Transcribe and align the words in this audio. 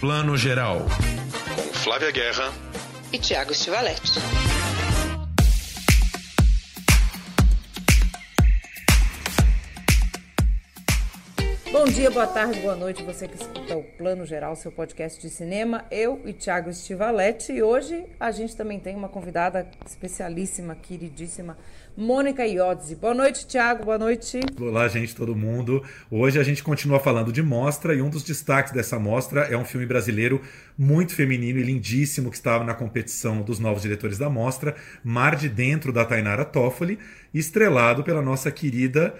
Plano 0.00 0.34
Geral. 0.34 0.86
Com 1.54 1.74
Flávia 1.74 2.10
Guerra 2.10 2.50
e 3.12 3.18
Tiago 3.18 3.52
Stivaletti. 3.52 4.18
Bom 11.70 11.84
dia, 11.84 12.10
boa 12.10 12.26
tarde, 12.26 12.60
boa 12.60 12.74
noite, 12.74 13.02
você 13.02 13.28
que 13.28 13.36
escuta 13.36 13.76
o 13.76 13.82
Plano 13.82 14.24
Geral, 14.24 14.56
seu 14.56 14.72
podcast 14.72 15.20
de 15.20 15.28
cinema. 15.28 15.84
Eu 15.90 16.22
e 16.24 16.32
Tiago 16.32 16.72
Stivaletti. 16.72 17.52
E 17.52 17.62
hoje 17.62 18.06
a 18.18 18.30
gente 18.30 18.56
também 18.56 18.80
tem 18.80 18.96
uma 18.96 19.10
convidada 19.10 19.70
especialíssima, 19.84 20.74
queridíssima, 20.74 21.58
Mônica 21.96 22.46
Iotzi. 22.46 22.94
Boa 22.94 23.12
noite, 23.12 23.46
Tiago. 23.46 23.84
Boa 23.84 23.98
noite. 23.98 24.40
Olá, 24.58 24.88
gente, 24.88 25.14
todo 25.14 25.34
mundo. 25.36 25.82
Hoje 26.10 26.38
a 26.38 26.42
gente 26.42 26.62
continua 26.62 26.98
falando 26.98 27.32
de 27.32 27.42
mostra 27.42 27.94
e 27.94 28.00
um 28.00 28.08
dos 28.08 28.22
destaques 28.22 28.72
dessa 28.72 28.98
mostra 28.98 29.42
é 29.42 29.56
um 29.56 29.64
filme 29.64 29.86
brasileiro 29.86 30.40
muito 30.78 31.14
feminino 31.14 31.58
e 31.58 31.62
lindíssimo 31.62 32.30
que 32.30 32.36
estava 32.36 32.64
na 32.64 32.74
competição 32.74 33.42
dos 33.42 33.58
novos 33.58 33.82
diretores 33.82 34.18
da 34.18 34.30
mostra, 34.30 34.74
Mar 35.04 35.36
de 35.36 35.48
Dentro 35.48 35.92
da 35.92 36.04
Tainara 36.04 36.44
Toffoli, 36.44 36.98
estrelado 37.34 38.02
pela 38.02 38.22
nossa 38.22 38.50
querida 38.50 39.14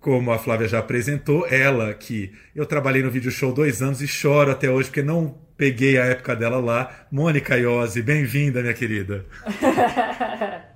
como 0.00 0.32
a 0.32 0.38
Flávia 0.38 0.68
já 0.68 0.80
apresentou, 0.80 1.46
ela 1.48 1.94
que 1.94 2.30
eu 2.54 2.66
trabalhei 2.66 3.02
no 3.02 3.10
vídeo 3.10 3.30
show 3.30 3.54
dois 3.54 3.80
anos 3.80 4.02
e 4.02 4.06
choro 4.06 4.50
até 4.50 4.68
hoje 4.68 4.90
porque 4.90 5.02
não 5.02 5.34
peguei 5.56 5.96
a 5.98 6.04
época 6.04 6.36
dela 6.36 6.58
lá. 6.58 7.06
Mônica 7.10 7.56
Iose, 7.56 8.02
bem-vinda, 8.02 8.60
minha 8.60 8.74
querida. 8.74 9.24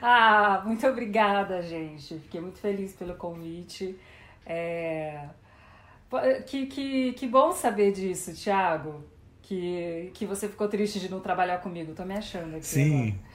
ah, 0.00 0.62
muito 0.64 0.86
obrigada, 0.86 1.62
gente. 1.62 2.18
Fiquei 2.20 2.40
muito 2.40 2.58
feliz 2.58 2.92
pelo 2.94 3.14
convite. 3.14 3.98
É... 4.44 5.28
Que, 6.46 6.66
que, 6.66 7.12
que 7.14 7.26
bom 7.26 7.52
saber 7.52 7.92
disso, 7.92 8.32
Thiago. 8.34 9.04
Que, 9.42 10.10
que 10.14 10.26
você 10.26 10.48
ficou 10.48 10.68
triste 10.68 10.98
de 10.98 11.10
não 11.10 11.20
trabalhar 11.20 11.58
comigo. 11.58 11.94
Tô 11.94 12.04
me 12.04 12.14
achando 12.14 12.56
aqui. 12.56 12.66
Sim. 12.66 13.08
Agora. 13.08 13.25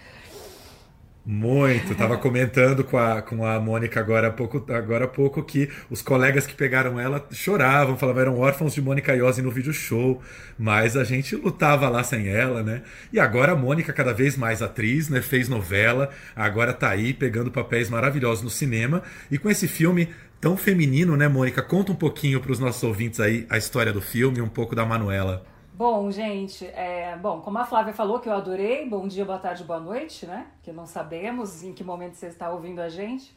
Muito, 1.23 1.93
tava 1.93 2.17
comentando 2.17 2.83
com 2.83 2.97
a, 2.97 3.21
com 3.21 3.45
a 3.45 3.59
Mônica 3.59 3.99
agora 3.99 4.29
há, 4.29 4.31
pouco, 4.31 4.65
agora 4.73 5.07
pouco 5.07 5.43
que 5.43 5.69
os 5.87 6.01
colegas 6.01 6.47
que 6.47 6.55
pegaram 6.55 6.99
ela 6.99 7.23
choravam, 7.31 7.95
falavam 7.95 8.21
eram 8.23 8.39
órfãos 8.39 8.73
de 8.73 8.81
Mônica 8.81 9.15
Iose 9.15 9.39
no 9.39 9.51
vídeo 9.51 9.71
show, 9.71 10.19
mas 10.57 10.97
a 10.97 11.03
gente 11.03 11.35
lutava 11.35 11.87
lá 11.89 12.03
sem 12.03 12.27
ela, 12.27 12.63
né? 12.63 12.81
E 13.13 13.19
agora 13.19 13.51
a 13.51 13.55
Mônica, 13.55 13.93
cada 13.93 14.13
vez 14.13 14.35
mais 14.35 14.63
atriz, 14.63 15.09
né? 15.09 15.21
Fez 15.21 15.47
novela, 15.47 16.09
agora 16.35 16.73
tá 16.73 16.89
aí 16.89 17.13
pegando 17.13 17.51
papéis 17.51 17.87
maravilhosos 17.87 18.43
no 18.43 18.49
cinema 18.49 19.03
e 19.29 19.37
com 19.37 19.47
esse 19.47 19.67
filme 19.67 20.09
tão 20.39 20.57
feminino, 20.57 21.15
né, 21.15 21.27
Mônica? 21.27 21.61
Conta 21.61 21.91
um 21.91 21.95
pouquinho 21.95 22.41
para 22.41 22.51
os 22.51 22.57
nossos 22.57 22.81
ouvintes 22.81 23.19
aí 23.19 23.45
a 23.47 23.59
história 23.59 23.93
do 23.93 24.01
filme, 24.01 24.41
um 24.41 24.49
pouco 24.49 24.75
da 24.75 24.87
Manuela. 24.87 25.50
Bom, 25.73 26.11
gente, 26.11 26.65
é, 26.67 27.15
bom, 27.17 27.41
como 27.41 27.57
a 27.57 27.65
Flávia 27.65 27.93
falou 27.93 28.19
que 28.19 28.27
eu 28.27 28.33
adorei, 28.33 28.87
bom 28.87 29.07
dia, 29.07 29.23
boa 29.23 29.39
tarde, 29.39 29.63
boa 29.63 29.79
noite, 29.79 30.25
né? 30.25 30.47
Que 30.61 30.71
não 30.71 30.85
sabemos 30.85 31.63
em 31.63 31.73
que 31.73 31.83
momento 31.83 32.15
você 32.15 32.27
está 32.27 32.51
ouvindo 32.51 32.79
a 32.79 32.89
gente. 32.89 33.33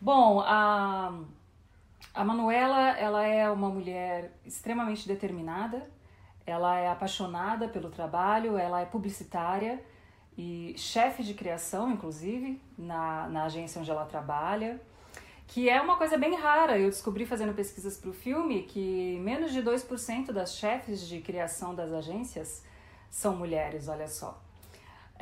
Bom, 0.00 0.40
a, 0.40 1.12
a 2.14 2.24
Manuela, 2.24 2.98
ela 2.98 3.24
é 3.26 3.48
uma 3.50 3.68
mulher 3.68 4.32
extremamente 4.44 5.06
determinada, 5.06 5.88
ela 6.46 6.76
é 6.78 6.88
apaixonada 6.88 7.68
pelo 7.68 7.90
trabalho, 7.90 8.56
ela 8.56 8.80
é 8.80 8.86
publicitária 8.86 9.84
e 10.36 10.74
chefe 10.78 11.22
de 11.22 11.34
criação, 11.34 11.90
inclusive, 11.90 12.60
na, 12.76 13.28
na 13.28 13.44
agência 13.44 13.80
onde 13.80 13.90
ela 13.90 14.06
trabalha 14.06 14.80
que 15.50 15.68
é 15.68 15.80
uma 15.80 15.96
coisa 15.96 16.16
bem 16.16 16.36
rara. 16.36 16.78
Eu 16.78 16.88
descobri 16.88 17.26
fazendo 17.26 17.52
pesquisas 17.52 17.98
para 17.98 18.10
o 18.10 18.12
filme 18.12 18.62
que 18.62 19.18
menos 19.20 19.52
de 19.52 19.60
2% 19.60 20.30
das 20.30 20.54
chefes 20.54 21.06
de 21.08 21.20
criação 21.20 21.74
das 21.74 21.92
agências 21.92 22.64
são 23.10 23.34
mulheres, 23.36 23.88
olha 23.88 24.08
só. 24.08 24.40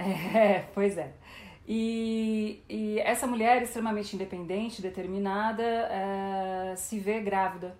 É, 0.00 0.60
pois 0.74 0.96
é. 0.96 1.12
E, 1.66 2.62
e, 2.68 3.00
essa 3.00 3.26
mulher 3.26 3.60
extremamente 3.62 4.14
independente, 4.14 4.80
determinada, 4.80 5.64
é, 5.64 6.74
se 6.76 7.00
vê 7.00 7.20
grávida. 7.20 7.76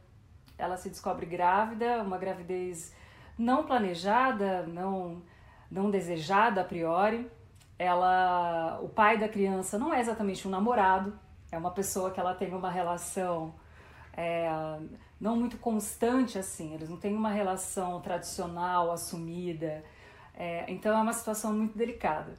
Ela 0.59 0.77
se 0.77 0.89
descobre 0.89 1.27
grávida, 1.27 2.03
uma 2.03 2.19
gravidez 2.19 2.93
não 3.39 3.65
planejada, 3.65 4.67
não, 4.67 5.23
não 5.71 5.93
desejada 5.93 6.63
a 6.63 6.65
priori. 6.65 7.31
Ela, 7.79 8.81
o 8.83 8.89
pai 8.89 9.17
da 9.17 9.29
criança 9.29 9.79
não 9.79 9.95
é 9.95 10.01
exatamente 10.01 10.49
um 10.49 10.51
namorado, 10.51 11.17
é 11.51 11.59
uma 11.59 11.71
pessoa 11.71 12.11
que 12.11 12.21
ela 12.21 12.35
tem 12.35 12.55
uma 12.55 12.71
relação 12.71 13.55
é, 14.17 14.49
não 15.21 15.37
muito 15.37 15.57
constante 15.59 16.39
assim, 16.39 16.75
eles 16.75 16.89
não 16.89 16.97
têm 16.97 17.15
uma 17.15 17.31
relação 17.31 18.01
tradicional, 18.01 18.91
assumida. 18.91 19.85
É, 20.35 20.71
então 20.71 20.97
é 20.97 21.01
uma 21.01 21.13
situação 21.13 21.53
muito 21.53 21.77
delicada. 21.77 22.35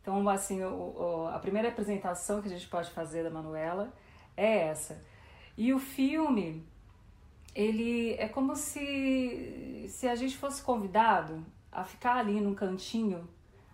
Então, 0.00 0.28
assim, 0.28 0.62
o, 0.62 0.68
o, 0.68 1.28
a 1.28 1.38
primeira 1.38 1.68
apresentação 1.68 2.40
que 2.40 2.48
a 2.48 2.50
gente 2.50 2.66
pode 2.68 2.90
fazer 2.90 3.22
da 3.22 3.30
Manuela 3.30 3.92
é 4.36 4.68
essa. 4.68 5.04
E 5.56 5.72
o 5.74 5.78
filme, 5.78 6.64
ele 7.54 8.14
é 8.14 8.28
como 8.28 8.56
se, 8.56 9.86
se 9.88 10.08
a 10.08 10.14
gente 10.14 10.36
fosse 10.36 10.62
convidado 10.62 11.44
a 11.70 11.84
ficar 11.84 12.16
ali 12.16 12.40
num 12.40 12.54
cantinho, 12.54 13.28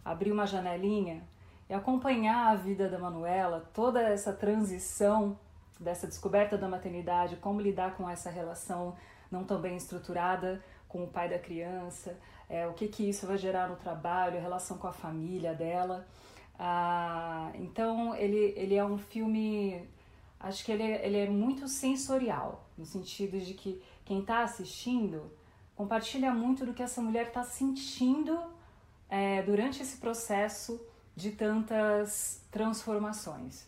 abrir 0.05 0.33
uma 0.33 0.47
janelinha 0.47 1.23
e 1.69 1.75
acompanhar 1.75 2.53
a 2.53 2.55
vida 2.55 2.89
da 2.89 2.99
Manuela, 2.99 3.69
toda 3.73 4.03
essa 4.03 4.33
transição 4.33 5.39
dessa 5.81 6.07
descoberta 6.07 6.57
da 6.57 6.69
maternidade, 6.69 7.37
como 7.37 7.61
lidar 7.61 7.97
com 7.97 8.09
essa 8.09 8.31
relação 8.31 8.95
não 9.31 9.45
tão 9.45 9.61
bem 9.61 9.77
estruturada 9.77 10.63
com 10.89 11.05
o 11.05 11.09
pai 11.09 11.29
da 11.29 11.39
criança, 11.39 12.17
é, 12.49 12.67
o 12.67 12.73
que, 12.73 12.87
que 12.87 13.09
isso 13.09 13.27
vai 13.27 13.37
gerar 13.37 13.69
no 13.69 13.77
trabalho, 13.77 14.39
a 14.39 14.41
relação 14.41 14.79
com 14.79 14.87
a 14.87 14.93
família 14.93 15.53
dela. 15.55 16.07
Ah, 16.59 17.51
então, 17.55 18.15
ele, 18.15 18.55
ele 18.57 18.77
é 18.77 18.85
um 18.85 18.97
filme, 18.97 19.89
acho 20.39 20.65
que 20.65 20.71
ele, 20.71 20.85
ele 20.85 21.19
é 21.19 21.29
muito 21.29 21.67
sensorial, 21.67 22.65
no 22.79 22.85
sentido 22.85 23.41
de 23.41 23.55
que 23.55 23.83
quem 24.05 24.21
está 24.21 24.43
assistindo 24.45 25.33
compartilha 25.75 26.33
muito 26.33 26.65
do 26.65 26.73
que 26.73 26.83
essa 26.83 27.03
mulher 27.03 27.27
está 27.27 27.43
sentindo 27.43 28.39
é, 29.09 29.43
durante 29.43 29.83
esse 29.83 29.97
processo 29.97 30.81
de 31.17 31.31
tantas 31.31 32.45
transformações. 32.51 33.67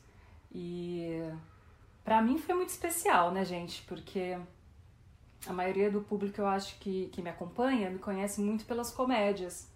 E 0.53 1.21
para 2.05 2.21
mim 2.23 2.39
foi 2.39 2.55
muito 2.55 2.71
especial, 2.71 3.31
né, 3.31 3.45
gente? 3.45 3.83
Porque 3.83 4.39
a 5.47 5.53
maioria 5.53 5.91
do 5.91 6.01
público 6.01 6.41
eu 6.41 6.47
acho 6.47 6.79
que, 6.79 7.09
que 7.09 7.23
me 7.23 7.31
acompanha 7.31 7.91
me 7.91 7.99
conhece 7.99 8.41
muito 8.41 8.65
pelas 8.65 8.91
comédias, 8.91 9.71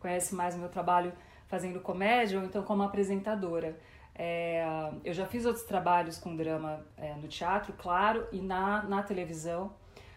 conhece 0.00 0.34
mais 0.34 0.56
meu 0.56 0.68
trabalho 0.68 1.12
fazendo 1.46 1.80
comédia 1.80 2.38
ou 2.38 2.44
então 2.44 2.62
como 2.62 2.82
apresentadora. 2.82 3.78
É, 4.14 4.64
eu 5.04 5.12
já 5.12 5.26
fiz 5.26 5.44
outros 5.44 5.64
trabalhos 5.64 6.18
com 6.18 6.36
drama 6.36 6.84
é, 6.96 7.14
no 7.14 7.26
teatro, 7.26 7.72
claro, 7.72 8.26
e 8.30 8.40
na, 8.40 8.82
na 8.82 9.02
televisão, 9.02 9.72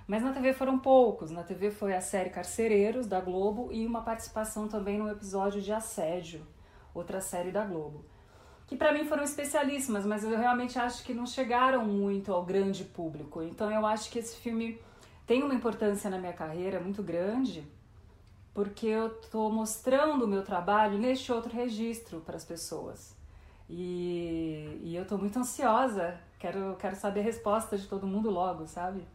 mas 0.05 0.21
na 0.23 0.31
TV 0.31 0.53
foram 0.53 0.77
poucos. 0.77 1.31
Na 1.31 1.43
TV 1.43 1.71
foi 1.71 1.95
a 1.95 2.01
série 2.01 2.29
Carcereiros, 2.29 3.07
da 3.07 3.19
Globo, 3.19 3.69
e 3.71 3.85
uma 3.85 4.01
participação 4.01 4.67
também 4.67 4.99
no 4.99 5.09
episódio 5.09 5.61
de 5.61 5.71
Assédio, 5.71 6.45
outra 6.97 7.21
série 7.21 7.51
da 7.51 7.65
Globo. 7.65 8.05
Que 8.65 8.75
para 8.75 8.91
mim 8.91 9.05
foram 9.05 9.23
especialíssimas, 9.23 10.05
mas 10.05 10.23
eu 10.23 10.37
realmente 10.37 10.77
acho 10.77 11.03
que 11.03 11.13
não 11.13 11.25
chegaram 11.25 11.85
muito 11.85 12.33
ao 12.33 12.43
grande 12.43 12.83
público. 12.83 13.41
Então 13.41 13.71
eu 13.71 13.85
acho 13.85 14.09
que 14.11 14.19
esse 14.19 14.35
filme 14.35 14.79
tem 15.25 15.43
uma 15.43 15.53
importância 15.53 16.09
na 16.09 16.17
minha 16.17 16.33
carreira 16.33 16.79
muito 16.79 17.01
grande, 17.01 17.65
porque 18.53 18.87
eu 18.87 19.07
estou 19.07 19.51
mostrando 19.51 20.25
o 20.25 20.27
meu 20.27 20.43
trabalho 20.43 20.97
neste 20.97 21.31
outro 21.31 21.53
registro 21.53 22.19
para 22.21 22.35
as 22.35 22.43
pessoas. 22.43 23.15
E, 23.69 24.79
e 24.81 24.95
eu 24.95 25.03
estou 25.03 25.17
muito 25.17 25.37
ansiosa, 25.37 26.17
quero, 26.39 26.75
quero 26.79 26.95
saber 26.95 27.19
a 27.19 27.23
resposta 27.23 27.77
de 27.77 27.87
todo 27.87 28.07
mundo 28.07 28.29
logo, 28.29 28.65
sabe? 28.67 29.05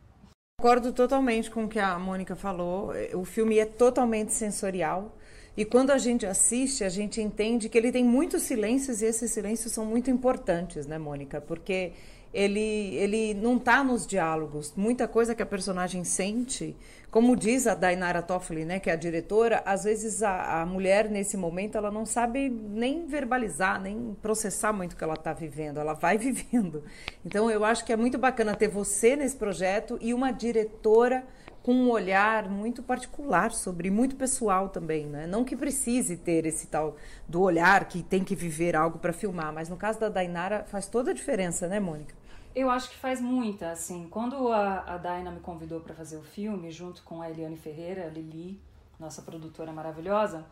Concordo 0.60 0.92
totalmente 0.92 1.50
com 1.50 1.64
o 1.64 1.68
que 1.68 1.78
a 1.78 1.98
Mônica 1.98 2.36
falou. 2.36 2.92
O 3.14 3.24
filme 3.24 3.58
é 3.58 3.66
totalmente 3.66 4.32
sensorial. 4.32 5.10
E 5.56 5.64
quando 5.64 5.90
a 5.90 5.98
gente 5.98 6.24
assiste, 6.24 6.82
a 6.82 6.88
gente 6.88 7.20
entende 7.20 7.68
que 7.68 7.76
ele 7.76 7.92
tem 7.92 8.04
muitos 8.04 8.42
silêncios 8.42 9.02
e 9.02 9.06
esses 9.06 9.30
silêncios 9.30 9.72
são 9.72 9.84
muito 9.84 10.10
importantes, 10.10 10.86
né, 10.86 10.96
Mônica? 10.96 11.42
Porque 11.42 11.92
ele, 12.32 12.96
ele 12.96 13.34
não 13.34 13.58
está 13.58 13.84
nos 13.84 14.06
diálogos. 14.06 14.72
Muita 14.74 15.06
coisa 15.06 15.34
que 15.34 15.42
a 15.42 15.46
personagem 15.46 16.02
sente, 16.04 16.74
como 17.10 17.36
diz 17.36 17.66
a 17.66 17.74
Dainara 17.74 18.22
Toffoli, 18.22 18.64
né, 18.64 18.80
que 18.80 18.88
é 18.88 18.94
a 18.94 18.96
diretora, 18.96 19.62
às 19.66 19.84
vezes 19.84 20.22
a, 20.22 20.62
a 20.62 20.66
mulher, 20.66 21.10
nesse 21.10 21.36
momento, 21.36 21.76
ela 21.76 21.90
não 21.90 22.06
sabe 22.06 22.48
nem 22.48 23.06
verbalizar, 23.06 23.78
nem 23.78 24.16
processar 24.22 24.72
muito 24.72 24.94
o 24.94 24.96
que 24.96 25.04
ela 25.04 25.14
está 25.14 25.34
vivendo. 25.34 25.78
Ela 25.78 25.92
vai 25.92 26.16
vivendo. 26.18 26.82
Então, 27.24 27.50
eu 27.50 27.62
acho 27.62 27.84
que 27.84 27.92
é 27.92 27.96
muito 27.96 28.16
bacana 28.16 28.56
ter 28.56 28.68
você 28.68 29.14
nesse 29.14 29.36
projeto 29.36 29.98
e 30.00 30.14
uma 30.14 30.32
diretora 30.32 31.22
com 31.62 31.72
um 31.72 31.90
olhar 31.90 32.48
muito 32.48 32.82
particular 32.82 33.52
sobre, 33.52 33.90
muito 33.90 34.16
pessoal 34.16 34.68
também, 34.68 35.06
né? 35.06 35.26
Não 35.26 35.44
que 35.44 35.56
precise 35.56 36.16
ter 36.16 36.44
esse 36.44 36.66
tal 36.66 36.96
do 37.28 37.40
olhar 37.40 37.84
que 37.84 38.02
tem 38.02 38.24
que 38.24 38.34
viver 38.34 38.74
algo 38.74 38.98
para 38.98 39.12
filmar, 39.12 39.52
mas 39.52 39.68
no 39.68 39.76
caso 39.76 40.00
da 40.00 40.08
Dainara 40.08 40.64
faz 40.64 40.86
toda 40.86 41.12
a 41.12 41.14
diferença, 41.14 41.68
né, 41.68 41.78
Mônica? 41.78 42.14
Eu 42.54 42.68
acho 42.68 42.90
que 42.90 42.96
faz 42.96 43.20
muita, 43.20 43.70
assim. 43.70 44.08
Quando 44.10 44.52
a, 44.52 44.80
a 44.80 44.98
Daina 44.98 45.30
me 45.30 45.40
convidou 45.40 45.80
para 45.80 45.94
fazer 45.94 46.16
o 46.16 46.22
filme, 46.22 46.70
junto 46.70 47.02
com 47.02 47.22
a 47.22 47.30
Eliane 47.30 47.56
Ferreira, 47.56 48.06
a 48.06 48.10
Lili, 48.10 48.60
nossa 48.98 49.22
produtora 49.22 49.72
maravilhosa, 49.72 50.44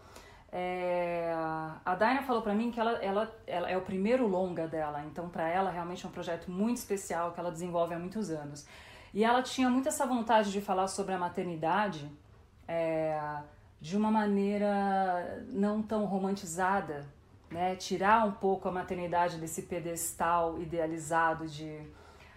é, 0.52 1.32
a 1.84 1.94
Daina 1.94 2.22
falou 2.22 2.42
para 2.42 2.54
mim 2.54 2.70
que 2.70 2.80
ela, 2.80 2.92
ela, 3.02 3.32
ela 3.46 3.70
é 3.70 3.76
o 3.76 3.82
primeiro 3.82 4.26
longa 4.26 4.66
dela, 4.66 5.04
então 5.04 5.28
para 5.28 5.48
ela 5.48 5.70
realmente 5.70 6.04
é 6.04 6.08
um 6.08 6.12
projeto 6.12 6.50
muito 6.50 6.78
especial 6.78 7.32
que 7.32 7.38
ela 7.38 7.52
desenvolve 7.52 7.94
há 7.94 7.98
muitos 7.98 8.30
anos. 8.30 8.66
E 9.12 9.24
ela 9.24 9.42
tinha 9.42 9.68
muito 9.68 9.88
essa 9.88 10.06
vontade 10.06 10.52
de 10.52 10.60
falar 10.60 10.86
sobre 10.86 11.14
a 11.14 11.18
maternidade 11.18 12.10
é, 12.68 13.20
de 13.80 13.96
uma 13.96 14.10
maneira 14.10 15.44
não 15.48 15.82
tão 15.82 16.04
romantizada, 16.04 17.04
né? 17.50 17.74
Tirar 17.74 18.24
um 18.26 18.32
pouco 18.32 18.68
a 18.68 18.72
maternidade 18.72 19.38
desse 19.38 19.62
pedestal 19.62 20.60
idealizado 20.60 21.48
de 21.48 21.80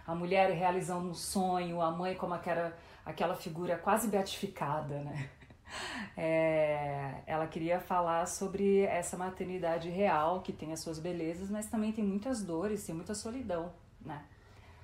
a 0.06 0.16
mulher 0.16 0.52
realizando 0.52 1.10
um 1.10 1.14
sonho, 1.14 1.82
a 1.82 1.92
mãe 1.92 2.16
como 2.16 2.34
aquela, 2.34 2.76
aquela 3.06 3.36
figura 3.36 3.78
quase 3.78 4.08
beatificada, 4.08 5.00
né? 5.00 5.30
É, 6.16 7.24
ela 7.26 7.48
queria 7.48 7.80
falar 7.80 8.28
sobre 8.28 8.82
essa 8.82 9.18
maternidade 9.18 9.90
real 9.90 10.42
que 10.42 10.54
tem 10.54 10.72
as 10.72 10.82
suas 10.82 11.00
belezas, 11.00 11.50
mas 11.50 11.66
também 11.66 11.92
tem 11.92 12.04
muitas 12.04 12.44
dores, 12.44 12.86
tem 12.86 12.94
muita 12.94 13.16
solidão, 13.16 13.74
né? 14.00 14.24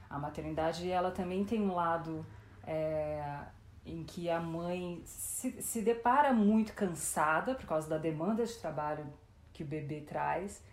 A 0.09 0.17
maternidade 0.17 0.89
ela 0.89 1.11
também 1.11 1.45
tem 1.45 1.61
um 1.61 1.73
lado 1.73 2.25
é, 2.65 3.39
em 3.85 4.03
que 4.03 4.29
a 4.29 4.39
mãe 4.39 5.01
se, 5.05 5.61
se 5.61 5.81
depara 5.81 6.33
muito 6.33 6.73
cansada 6.73 7.55
por 7.55 7.65
causa 7.65 7.87
da 7.87 7.97
demanda 7.97 8.45
de 8.45 8.53
trabalho 8.55 9.05
que 9.53 9.63
o 9.63 9.65
bebê 9.65 10.01
traz 10.01 10.63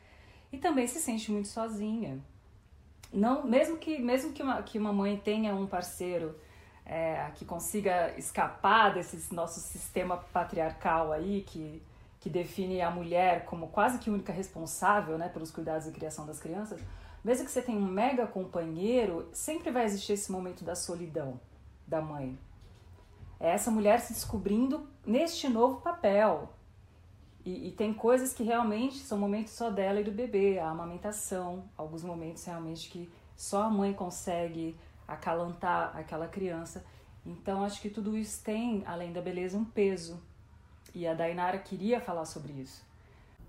e 0.52 0.58
também 0.58 0.86
se 0.86 1.00
sente 1.00 1.30
muito 1.30 1.48
sozinha. 1.48 2.18
Não, 3.12 3.46
mesmo 3.46 3.76
que 3.76 3.98
mesmo 3.98 4.32
que 4.32 4.42
uma, 4.42 4.62
que 4.62 4.78
uma 4.78 4.92
mãe 4.92 5.16
tenha 5.16 5.54
um 5.54 5.66
parceiro 5.66 6.34
é, 6.84 7.30
que 7.34 7.44
consiga 7.44 8.16
escapar 8.16 8.94
desse 8.94 9.34
nosso 9.34 9.60
sistema 9.60 10.16
patriarcal 10.16 11.12
aí 11.12 11.42
que 11.46 11.82
que 12.26 12.30
define 12.30 12.80
a 12.80 12.90
mulher 12.90 13.44
como 13.44 13.68
quase 13.68 14.00
que 14.00 14.10
única 14.10 14.32
responsável, 14.32 15.16
né, 15.16 15.28
pelos 15.28 15.52
cuidados 15.52 15.86
e 15.86 15.92
criação 15.92 16.26
das 16.26 16.40
crianças, 16.40 16.80
mesmo 17.22 17.44
que 17.44 17.52
você 17.52 17.62
tenha 17.62 17.78
um 17.78 17.86
mega 17.86 18.26
companheiro, 18.26 19.28
sempre 19.32 19.70
vai 19.70 19.84
existir 19.84 20.14
esse 20.14 20.32
momento 20.32 20.64
da 20.64 20.74
solidão 20.74 21.38
da 21.86 22.00
mãe. 22.00 22.36
É 23.38 23.50
essa 23.50 23.70
mulher 23.70 24.00
se 24.00 24.12
descobrindo 24.12 24.88
neste 25.06 25.48
novo 25.48 25.80
papel, 25.80 26.48
e, 27.44 27.68
e, 27.68 27.70
tem 27.70 27.94
coisas 27.94 28.32
que 28.32 28.42
realmente 28.42 28.98
são 28.98 29.16
momentos 29.16 29.52
só 29.52 29.70
dela 29.70 30.00
e 30.00 30.04
do 30.04 30.10
bebê, 30.10 30.58
a 30.58 30.68
amamentação, 30.68 31.62
alguns 31.76 32.02
momentos 32.02 32.44
realmente 32.44 32.90
que 32.90 33.08
só 33.36 33.62
a 33.62 33.70
mãe 33.70 33.92
consegue 33.92 34.76
acalantar 35.06 35.96
aquela 35.96 36.26
criança. 36.26 36.84
Então 37.24 37.62
acho 37.62 37.80
que 37.80 37.88
tudo 37.88 38.18
isso 38.18 38.42
tem, 38.42 38.82
além 38.84 39.12
da 39.12 39.22
beleza, 39.22 39.56
um 39.56 39.64
peso. 39.64 40.20
E 40.94 41.06
a 41.06 41.14
Dainara 41.14 41.58
queria 41.58 42.00
falar 42.00 42.24
sobre 42.24 42.52
isso. 42.52 42.84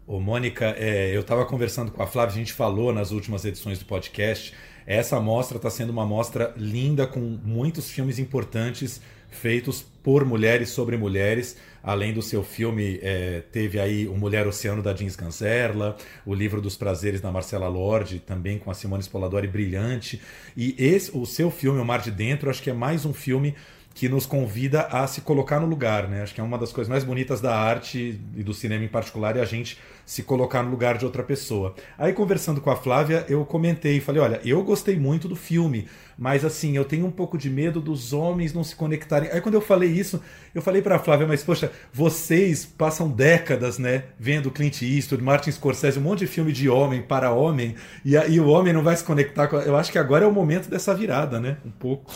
Ô, 0.05 0.19
Mônica, 0.19 0.73
é, 0.77 1.13
eu 1.13 1.21
estava 1.21 1.45
conversando 1.45 1.91
com 1.91 2.01
a 2.01 2.07
Flávia, 2.07 2.33
a 2.33 2.37
gente 2.37 2.53
falou 2.53 2.93
nas 2.93 3.11
últimas 3.11 3.43
edições 3.43 3.77
do 3.77 3.85
podcast. 3.85 4.53
Essa 4.85 5.19
mostra 5.19 5.57
está 5.57 5.69
sendo 5.69 5.89
uma 5.89 6.05
mostra 6.05 6.53
linda, 6.55 7.05
com 7.05 7.19
muitos 7.19 7.89
filmes 7.91 8.17
importantes 8.17 9.01
feitos 9.29 9.85
por 10.03 10.25
mulheres 10.25 10.69
sobre 10.69 10.97
mulheres. 10.97 11.57
Além 11.83 12.13
do 12.13 12.21
seu 12.21 12.43
filme, 12.43 12.99
é, 13.01 13.43
teve 13.51 13.79
aí 13.79 14.07
O 14.07 14.15
Mulher 14.15 14.47
Oceano 14.47 14.81
da 14.81 14.93
Jeans 14.93 15.15
Ganzerla, 15.15 15.95
O 16.25 16.33
Livro 16.33 16.61
dos 16.61 16.75
Prazeres 16.75 17.21
da 17.21 17.31
Marcela 17.31 17.67
Lorde, 17.67 18.19
também 18.19 18.57
com 18.57 18.71
a 18.71 18.73
Simone 18.73 19.01
Spoladori 19.01 19.47
brilhante. 19.47 20.21
E 20.55 20.75
esse, 20.77 21.15
o 21.15 21.25
seu 21.25 21.51
filme, 21.51 21.79
O 21.79 21.85
Mar 21.85 22.01
de 22.01 22.11
Dentro, 22.11 22.49
acho 22.49 22.61
que 22.61 22.69
é 22.69 22.73
mais 22.73 23.05
um 23.05 23.13
filme 23.13 23.55
que 23.97 24.07
nos 24.07 24.27
convida 24.27 24.81
a 24.91 25.07
se 25.07 25.21
colocar 25.21 25.59
no 25.59 25.65
lugar, 25.65 26.07
né? 26.07 26.21
Acho 26.21 26.35
que 26.35 26.39
é 26.39 26.43
uma 26.43 26.59
das 26.59 26.71
coisas 26.71 26.87
mais 26.87 27.03
bonitas 27.03 27.41
da 27.41 27.57
arte 27.57 28.21
e 28.35 28.43
do 28.43 28.53
cinema 28.53 28.85
em 28.85 28.87
particular 28.87 29.35
é 29.35 29.41
a 29.41 29.45
gente 29.45 29.79
se 30.05 30.21
colocar 30.21 30.61
no 30.61 30.69
lugar 30.69 30.99
de 30.99 31.03
outra 31.03 31.23
pessoa. 31.23 31.73
Aí 31.97 32.13
conversando 32.13 32.61
com 32.61 32.69
a 32.69 32.75
Flávia, 32.75 33.25
eu 33.27 33.43
comentei, 33.43 33.99
falei, 33.99 34.21
olha, 34.21 34.39
eu 34.45 34.63
gostei 34.63 34.99
muito 34.99 35.27
do 35.27 35.35
filme, 35.35 35.87
mas 36.15 36.45
assim, 36.45 36.77
eu 36.77 36.85
tenho 36.85 37.07
um 37.07 37.11
pouco 37.11 37.39
de 37.39 37.49
medo 37.49 37.81
dos 37.81 38.13
homens 38.13 38.53
não 38.53 38.63
se 38.63 38.75
conectarem. 38.75 39.31
Aí 39.31 39.41
quando 39.41 39.55
eu 39.55 39.61
falei 39.61 39.89
isso, 39.89 40.21
eu 40.53 40.61
falei 40.61 40.83
para 40.83 40.97
a 40.97 40.99
Flávia, 40.99 41.25
mas 41.25 41.43
poxa, 41.43 41.71
vocês 41.91 42.67
passam 42.67 43.09
décadas, 43.09 43.79
né, 43.79 44.03
vendo 44.19 44.51
Clint 44.51 44.83
Eastwood, 44.83 45.23
Martin 45.23 45.51
Scorsese, 45.51 45.97
um 45.97 46.03
monte 46.03 46.19
de 46.19 46.27
filme 46.27 46.51
de 46.51 46.69
homem 46.69 47.01
para 47.01 47.31
homem, 47.31 47.73
e 48.05 48.15
aí 48.15 48.39
o 48.39 48.47
homem 48.47 48.73
não 48.73 48.83
vai 48.83 48.95
se 48.95 49.03
conectar 49.03 49.47
com... 49.47 49.57
Eu 49.57 49.75
acho 49.75 49.91
que 49.91 49.97
agora 49.97 50.23
é 50.23 50.27
o 50.27 50.31
momento 50.31 50.69
dessa 50.69 50.93
virada, 50.93 51.39
né, 51.39 51.57
um 51.65 51.71
pouco. 51.71 52.13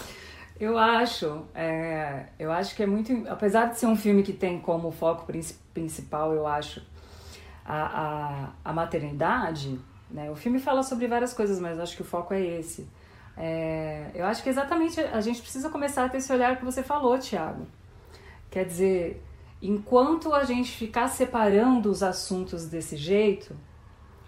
Eu 0.61 0.77
acho, 0.77 1.41
é, 1.55 2.27
eu 2.37 2.51
acho 2.51 2.75
que 2.75 2.83
é 2.83 2.85
muito, 2.85 3.27
apesar 3.27 3.71
de 3.71 3.79
ser 3.79 3.87
um 3.87 3.95
filme 3.95 4.21
que 4.21 4.31
tem 4.31 4.59
como 4.59 4.91
foco 4.91 5.25
principal, 5.73 6.35
eu 6.35 6.45
acho, 6.45 6.85
a, 7.65 7.79
a, 7.83 8.49
a 8.65 8.71
maternidade, 8.71 9.79
né? 10.07 10.29
O 10.29 10.35
filme 10.35 10.59
fala 10.59 10.83
sobre 10.83 11.07
várias 11.07 11.33
coisas, 11.33 11.59
mas 11.59 11.79
acho 11.79 11.95
que 11.95 12.03
o 12.03 12.05
foco 12.05 12.35
é 12.35 12.41
esse. 12.41 12.87
É, 13.35 14.11
eu 14.13 14.23
acho 14.23 14.43
que 14.43 14.49
exatamente 14.49 14.99
a 14.99 15.19
gente 15.19 15.41
precisa 15.41 15.67
começar 15.67 16.05
a 16.05 16.09
ter 16.09 16.19
esse 16.19 16.31
olhar 16.31 16.55
que 16.55 16.63
você 16.63 16.83
falou, 16.83 17.17
Tiago. 17.17 17.65
Quer 18.51 18.65
dizer, 18.65 19.23
enquanto 19.59 20.31
a 20.31 20.43
gente 20.43 20.71
ficar 20.73 21.07
separando 21.07 21.89
os 21.89 22.03
assuntos 22.03 22.67
desse 22.67 22.97
jeito, 22.97 23.57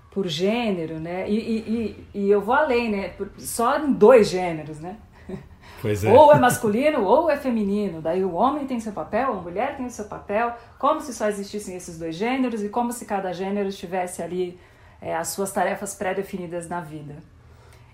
por 0.09 0.27
gênero, 0.27 0.99
né? 0.99 1.29
E, 1.29 1.37
e, 1.37 2.07
e, 2.13 2.21
e 2.21 2.31
eu 2.31 2.41
vou 2.41 2.55
além, 2.55 2.89
né? 2.89 3.13
Só 3.37 3.77
em 3.77 3.93
dois 3.93 4.29
gêneros, 4.29 4.79
né? 4.79 4.97
É. 6.07 6.13
Ou 6.13 6.31
é 6.33 6.39
masculino 6.39 7.03
ou 7.05 7.29
é 7.29 7.37
feminino. 7.37 8.01
Daí 8.01 8.23
o 8.23 8.33
homem 8.33 8.65
tem 8.65 8.79
seu 8.79 8.93
papel, 8.93 9.33
a 9.33 9.41
mulher 9.41 9.75
tem 9.75 9.85
o 9.85 9.91
seu 9.91 10.05
papel, 10.05 10.53
como 10.79 11.01
se 11.01 11.13
só 11.13 11.27
existissem 11.27 11.75
esses 11.75 11.97
dois 11.97 12.15
gêneros 12.15 12.63
e 12.63 12.69
como 12.69 12.91
se 12.91 13.05
cada 13.05 13.33
gênero 13.33 13.71
tivesse 13.71 14.21
ali 14.21 14.59
é, 15.01 15.15
as 15.15 15.29
suas 15.29 15.51
tarefas 15.51 15.93
pré-definidas 15.93 16.67
na 16.67 16.79
vida. 16.79 17.15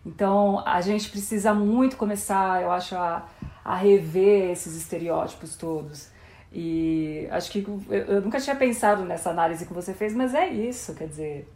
Então 0.06 0.64
a 0.66 0.82
gente 0.82 1.10
precisa 1.10 1.54
muito 1.54 1.98
começar, 1.98 2.62
eu 2.62 2.72
acho, 2.72 2.96
a, 2.96 3.28
a 3.66 3.76
rever 3.76 4.52
esses 4.52 4.76
estereótipos 4.76 5.56
todos. 5.56 6.10
E 6.52 7.28
acho 7.32 7.52
que 7.52 7.66
eu, 7.68 7.82
eu 7.90 8.22
nunca 8.22 8.40
tinha 8.40 8.56
pensado 8.56 9.04
nessa 9.04 9.30
análise 9.30 9.66
que 9.66 9.74
você 9.74 9.94
fez, 9.94 10.16
mas 10.16 10.34
é 10.34 10.48
isso, 10.48 10.96
quer 10.96 11.08
dizer 11.08 11.48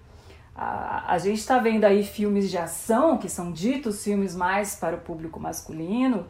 a, 0.56 1.14
a 1.14 1.18
gente 1.18 1.40
está 1.40 1.58
vendo 1.58 1.84
aí 1.86 2.04
filmes 2.04 2.50
de 2.50 2.58
ação, 2.58 3.18
que 3.18 3.28
são 3.28 3.52
ditos 3.52 4.04
filmes 4.04 4.36
mais 4.36 4.76
para 4.76 4.96
o 4.96 5.00
público 5.00 5.40
masculino, 5.40 6.26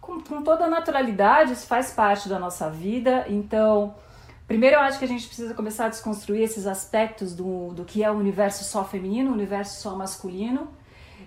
com, 0.00 0.20
com 0.20 0.42
toda 0.42 0.64
a 0.64 0.68
naturalidade, 0.68 1.52
isso 1.52 1.66
faz 1.66 1.92
parte 1.92 2.28
da 2.28 2.38
nossa 2.38 2.68
vida. 2.68 3.24
Então, 3.28 3.94
primeiro 4.46 4.76
eu 4.76 4.80
acho 4.80 4.98
que 4.98 5.04
a 5.04 5.08
gente 5.08 5.26
precisa 5.26 5.54
começar 5.54 5.86
a 5.86 5.88
desconstruir 5.88 6.42
esses 6.42 6.66
aspectos 6.66 7.34
do, 7.34 7.72
do 7.72 7.84
que 7.84 8.02
é 8.02 8.10
o 8.10 8.14
universo 8.14 8.64
só 8.64 8.84
feminino, 8.84 9.30
o 9.30 9.34
universo 9.34 9.80
só 9.80 9.96
masculino. 9.96 10.68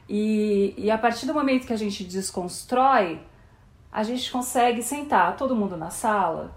E, 0.07 0.75
e 0.77 0.91
a 0.91 0.97
partir 0.97 1.25
do 1.25 1.33
momento 1.33 1.65
que 1.65 1.73
a 1.73 1.77
gente 1.77 2.03
desconstrói, 2.03 3.19
a 3.91 4.03
gente 4.03 4.31
consegue 4.31 4.83
sentar 4.83 5.35
todo 5.35 5.55
mundo 5.55 5.75
na 5.77 5.89
sala 5.89 6.53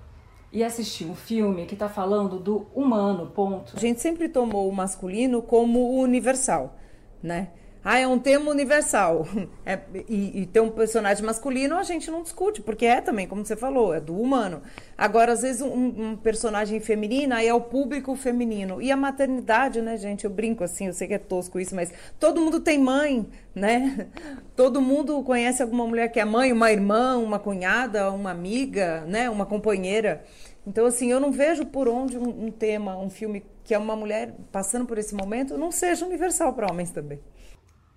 e 0.52 0.64
assistir 0.64 1.04
um 1.04 1.14
filme 1.14 1.66
que 1.66 1.74
está 1.74 1.88
falando 1.88 2.38
do 2.38 2.66
humano, 2.74 3.26
ponto. 3.34 3.74
A 3.76 3.80
gente 3.80 4.00
sempre 4.00 4.28
tomou 4.28 4.68
o 4.68 4.74
masculino 4.74 5.42
como 5.42 5.98
universal, 6.00 6.76
né? 7.22 7.50
Ah, 7.84 7.98
é 7.98 8.06
um 8.06 8.18
tema 8.18 8.50
universal. 8.50 9.26
É, 9.64 9.78
e, 10.08 10.40
e 10.40 10.46
ter 10.46 10.60
um 10.60 10.70
personagem 10.70 11.22
masculino 11.22 11.76
a 11.76 11.82
gente 11.82 12.10
não 12.10 12.22
discute, 12.22 12.62
porque 12.62 12.86
é 12.86 13.02
também, 13.02 13.26
como 13.26 13.44
você 13.44 13.54
falou, 13.54 13.92
é 13.92 14.00
do 14.00 14.18
humano. 14.18 14.62
Agora, 14.96 15.32
às 15.32 15.42
vezes, 15.42 15.60
um, 15.60 16.12
um 16.12 16.16
personagem 16.16 16.80
feminino 16.80 17.34
aí 17.34 17.46
é 17.46 17.52
o 17.52 17.60
público 17.60 18.16
feminino. 18.16 18.80
E 18.80 18.90
a 18.90 18.96
maternidade, 18.96 19.82
né, 19.82 19.98
gente? 19.98 20.24
Eu 20.24 20.30
brinco 20.30 20.64
assim, 20.64 20.86
eu 20.86 20.94
sei 20.94 21.06
que 21.06 21.12
é 21.12 21.18
tosco 21.18 21.60
isso, 21.60 21.74
mas 21.74 21.92
todo 22.18 22.40
mundo 22.40 22.60
tem 22.60 22.78
mãe, 22.78 23.28
né? 23.54 24.06
Todo 24.56 24.80
mundo 24.80 25.22
conhece 25.22 25.62
alguma 25.62 25.86
mulher 25.86 26.08
que 26.08 26.18
é 26.18 26.24
mãe, 26.24 26.50
uma 26.50 26.72
irmã, 26.72 27.18
uma 27.18 27.38
cunhada, 27.38 28.10
uma 28.10 28.30
amiga, 28.30 29.02
né? 29.06 29.28
Uma 29.28 29.44
companheira. 29.44 30.24
Então, 30.66 30.86
assim, 30.86 31.10
eu 31.10 31.20
não 31.20 31.30
vejo 31.30 31.66
por 31.66 31.88
onde 31.88 32.16
um, 32.16 32.46
um 32.46 32.50
tema, 32.50 32.96
um 32.98 33.10
filme 33.10 33.44
que 33.64 33.74
é 33.74 33.78
uma 33.78 33.94
mulher 33.94 34.34
passando 34.50 34.86
por 34.86 34.96
esse 34.96 35.14
momento, 35.14 35.58
não 35.58 35.70
seja 35.70 36.06
universal 36.06 36.54
para 36.54 36.70
homens 36.70 36.90
também. 36.90 37.20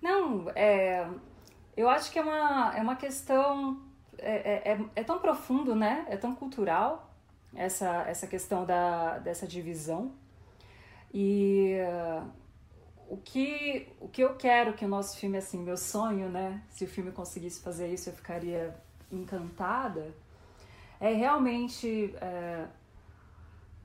Não, 0.02 0.50
é, 0.56 1.08
eu 1.76 1.88
acho 1.88 2.10
que 2.10 2.18
é 2.18 2.22
uma, 2.22 2.76
é 2.76 2.82
uma 2.82 2.96
questão. 2.96 3.80
É, 4.18 4.70
é, 4.70 4.72
é, 4.72 4.80
é 4.96 5.04
tão 5.04 5.20
profundo, 5.20 5.74
né? 5.74 6.04
É 6.08 6.16
tão 6.16 6.34
cultural 6.34 7.10
essa, 7.54 8.02
essa 8.08 8.26
questão 8.26 8.64
da, 8.64 9.18
dessa 9.18 9.46
divisão. 9.46 10.12
E 11.14 11.76
uh, 11.80 12.28
o, 13.08 13.16
que, 13.16 13.88
o 14.00 14.08
que 14.08 14.22
eu 14.22 14.34
quero 14.34 14.72
que 14.74 14.84
o 14.84 14.88
nosso 14.88 15.16
filme, 15.18 15.38
assim, 15.38 15.62
meu 15.62 15.76
sonho, 15.76 16.28
né? 16.28 16.62
Se 16.68 16.84
o 16.84 16.88
filme 16.88 17.12
conseguisse 17.12 17.62
fazer 17.62 17.88
isso, 17.88 18.08
eu 18.10 18.14
ficaria 18.14 18.74
encantada. 19.10 20.14
É 21.00 21.12
realmente 21.12 22.14
é, 22.20 22.66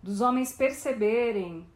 dos 0.01 0.21
homens 0.21 0.53
perceberem 0.53 1.67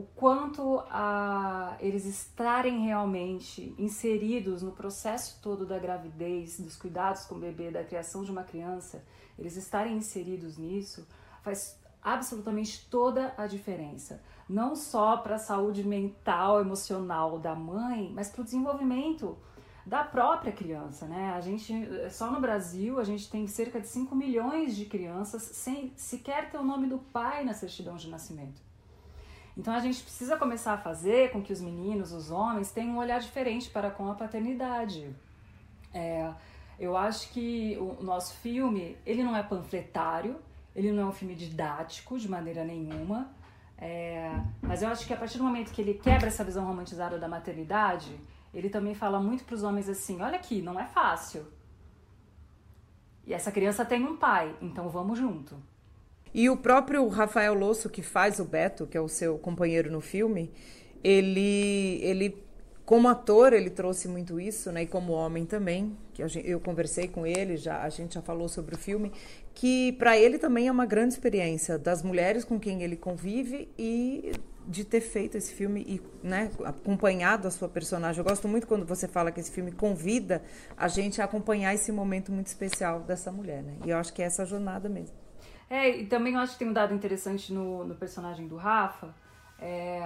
o, 0.00 0.02
quanto 0.16 0.82
a, 0.88 1.76
eles 1.78 2.06
estarem 2.06 2.80
realmente 2.80 3.74
inseridos 3.78 4.62
no 4.62 4.72
processo 4.72 5.38
todo 5.42 5.66
da 5.66 5.78
gravidez, 5.78 6.58
dos 6.58 6.76
cuidados 6.76 7.24
com 7.24 7.34
o 7.34 7.38
bebê, 7.38 7.70
da 7.70 7.84
criação 7.84 8.24
de 8.24 8.30
uma 8.30 8.42
criança, 8.42 9.04
eles 9.38 9.56
estarem 9.56 9.96
inseridos 9.96 10.56
nisso 10.56 11.06
faz 11.42 11.78
absolutamente 12.02 12.86
toda 12.88 13.34
a 13.36 13.46
diferença. 13.46 14.22
Não 14.48 14.74
só 14.74 15.18
para 15.18 15.36
a 15.36 15.38
saúde 15.38 15.86
mental, 15.86 16.60
emocional 16.60 17.38
da 17.38 17.54
mãe, 17.54 18.10
mas 18.14 18.30
para 18.30 18.40
o 18.40 18.44
desenvolvimento 18.44 19.38
da 19.84 20.02
própria 20.02 20.52
criança, 20.52 21.06
né? 21.06 21.32
A 21.32 21.40
gente, 21.40 21.72
só 22.10 22.30
no 22.30 22.40
Brasil, 22.40 22.98
a 22.98 23.04
gente 23.04 23.30
tem 23.30 23.46
cerca 23.46 23.80
de 23.80 23.88
5 23.88 24.14
milhões 24.14 24.76
de 24.76 24.86
crianças 24.86 25.42
sem 25.42 25.92
sequer 25.96 26.50
ter 26.50 26.58
o 26.58 26.64
nome 26.64 26.86
do 26.86 26.98
pai 26.98 27.44
na 27.44 27.54
certidão 27.54 27.96
de 27.96 28.08
nascimento. 28.08 28.69
Então 29.60 29.74
a 29.74 29.78
gente 29.78 30.02
precisa 30.02 30.38
começar 30.38 30.72
a 30.72 30.78
fazer 30.78 31.32
com 31.32 31.42
que 31.42 31.52
os 31.52 31.60
meninos, 31.60 32.12
os 32.12 32.30
homens, 32.30 32.72
tenham 32.72 32.94
um 32.94 32.96
olhar 32.96 33.20
diferente 33.20 33.68
para 33.68 33.90
com 33.90 34.10
a 34.10 34.14
paternidade. 34.14 35.14
É, 35.92 36.32
eu 36.78 36.96
acho 36.96 37.30
que 37.30 37.76
o 37.78 38.02
nosso 38.02 38.32
filme, 38.36 38.96
ele 39.04 39.22
não 39.22 39.36
é 39.36 39.42
panfletário, 39.42 40.40
ele 40.74 40.90
não 40.90 41.02
é 41.02 41.06
um 41.06 41.12
filme 41.12 41.34
didático 41.34 42.18
de 42.18 42.26
maneira 42.26 42.64
nenhuma, 42.64 43.30
é, 43.76 44.32
mas 44.62 44.80
eu 44.80 44.88
acho 44.88 45.06
que 45.06 45.12
a 45.12 45.16
partir 45.18 45.36
do 45.36 45.44
momento 45.44 45.72
que 45.72 45.82
ele 45.82 45.92
quebra 45.92 46.28
essa 46.28 46.42
visão 46.42 46.64
romantizada 46.64 47.18
da 47.18 47.28
maternidade, 47.28 48.18
ele 48.54 48.70
também 48.70 48.94
fala 48.94 49.20
muito 49.20 49.44
para 49.44 49.56
os 49.56 49.62
homens 49.62 49.90
assim: 49.90 50.22
olha 50.22 50.36
aqui, 50.36 50.62
não 50.62 50.80
é 50.80 50.86
fácil. 50.86 51.46
E 53.26 53.34
essa 53.34 53.52
criança 53.52 53.84
tem 53.84 54.06
um 54.06 54.16
pai, 54.16 54.56
então 54.62 54.88
vamos 54.88 55.18
junto. 55.18 55.54
E 56.32 56.48
o 56.48 56.56
próprio 56.56 57.06
Rafael 57.08 57.54
Losso, 57.54 57.88
que 57.88 58.02
faz 58.02 58.38
o 58.38 58.44
Beto, 58.44 58.86
que 58.86 58.96
é 58.96 59.00
o 59.00 59.08
seu 59.08 59.38
companheiro 59.38 59.90
no 59.90 60.00
filme, 60.00 60.50
ele, 61.02 61.98
ele 62.02 62.42
como 62.90 63.08
ator, 63.08 63.52
ele 63.52 63.70
trouxe 63.70 64.08
muito 64.08 64.40
isso, 64.40 64.72
né? 64.72 64.82
E 64.82 64.86
como 64.86 65.12
homem 65.12 65.46
também, 65.46 65.96
que 66.12 66.22
eu 66.44 66.58
conversei 66.58 67.06
com 67.06 67.24
ele, 67.26 67.56
já 67.56 67.82
a 67.82 67.88
gente 67.88 68.14
já 68.14 68.22
falou 68.22 68.48
sobre 68.48 68.74
o 68.74 68.78
filme, 68.78 69.12
que 69.54 69.92
para 69.92 70.18
ele 70.18 70.38
também 70.38 70.66
é 70.66 70.72
uma 70.72 70.86
grande 70.86 71.14
experiência 71.14 71.78
das 71.78 72.02
mulheres 72.02 72.44
com 72.44 72.58
quem 72.58 72.82
ele 72.82 72.96
convive 72.96 73.68
e 73.78 74.32
de 74.66 74.84
ter 74.84 75.00
feito 75.00 75.36
esse 75.36 75.52
filme 75.52 75.84
e 75.86 76.26
né, 76.26 76.50
acompanhado 76.64 77.46
a 77.46 77.50
sua 77.52 77.68
personagem. 77.68 78.18
Eu 78.18 78.24
gosto 78.24 78.48
muito 78.48 78.66
quando 78.66 78.84
você 78.84 79.06
fala 79.06 79.30
que 79.30 79.38
esse 79.38 79.50
filme 79.50 79.72
convida 79.72 80.42
a 80.76 80.88
gente 80.88 81.20
a 81.20 81.26
acompanhar 81.26 81.72
esse 81.72 81.92
momento 81.92 82.32
muito 82.32 82.48
especial 82.48 83.00
dessa 83.00 83.30
mulher, 83.30 83.62
né? 83.62 83.74
E 83.84 83.90
eu 83.90 83.98
acho 83.98 84.12
que 84.12 84.20
é 84.20 84.26
essa 84.26 84.44
jornada 84.44 84.88
mesmo. 84.88 85.19
É, 85.70 85.88
e 85.88 86.06
também 86.06 86.34
eu 86.34 86.40
acho 86.40 86.54
que 86.54 86.58
tem 86.58 86.68
um 86.68 86.72
dado 86.72 86.92
interessante 86.92 87.52
no, 87.52 87.84
no 87.84 87.94
personagem 87.94 88.48
do 88.48 88.56
Rafa. 88.56 89.14
É, 89.56 90.02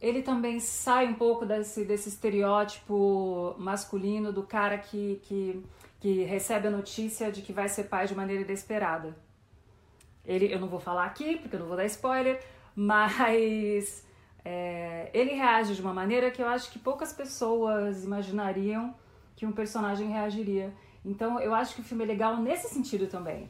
ele 0.00 0.20
também 0.20 0.58
sai 0.58 1.06
um 1.06 1.14
pouco 1.14 1.46
desse, 1.46 1.84
desse 1.84 2.08
estereótipo 2.08 3.54
masculino 3.56 4.32
do 4.32 4.42
cara 4.42 4.76
que, 4.78 5.20
que, 5.22 5.64
que 6.00 6.24
recebe 6.24 6.66
a 6.66 6.70
notícia 6.72 7.30
de 7.30 7.40
que 7.40 7.52
vai 7.52 7.68
ser 7.68 7.84
pai 7.84 8.08
de 8.08 8.16
maneira 8.16 8.42
inesperada. 8.42 9.16
Ele, 10.24 10.52
eu 10.52 10.58
não 10.58 10.66
vou 10.66 10.80
falar 10.80 11.04
aqui, 11.04 11.36
porque 11.36 11.54
eu 11.54 11.60
não 11.60 11.68
vou 11.68 11.76
dar 11.76 11.84
spoiler, 11.84 12.42
mas 12.74 14.04
é, 14.44 15.08
ele 15.14 15.34
reage 15.34 15.76
de 15.76 15.80
uma 15.80 15.94
maneira 15.94 16.32
que 16.32 16.42
eu 16.42 16.48
acho 16.48 16.68
que 16.72 16.80
poucas 16.80 17.12
pessoas 17.12 18.04
imaginariam 18.04 18.92
que 19.36 19.46
um 19.46 19.52
personagem 19.52 20.08
reagiria. 20.08 20.74
Então 21.04 21.38
eu 21.38 21.54
acho 21.54 21.76
que 21.76 21.80
o 21.80 21.84
filme 21.84 22.02
é 22.02 22.06
legal 22.08 22.36
nesse 22.38 22.68
sentido 22.68 23.06
também. 23.06 23.48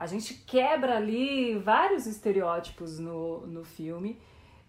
A 0.00 0.06
gente 0.06 0.32
quebra 0.32 0.96
ali 0.96 1.58
vários 1.58 2.06
estereótipos 2.06 2.98
no, 2.98 3.46
no 3.46 3.62
filme. 3.62 4.18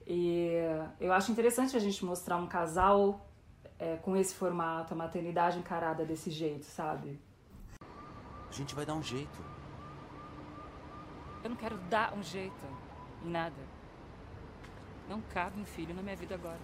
E 0.05 0.51
eu 0.99 1.13
acho 1.13 1.31
interessante 1.31 1.73
a 1.77 1.79
gente 1.79 2.03
mostrar 2.03 2.35
um 2.35 2.47
casal 2.47 3.25
é, 3.79 3.95
com 3.95 4.17
esse 4.17 4.35
formato, 4.35 4.93
a 4.93 4.97
maternidade 4.97 5.57
encarada 5.57 6.03
desse 6.03 6.29
jeito, 6.29 6.65
sabe? 6.65 7.17
A 8.49 8.51
gente 8.51 8.75
vai 8.75 8.85
dar 8.85 8.93
um 8.93 9.01
jeito. 9.01 9.41
Eu 11.45 11.51
não 11.51 11.55
quero 11.55 11.77
dar 11.89 12.13
um 12.13 12.21
jeito 12.21 12.65
em 13.23 13.29
nada. 13.29 13.55
Não 15.07 15.21
cabe 15.33 15.57
um 15.61 15.65
filho 15.65 15.95
na 15.95 16.01
minha 16.01 16.17
vida 16.17 16.35
agora. 16.35 16.59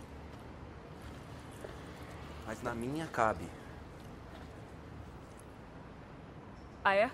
Mas 2.46 2.62
na 2.62 2.76
minha 2.76 3.08
cabe. 3.08 3.46
Ah, 6.84 6.96
é? 6.96 7.10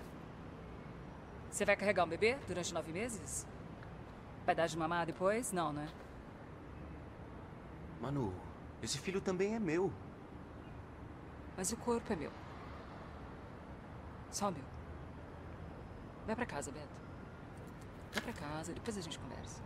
Você 1.54 1.64
vai 1.64 1.76
carregar 1.76 2.02
um 2.02 2.08
bebê 2.08 2.36
durante 2.48 2.74
nove 2.74 2.90
meses? 2.90 3.46
Vai 4.44 4.56
dar 4.56 4.66
de 4.66 4.76
mamar 4.76 5.06
depois? 5.06 5.52
Não, 5.52 5.72
né? 5.72 5.88
Manu, 8.02 8.34
esse 8.82 8.98
filho 8.98 9.20
também 9.20 9.54
é 9.54 9.60
meu. 9.60 9.92
Mas 11.56 11.70
o 11.70 11.76
corpo 11.76 12.12
é 12.12 12.16
meu. 12.16 12.32
Só 14.32 14.50
meu. 14.50 14.64
Vai 16.26 16.34
pra 16.34 16.44
casa, 16.44 16.72
Beto. 16.72 16.88
Vai 18.12 18.24
pra 18.24 18.32
casa, 18.32 18.72
depois 18.72 18.98
a 18.98 19.00
gente 19.00 19.16
conversa. 19.16 19.62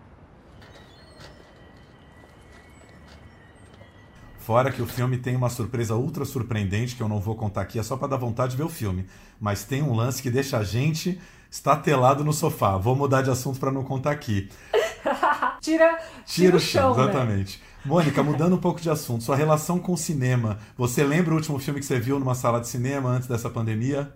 Fora 4.37 4.71
que 4.71 4.83
o 4.83 4.87
filme 4.87 5.17
tem 5.17 5.35
uma 5.35 5.49
surpresa 5.49 5.95
ultra 5.95 6.27
surpreendente 6.27 6.97
que 6.97 7.03
eu 7.03 7.09
não 7.09 7.19
vou 7.19 7.35
contar 7.35 7.63
aqui, 7.63 7.79
é 7.79 7.83
só 7.83 7.97
para 7.97 8.09
dar 8.09 8.17
vontade 8.19 8.51
de 8.51 8.59
ver 8.59 8.65
o 8.65 8.69
filme. 8.69 9.09
Mas 9.41 9.65
tem 9.65 9.83
um 9.83 9.95
lance 9.95 10.23
que 10.23 10.31
deixa 10.31 10.59
a 10.59 10.65
gente 10.65 11.19
estatelado 11.51 12.25
no 12.25 12.33
sofá. 12.33 12.77
Vou 12.77 12.95
mudar 12.95 13.23
de 13.23 13.31
assunto 13.31 13.59
para 13.59 13.71
não 13.71 13.85
contar 13.85 14.11
aqui. 14.11 14.51
tira, 15.61 15.97
tira, 15.97 15.99
tira 16.27 16.57
o 16.57 16.61
chão, 16.61 16.95
né? 16.95 17.03
exatamente. 17.03 17.59
Né? 17.59 17.69
Mônica, 17.85 18.23
mudando 18.23 18.55
um 18.55 18.61
pouco 18.61 18.81
de 18.81 18.91
assunto, 18.91 19.25
sua 19.25 19.37
relação 19.37 19.79
com 19.79 19.93
o 19.93 19.97
cinema. 19.97 20.59
Você 20.77 21.05
lembra 21.05 21.33
o 21.33 21.37
último 21.37 21.59
filme 21.59 21.81
que 21.81 21.87
você 21.87 21.99
viu 21.99 22.19
numa 22.19 22.35
sala 22.35 22.61
de 22.61 22.69
cinema 22.69 23.09
antes 23.09 23.29
dessa 23.29 23.49
pandemia? 23.49 24.13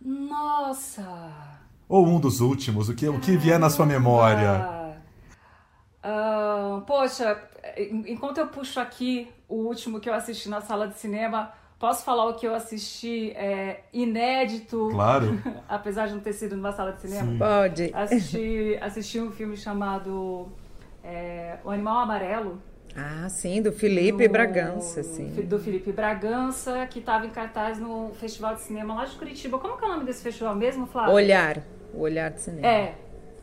Nossa! 0.00 1.06
Ou 1.88 2.06
um 2.06 2.20
dos 2.20 2.40
últimos, 2.40 2.88
o 2.88 2.94
que, 2.94 3.08
o 3.08 3.20
que 3.20 3.36
vier 3.36 3.58
na 3.58 3.68
sua 3.68 3.84
memória? 3.84 4.96
Uh, 6.02 6.80
poxa, 6.82 7.38
enquanto 8.06 8.38
eu 8.38 8.46
puxo 8.46 8.80
aqui 8.80 9.28
o 9.48 9.56
último 9.56 10.00
que 10.00 10.08
eu 10.08 10.14
assisti 10.14 10.48
na 10.48 10.60
sala 10.60 10.88
de 10.88 10.98
cinema, 10.98 11.52
Posso 11.80 12.04
falar 12.04 12.26
o 12.26 12.34
que 12.34 12.46
eu 12.46 12.54
assisti 12.54 13.30
é, 13.30 13.84
inédito? 13.90 14.90
Claro. 14.92 15.40
apesar 15.66 16.08
de 16.08 16.12
não 16.12 16.20
ter 16.20 16.34
sido 16.34 16.54
numa 16.54 16.72
sala 16.72 16.92
de 16.92 17.00
cinema? 17.00 17.32
Sim. 17.32 17.38
Pode. 17.38 17.90
Assisti, 17.94 18.76
assisti 18.82 19.18
um 19.18 19.32
filme 19.32 19.56
chamado 19.56 20.46
é, 21.02 21.56
O 21.64 21.70
Animal 21.70 22.00
Amarelo. 22.00 22.60
Ah, 22.94 23.26
sim, 23.30 23.62
do 23.62 23.72
Felipe 23.72 24.28
do, 24.28 24.32
Bragança, 24.32 25.02
sim. 25.02 25.28
Do 25.28 25.58
Felipe 25.58 25.90
Bragança, 25.90 26.86
que 26.86 26.98
estava 26.98 27.24
em 27.24 27.30
cartaz 27.30 27.78
no 27.78 28.10
Festival 28.20 28.56
de 28.56 28.60
Cinema 28.60 28.92
lá 28.92 29.06
de 29.06 29.16
Curitiba. 29.16 29.58
Como 29.58 29.78
que 29.78 29.84
é 29.84 29.88
o 29.88 29.90
nome 29.92 30.04
desse 30.04 30.22
festival 30.22 30.54
mesmo, 30.54 30.86
Flávio? 30.86 31.14
Olhar. 31.14 31.62
O 31.94 32.00
Olhar 32.00 32.30
de 32.30 32.42
Cinema. 32.42 32.66
É. 32.66 32.94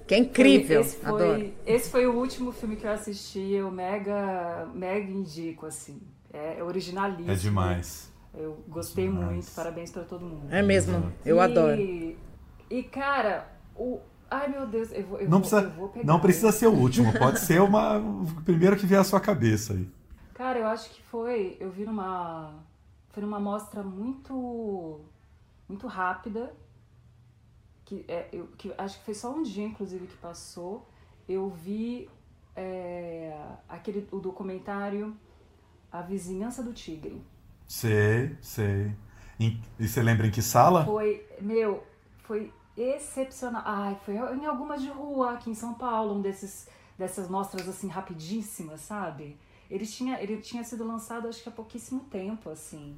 Que 0.05 0.13
é 0.13 0.17
incrível, 0.19 0.81
esse 0.81 0.97
foi, 0.97 1.09
adoro. 1.09 1.53
Esse 1.65 1.89
foi 1.89 2.05
o 2.05 2.13
último 2.13 2.51
filme 2.51 2.75
que 2.75 2.85
eu 2.85 2.91
assisti, 2.91 3.53
eu 3.53 3.71
mega, 3.71 4.67
mega 4.75 5.09
indico, 5.09 5.65
assim. 5.65 5.99
É, 6.31 6.59
é 6.59 6.63
originalíssimo. 6.63 7.31
É 7.31 7.35
demais. 7.35 8.15
Eu 8.37 8.63
gostei 8.67 9.07
Demais. 9.07 9.31
muito, 9.31 9.51
parabéns 9.51 9.91
para 9.91 10.03
todo 10.03 10.23
mundo. 10.23 10.53
É 10.53 10.61
mesmo, 10.61 11.11
eu 11.25 11.37
e, 11.37 11.39
adoro. 11.39 11.81
E, 12.69 12.83
cara, 12.83 13.51
o. 13.75 13.99
Ai 14.29 14.49
meu 14.49 14.67
Deus, 14.67 14.91
eu 14.91 15.05
vou, 15.05 15.19
eu 15.19 15.29
não 15.29 15.39
vou, 15.39 15.49
precisa, 15.49 15.73
eu 15.77 15.87
pegar, 15.87 16.05
Não 16.05 16.19
precisa 16.19 16.51
ser 16.51 16.67
o 16.67 16.73
último, 16.73 17.17
pode 17.17 17.39
ser 17.39 17.61
uma, 17.61 17.97
o 17.97 18.25
primeiro 18.43 18.75
que 18.75 18.85
vier 18.85 18.99
à 18.99 19.03
sua 19.03 19.21
cabeça 19.21 19.73
aí. 19.73 19.89
Cara, 20.33 20.59
eu 20.59 20.67
acho 20.67 20.89
que 20.91 21.01
foi. 21.01 21.57
Eu 21.59 21.71
vi 21.71 21.85
numa. 21.85 22.53
Foi 23.09 23.23
numa 23.23 23.39
mostra 23.39 23.81
muito. 23.81 25.01
Muito 25.67 25.87
rápida. 25.87 26.53
Que, 27.85 28.05
é, 28.07 28.27
eu, 28.31 28.47
que 28.57 28.71
acho 28.77 28.99
que 28.99 29.05
foi 29.05 29.13
só 29.13 29.33
um 29.33 29.41
dia, 29.41 29.65
inclusive, 29.65 30.05
que 30.05 30.17
passou. 30.17 30.87
Eu 31.27 31.49
vi 31.49 32.09
é, 32.55 33.35
aquele, 33.67 34.07
o 34.11 34.19
documentário 34.19 35.15
A 35.91 36.01
Vizinhança 36.01 36.61
do 36.61 36.73
Tigre. 36.73 37.21
Sei, 37.67 38.35
sei. 38.41 38.95
E 39.39 39.59
você 39.79 40.01
lembra 40.01 40.25
em 40.25 40.31
que 40.31 40.41
sala? 40.41 40.85
Foi, 40.85 41.25
meu, 41.41 41.83
foi 42.23 42.51
excepcional. 42.75 43.61
Ai, 43.65 43.97
foi 44.05 44.15
em 44.15 44.45
algumas 44.45 44.81
de 44.81 44.89
rua 44.89 45.33
aqui 45.33 45.49
em 45.49 45.55
São 45.55 45.73
Paulo, 45.73 46.15
um 46.15 46.21
desses 46.21 46.67
dessas 46.97 47.29
mostras 47.29 47.67
assim 47.67 47.87
rapidíssimas, 47.87 48.81
sabe? 48.81 49.37
Ele 49.69 49.85
tinha, 49.85 50.19
ele 50.21 50.37
tinha 50.37 50.63
sido 50.63 50.85
lançado 50.85 51.27
acho 51.27 51.43
que 51.43 51.49
há 51.49 51.51
pouquíssimo 51.51 52.01
tempo, 52.09 52.49
assim. 52.49 52.97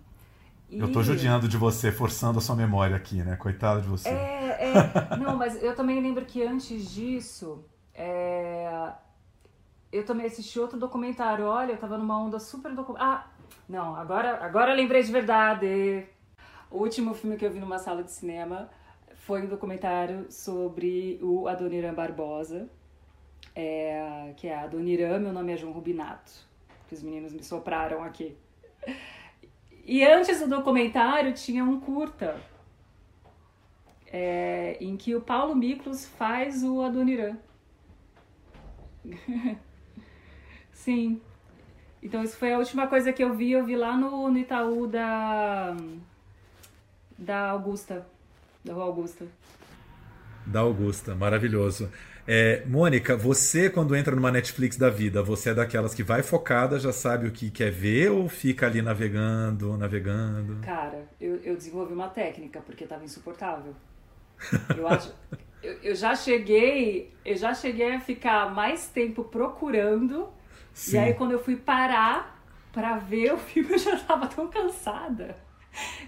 E... 0.70 0.80
Eu 0.80 0.92
tô 0.92 1.02
judiando 1.02 1.48
de 1.48 1.58
você, 1.58 1.92
forçando 1.92 2.38
a 2.38 2.42
sua 2.42 2.56
memória 2.56 2.96
aqui, 2.96 3.24
né? 3.24 3.36
Coitada 3.36 3.82
de 3.82 3.88
você. 3.88 4.08
É, 4.08 4.72
é. 4.72 5.18
Não, 5.18 5.36
mas 5.36 5.62
eu 5.62 5.76
também 5.76 6.00
lembro 6.00 6.26
que 6.26 6.44
antes 6.44 6.90
disso, 6.92 7.66
é... 7.94 8.94
eu 9.92 10.06
também 10.06 10.28
assisti 10.28 10.60
outro 10.60 10.80
documentário. 10.80 11.46
Olha, 11.46 11.74
eu 11.74 11.78
tava 11.78 11.98
numa 11.98 12.18
onda 12.18 12.40
super 12.40 12.74
documentário. 12.74 13.14
Ah, 13.14 13.28
não, 13.68 13.96
agora, 13.96 14.44
agora 14.44 14.72
eu 14.72 14.76
lembrei 14.76 15.02
de 15.04 15.12
verdade. 15.12 16.08
O 16.72 16.78
último 16.80 17.14
filme 17.14 17.38
que 17.38 17.46
eu 17.46 17.52
vi 17.52 17.60
numa 17.60 17.80
sala 17.80 18.04
de 18.04 18.12
cinema 18.12 18.70
foi 19.16 19.42
um 19.44 19.48
documentário 19.48 20.32
sobre 20.32 21.20
o 21.22 21.48
Adoniran 21.48 21.94
Barbosa. 21.94 22.70
é, 23.56 24.34
que 24.38 24.48
é 24.48 24.58
a 24.58 24.68
Dona 24.68 24.90
Irã, 24.90 25.20
meu 25.20 25.34
nome 25.34 25.54
é 25.54 25.58
João 25.58 25.74
Rubinato, 25.74 26.32
que 26.88 26.94
os 26.94 27.04
meninos 27.04 27.34
me 27.34 27.44
sopraram 27.44 28.04
aqui. 28.04 28.38
E 29.86 30.06
antes 30.06 30.40
do 30.40 30.48
documentário 30.48 31.34
tinha 31.34 31.64
um 31.64 31.80
curta, 31.80 32.40
é, 34.08 34.78
em 34.80 34.96
que 34.96 35.16
o 35.16 35.22
Paulo 35.22 35.56
Miklos 35.56 36.06
faz 36.06 36.64
o 36.64 36.82
Adoniran. 36.82 37.38
Sim. 40.72 41.22
Então 42.02 42.24
isso 42.24 42.38
foi 42.38 42.54
a 42.54 42.58
última 42.58 42.88
coisa 42.88 43.12
que 43.12 43.24
eu 43.24 43.34
vi, 43.36 43.52
eu 43.52 43.66
vi 43.66 43.76
lá 43.76 43.96
no, 43.98 44.30
no 44.30 44.38
Itaú 44.38 44.88
da 44.88 45.76
da 47.18 47.50
Augusta, 47.50 48.06
da 48.64 48.74
Rua 48.74 48.86
Augusta. 48.86 49.26
Da 50.46 50.62
Augusta, 50.62 51.14
maravilhoso. 51.14 51.92
É, 52.32 52.64
Mônica, 52.66 53.18
você 53.18 53.70
quando 53.70 53.96
entra 53.96 54.16
numa 54.16 54.32
Netflix 54.32 54.78
da 54.78 54.90
vida, 54.90 55.24
você 55.24 55.50
é 55.50 55.54
daquelas 55.54 55.96
que 55.96 56.04
vai 56.04 56.22
focada, 56.22 56.80
já 56.80 56.94
sabe 56.94 57.28
o 57.28 57.32
que 57.32 57.50
quer 57.50 57.72
ver 57.72 58.12
ou 58.12 58.30
fica 58.30 58.68
ali 58.68 58.82
navegando, 58.82 59.76
navegando? 59.76 60.58
Cara, 60.62 61.08
eu, 61.20 61.38
eu 61.38 61.58
desenvolvi 61.58 61.92
uma 61.92 62.08
técnica 62.08 62.62
porque 62.62 62.84
estava 62.84 63.04
insuportável. 63.04 63.74
Eu 64.78 64.88
acho, 64.88 65.14
eu, 65.62 65.74
eu, 65.84 65.96
já 65.96 66.16
cheguei, 66.16 67.14
eu 67.26 67.36
já 67.36 67.54
cheguei 67.54 67.94
a 67.94 68.00
ficar 68.00 68.54
mais 68.54 68.88
tempo 68.88 69.26
procurando 69.26 70.30
Sim. 70.80 70.96
e 70.96 71.00
aí 71.00 71.14
quando 71.14 71.34
eu 71.34 71.44
fui 71.44 71.58
parar 71.58 72.42
para 72.72 72.98
ver 72.98 73.34
o 73.34 73.38
filme 73.38 73.72
eu 73.76 73.78
já 73.78 73.96
estava 73.96 74.28
tão 74.28 74.48
cansada 74.48 75.36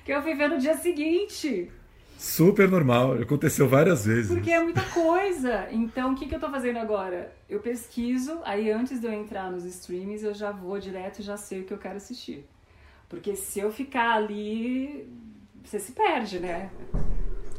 que 0.05 0.13
eu 0.13 0.21
fui 0.21 0.33
ver 0.33 0.49
no 0.49 0.57
dia 0.57 0.75
seguinte. 0.77 1.69
Super 2.17 2.69
normal, 2.69 3.13
aconteceu 3.13 3.67
várias 3.67 4.05
vezes. 4.05 4.31
Porque 4.31 4.51
é 4.51 4.61
muita 4.61 4.81
coisa. 4.81 5.67
Então, 5.71 6.13
o 6.13 6.15
que, 6.15 6.27
que 6.27 6.35
eu 6.35 6.39
tô 6.39 6.49
fazendo 6.49 6.77
agora? 6.77 7.33
Eu 7.49 7.59
pesquiso, 7.59 8.39
aí 8.43 8.71
antes 8.71 8.99
de 9.01 9.07
eu 9.07 9.11
entrar 9.11 9.51
nos 9.51 9.65
streams, 9.65 10.23
eu 10.23 10.33
já 10.33 10.51
vou 10.51 10.79
direto 10.79 11.19
e 11.19 11.23
já 11.23 11.35
sei 11.35 11.61
o 11.61 11.63
que 11.63 11.73
eu 11.73 11.77
quero 11.77 11.97
assistir. 11.97 12.47
Porque 13.09 13.35
se 13.35 13.59
eu 13.59 13.71
ficar 13.71 14.15
ali, 14.15 15.07
você 15.63 15.79
se 15.79 15.91
perde, 15.91 16.39
né? 16.39 16.69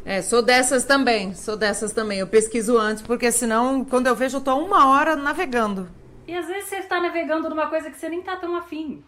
É, 0.04 0.23
sou 0.23 0.42
dessas 0.42 0.85
também, 0.85 1.35
sou 1.35 1.57
dessas 1.57 1.92
também. 1.92 2.21
Eu 2.21 2.26
pesquiso 2.26 2.78
antes, 2.78 3.02
porque 3.02 3.31
senão, 3.31 3.85
quando 3.85 4.07
eu 4.07 4.16
vejo, 4.16 4.38
eu 4.38 4.40
tô 4.40 4.57
uma 4.57 4.88
hora 4.88 5.14
navegando. 5.14 5.88
E 6.26 6.35
às 6.37 6.47
vezes 6.47 6.69
você 6.69 6.76
está 6.76 7.00
navegando 7.00 7.49
numa 7.49 7.69
coisa 7.69 7.91
que 7.91 7.97
você 7.97 8.09
nem 8.09 8.23
tá 8.23 8.37
tão 8.37 8.57
afim. 8.57 9.02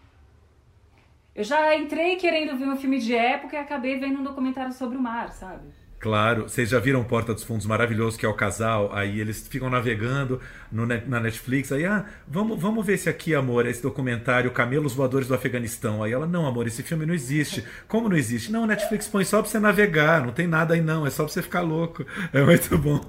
Eu 1.35 1.43
já 1.43 1.75
entrei 1.75 2.15
querendo 2.15 2.57
ver 2.57 2.65
um 2.65 2.77
filme 2.77 2.99
de 2.99 3.13
época 3.13 3.55
e 3.55 3.59
acabei 3.59 3.99
vendo 3.99 4.19
um 4.19 4.23
documentário 4.23 4.71
sobre 4.71 4.97
o 4.97 5.01
mar, 5.01 5.31
sabe? 5.33 5.63
Claro, 5.99 6.43
vocês 6.43 6.69
já 6.69 6.79
viram 6.79 7.03
Porta 7.03 7.33
dos 7.33 7.43
Fundos 7.43 7.65
maravilhoso, 7.65 8.17
que 8.19 8.25
é 8.25 8.29
o 8.29 8.33
casal, 8.33 8.93
aí 8.93 9.19
eles 9.19 9.47
ficam 9.47 9.69
navegando 9.71 10.39
no, 10.71 10.85
na 10.85 11.19
Netflix, 11.19 11.71
aí, 11.71 11.83
ah, 11.85 12.05
vamos, 12.27 12.61
vamos 12.61 12.85
ver 12.85 12.93
esse 12.93 13.09
aqui, 13.09 13.33
amor, 13.33 13.65
esse 13.65 13.81
documentário, 13.81 14.51
Camelos 14.51 14.93
Voadores 14.93 15.27
do 15.27 15.33
Afeganistão. 15.33 16.03
Aí 16.03 16.11
ela, 16.11 16.27
não, 16.27 16.45
amor, 16.45 16.67
esse 16.67 16.83
filme 16.83 17.05
não 17.05 17.13
existe. 17.13 17.65
Como 17.87 18.07
não 18.07 18.15
existe? 18.15 18.51
Não, 18.51 18.67
Netflix 18.67 19.07
põe 19.07 19.25
só 19.25 19.41
pra 19.41 19.49
você 19.49 19.59
navegar, 19.59 20.23
não 20.23 20.31
tem 20.31 20.45
nada 20.45 20.75
aí 20.75 20.81
não, 20.81 21.07
é 21.07 21.09
só 21.09 21.23
pra 21.23 21.33
você 21.33 21.41
ficar 21.41 21.61
louco. 21.61 22.05
É 22.31 22.41
muito 22.43 22.77
bom. 22.77 23.01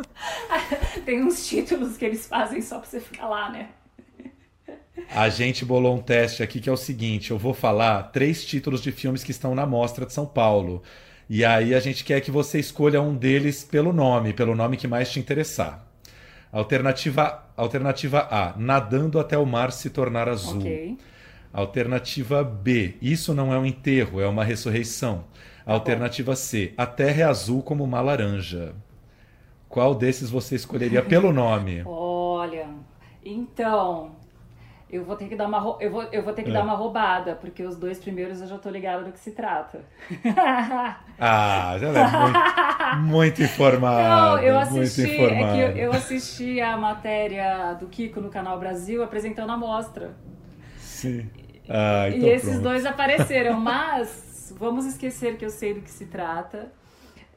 tem 1.04 1.22
uns 1.22 1.46
títulos 1.46 1.96
que 1.96 2.04
eles 2.04 2.26
fazem 2.26 2.60
só 2.60 2.78
pra 2.78 2.88
você 2.88 3.00
ficar 3.00 3.28
lá, 3.28 3.50
né? 3.50 3.68
A 5.10 5.28
gente 5.28 5.64
bolou 5.64 5.96
um 5.96 6.00
teste 6.00 6.42
aqui 6.42 6.60
que 6.60 6.68
é 6.68 6.72
o 6.72 6.76
seguinte: 6.76 7.30
eu 7.30 7.38
vou 7.38 7.54
falar 7.54 8.04
três 8.04 8.44
títulos 8.44 8.82
de 8.82 8.92
filmes 8.92 9.24
que 9.24 9.30
estão 9.30 9.54
na 9.54 9.66
Mostra 9.66 10.06
de 10.06 10.12
São 10.12 10.26
Paulo. 10.26 10.82
E 11.28 11.44
aí 11.44 11.74
a 11.74 11.80
gente 11.80 12.04
quer 12.04 12.20
que 12.20 12.30
você 12.30 12.58
escolha 12.58 13.00
um 13.00 13.14
deles 13.14 13.64
pelo 13.64 13.92
nome, 13.92 14.32
pelo 14.32 14.54
nome 14.54 14.76
que 14.76 14.86
mais 14.86 15.10
te 15.10 15.18
interessar. 15.18 15.86
Alternativa, 16.50 17.46
alternativa 17.56 18.28
A: 18.30 18.54
Nadando 18.56 19.18
até 19.18 19.38
o 19.38 19.46
mar 19.46 19.72
se 19.72 19.90
tornar 19.90 20.28
azul. 20.28 20.58
Okay. 20.58 20.98
Alternativa 21.52 22.44
B: 22.44 22.94
Isso 23.00 23.34
não 23.34 23.52
é 23.52 23.58
um 23.58 23.66
enterro, 23.66 24.20
é 24.20 24.26
uma 24.26 24.44
ressurreição. 24.44 25.24
Tá 25.64 25.72
alternativa 25.72 26.36
C: 26.36 26.74
A 26.76 26.86
terra 26.86 27.20
é 27.22 27.24
azul 27.24 27.62
como 27.62 27.84
uma 27.84 28.00
laranja. 28.00 28.74
Qual 29.72 29.94
desses 29.94 30.28
você 30.28 30.54
escolheria 30.54 31.00
pelo 31.00 31.32
nome? 31.32 31.82
Olha, 31.88 32.68
então, 33.24 34.10
eu 34.90 35.02
vou 35.02 35.16
ter 35.16 35.30
que 35.30 35.34
dar 35.34 35.46
uma, 35.46 35.78
eu 35.80 35.90
vou, 35.90 36.02
eu 36.12 36.22
vou 36.22 36.34
ter 36.34 36.42
que 36.42 36.50
é. 36.50 36.52
dar 36.52 36.62
uma 36.62 36.74
roubada, 36.74 37.36
porque 37.36 37.62
os 37.62 37.74
dois 37.78 37.98
primeiros 37.98 38.42
eu 38.42 38.48
já 38.48 38.58
tô 38.58 38.68
ligada 38.68 39.02
do 39.02 39.10
que 39.10 39.18
se 39.18 39.30
trata. 39.30 39.80
ah, 41.18 41.78
já 41.78 41.88
é 41.88 43.00
muito, 43.00 43.10
muito 43.10 43.42
informada. 43.42 44.08
Não, 44.08 44.38
eu 44.40 44.58
assisti, 44.58 45.10
é 45.10 45.52
que 45.52 45.58
eu, 45.58 45.84
eu, 45.84 45.90
assisti 45.92 46.60
a 46.60 46.76
matéria 46.76 47.72
do 47.72 47.86
Kiko 47.86 48.20
no 48.20 48.28
Canal 48.28 48.58
Brasil 48.60 49.02
apresentando 49.02 49.52
a 49.52 49.56
mostra. 49.56 50.14
Sim. 50.76 51.30
Ah, 51.66 52.10
então 52.10 52.28
e 52.28 52.30
esses 52.30 52.50
pronto. 52.50 52.64
dois 52.64 52.84
apareceram, 52.84 53.56
mas 53.58 54.54
vamos 54.58 54.84
esquecer 54.84 55.38
que 55.38 55.46
eu 55.46 55.50
sei 55.50 55.72
do 55.72 55.80
que 55.80 55.90
se 55.90 56.04
trata. 56.04 56.70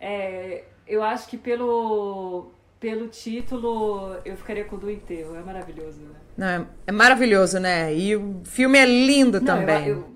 É, 0.01 0.65
eu 0.87 1.03
acho 1.03 1.27
que 1.27 1.37
pelo, 1.37 2.51
pelo 2.79 3.07
título 3.07 4.15
eu 4.23 4.35
ficaria 4.37 4.65
com 4.65 4.75
o 4.75 4.79
do 4.79 4.91
enterro. 4.91 5.35
É 5.35 5.41
maravilhoso, 5.41 6.01
né? 6.01 6.15
Não, 6.37 6.47
é, 6.47 6.67
é, 6.87 6.91
maravilhoso, 6.91 7.59
né? 7.59 7.93
E 7.93 8.15
o 8.15 8.41
filme 8.43 8.77
é 8.77 8.85
lindo 8.85 9.39
não, 9.39 9.45
também. 9.45 9.87
Eu, 9.87 9.97
eu, 9.97 10.15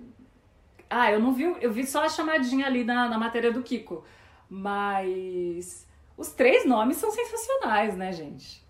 ah, 0.89 1.11
eu 1.11 1.19
não 1.19 1.33
vi, 1.33 1.43
eu 1.61 1.71
vi 1.71 1.85
só 1.85 2.03
a 2.03 2.09
chamadinha 2.09 2.65
ali 2.65 2.83
na, 2.83 3.07
na 3.07 3.17
matéria 3.17 3.51
do 3.51 3.61
Kiko. 3.61 4.03
Mas 4.49 5.85
os 6.17 6.29
três 6.29 6.65
nomes 6.65 6.97
são 6.97 7.11
sensacionais, 7.11 7.95
né, 7.95 8.11
gente? 8.11 8.67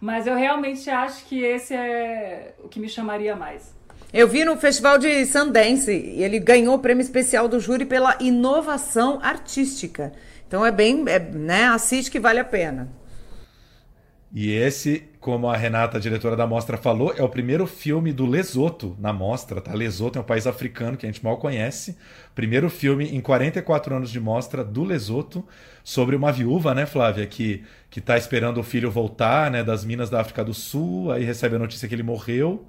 Mas 0.00 0.26
eu 0.26 0.36
realmente 0.36 0.88
acho 0.88 1.24
que 1.26 1.42
esse 1.42 1.74
é 1.74 2.54
o 2.62 2.68
que 2.68 2.78
me 2.78 2.88
chamaria 2.88 3.34
mais. 3.34 3.74
Eu 4.12 4.28
vi 4.28 4.44
no 4.44 4.56
Festival 4.56 4.98
de 4.98 5.26
Sundance 5.26 5.90
e 5.90 6.22
ele 6.22 6.38
ganhou 6.38 6.74
o 6.74 6.78
prêmio 6.78 7.02
especial 7.02 7.48
do 7.48 7.58
júri 7.58 7.84
pela 7.84 8.16
inovação 8.20 9.18
artística. 9.22 10.12
Então 10.46 10.64
é 10.64 10.70
bem, 10.70 11.04
é, 11.08 11.18
né? 11.18 11.66
Assiste 11.66 12.10
que 12.10 12.20
vale 12.20 12.38
a 12.38 12.44
pena. 12.44 12.88
E 14.32 14.52
esse, 14.52 15.04
como 15.18 15.48
a 15.48 15.56
Renata, 15.56 15.96
a 15.96 16.00
diretora 16.00 16.36
da 16.36 16.46
mostra, 16.46 16.76
falou, 16.76 17.14
é 17.16 17.22
o 17.22 17.28
primeiro 17.28 17.66
filme 17.66 18.12
do 18.12 18.26
Lesoto 18.26 18.94
na 18.98 19.12
mostra, 19.12 19.60
tá? 19.60 19.72
Lesoto 19.72 20.18
é 20.18 20.20
um 20.20 20.24
país 20.24 20.46
africano 20.46 20.96
que 20.96 21.06
a 21.06 21.08
gente 21.08 21.24
mal 21.24 21.38
conhece. 21.38 21.96
Primeiro 22.34 22.68
filme 22.68 23.06
em 23.16 23.20
44 23.20 23.94
anos 23.96 24.10
de 24.10 24.20
mostra 24.20 24.62
do 24.62 24.84
Lesoto 24.84 25.42
sobre 25.82 26.14
uma 26.16 26.30
viúva, 26.32 26.74
né, 26.74 26.84
Flávia, 26.86 27.26
que 27.26 27.64
que 27.88 28.00
tá 28.00 28.18
esperando 28.18 28.58
o 28.58 28.62
filho 28.62 28.90
voltar, 28.90 29.50
né, 29.50 29.64
das 29.64 29.82
minas 29.82 30.10
da 30.10 30.20
África 30.20 30.44
do 30.44 30.52
Sul, 30.52 31.10
aí 31.10 31.24
recebe 31.24 31.56
a 31.56 31.58
notícia 31.58 31.88
que 31.88 31.94
ele 31.94 32.02
morreu 32.02 32.66